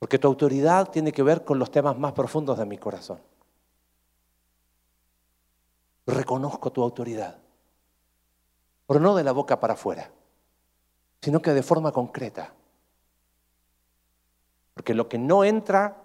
Porque 0.00 0.18
tu 0.18 0.26
autoridad 0.26 0.90
tiene 0.90 1.12
que 1.12 1.22
ver 1.22 1.44
con 1.44 1.60
los 1.60 1.70
temas 1.70 1.96
más 1.96 2.12
profundos 2.12 2.58
de 2.58 2.66
mi 2.66 2.76
corazón. 2.76 3.20
Reconozco 6.06 6.72
tu 6.72 6.82
autoridad. 6.82 7.38
Pero 8.88 8.98
no 8.98 9.14
de 9.14 9.22
la 9.22 9.30
boca 9.30 9.60
para 9.60 9.74
afuera, 9.74 10.10
sino 11.20 11.40
que 11.40 11.52
de 11.52 11.62
forma 11.62 11.92
concreta. 11.92 12.52
Porque 14.74 14.92
lo 14.92 15.08
que 15.08 15.18
no 15.18 15.44
entra 15.44 16.02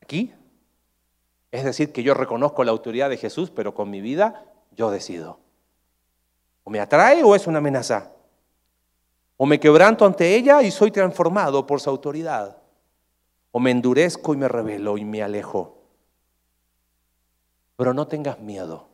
aquí 0.00 0.32
es 1.50 1.64
decir, 1.64 1.92
que 1.92 2.02
yo 2.02 2.14
reconozco 2.14 2.64
la 2.64 2.72
autoridad 2.72 3.08
de 3.08 3.16
Jesús, 3.16 3.50
pero 3.50 3.74
con 3.74 3.90
mi 3.90 4.00
vida 4.00 4.44
yo 4.72 4.90
decido. 4.90 5.38
O 6.64 6.70
me 6.70 6.80
atrae 6.80 7.22
o 7.22 7.34
es 7.34 7.46
una 7.46 7.58
amenaza. 7.58 8.12
O 9.36 9.46
me 9.46 9.60
quebranto 9.60 10.04
ante 10.04 10.34
ella 10.34 10.62
y 10.62 10.70
soy 10.70 10.90
transformado 10.90 11.66
por 11.66 11.80
su 11.80 11.90
autoridad. 11.90 12.58
O 13.52 13.60
me 13.60 13.70
endurezco 13.70 14.34
y 14.34 14.36
me 14.36 14.48
revelo 14.48 14.98
y 14.98 15.04
me 15.04 15.22
alejo. 15.22 15.78
Pero 17.76 17.92
no 17.94 18.08
tengas 18.08 18.40
miedo, 18.40 18.88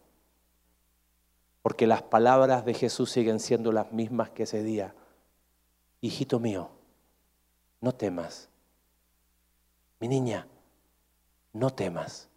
porque 1.62 1.86
las 1.86 2.02
palabras 2.02 2.64
de 2.64 2.74
Jesús 2.74 3.10
siguen 3.10 3.38
siendo 3.38 3.70
las 3.70 3.92
mismas 3.92 4.30
que 4.30 4.42
ese 4.42 4.62
día. 4.62 4.94
Hijito 6.00 6.40
mío, 6.40 6.68
no 7.80 7.94
temas. 7.94 8.48
Mi 10.00 10.08
niña, 10.08 10.48
no 11.52 11.70
temas 11.70 12.28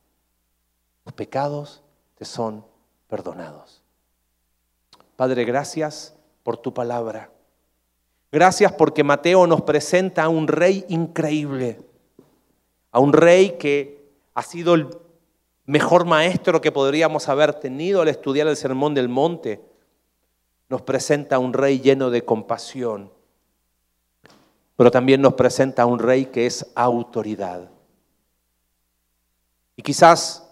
los 1.06 1.14
pecados 1.14 1.84
te 2.16 2.26
son 2.26 2.66
perdonados. 3.08 3.82
Padre, 5.16 5.46
gracias 5.46 6.16
por 6.44 6.58
tu 6.58 6.74
palabra. 6.74 7.32
Gracias 8.32 8.74
porque 8.74 9.04
Mateo 9.04 9.48
nos 9.48 9.62
presenta 9.62 10.24
a 10.24 10.30
un 10.30 10.48
rey 10.48 10.84
increíble, 10.90 11.80
a 12.92 13.00
un 13.00 13.14
rey 13.14 13.52
que 13.58 14.12
ha 14.34 14.44
sido 14.44 14.74
el 14.74 14.90
mejor 15.66 16.06
maestro 16.06 16.60
que 16.60 16.72
podríamos 16.72 17.30
haber 17.30 17.54
tenido 17.54 18.02
al 18.02 18.10
estudiar 18.10 18.48
el 18.48 18.58
Sermón 18.58 18.94
del 18.94 19.08
Monte. 19.08 19.64
Nos 20.68 20.82
presenta 20.82 21.38
a 21.38 21.40
un 21.40 21.54
rey 21.54 21.80
lleno 21.80 22.10
de 22.10 22.26
compasión, 22.26 23.12
pero 24.76 24.92
también 24.92 25.22
nos 25.22 25.36
presenta 25.36 25.84
a 25.84 25.86
un 25.86 26.00
rey 26.00 26.26
que 26.26 26.46
es 26.46 26.72
autoridad. 26.76 27.70
Y 29.78 29.82
quizás 29.82 30.45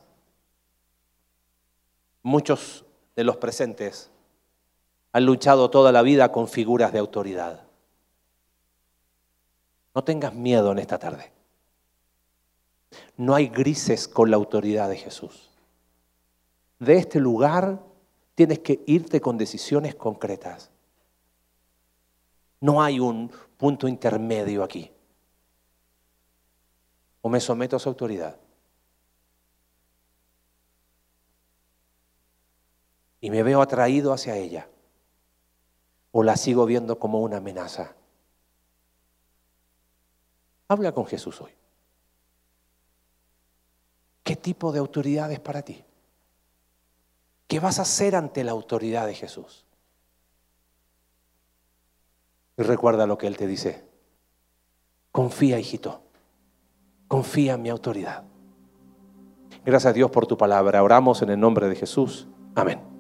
Muchos 2.24 2.86
de 3.18 3.26
los 3.26 3.36
presentes 3.36 4.10
han 5.12 5.26
luchado 5.26 5.70
toda 5.70 5.92
la 5.92 6.02
vida 6.02 6.32
con 6.32 6.48
figuras 6.48 6.94
de 6.94 7.00
autoridad. 7.00 7.68
No 9.94 10.04
tengas 10.04 10.34
miedo 10.34 10.72
en 10.72 10.80
esta 10.80 10.98
tarde. 10.98 11.32
No 13.18 13.36
hay 13.36 13.48
grises 13.48 14.08
con 14.08 14.32
la 14.32 14.38
autoridad 14.38 14.88
de 14.90 14.98
Jesús. 14.98 15.52
De 16.80 16.96
este 16.96 17.20
lugar 17.20 17.84
tienes 18.36 18.60
que 18.60 18.82
irte 18.88 19.20
con 19.20 19.38
decisiones 19.38 19.94
concretas. 19.94 20.72
No 22.62 22.82
hay 22.82 23.00
un 23.00 23.30
punto 23.58 23.88
intermedio 23.88 24.64
aquí. 24.64 24.92
O 27.22 27.30
me 27.30 27.42
someto 27.42 27.76
a 27.76 27.80
su 27.80 27.90
autoridad 27.90 28.38
y 33.24 33.32
me 33.32 33.42
veo 33.42 33.62
atraído 33.62 34.12
hacia 34.12 34.36
ella? 34.36 34.68
¿O 36.12 36.24
la 36.24 36.36
sigo 36.36 36.66
viendo 36.66 37.00
como 37.00 37.22
una 37.22 37.38
amenaza? 37.38 37.96
Habla 40.68 40.92
con 40.92 41.06
Jesús 41.06 41.40
hoy. 41.40 41.54
¿Qué 44.24 44.36
tipo 44.36 44.74
de 44.74 44.80
autoridad 44.80 45.32
es 45.32 45.40
para 45.40 45.62
ti? 45.62 45.86
¿Qué 47.48 47.62
vas 47.62 47.80
a 47.80 47.84
hacer 47.84 48.18
ante 48.18 48.44
la 48.44 48.52
autoridad 48.52 49.08
de 49.08 49.14
Jesús? 49.14 49.66
Y 52.58 52.64
recuerda 52.64 53.08
lo 53.08 53.18
que 53.18 53.28
Él 53.28 53.38
te 53.38 53.48
dice. 53.48 53.88
Confía, 55.14 55.58
hijito. 55.58 56.02
Confía 57.08 57.54
en 57.54 57.62
mi 57.62 57.70
autoridad. 57.70 58.26
Gracias 59.64 59.92
a 59.92 59.94
Dios 59.94 60.12
por 60.12 60.28
tu 60.28 60.38
palabra. 60.38 60.84
Oramos 60.84 61.22
en 61.22 61.30
el 61.30 61.40
nombre 61.40 61.70
de 61.70 61.78
Jesús. 61.78 62.28
Amén. 62.54 62.93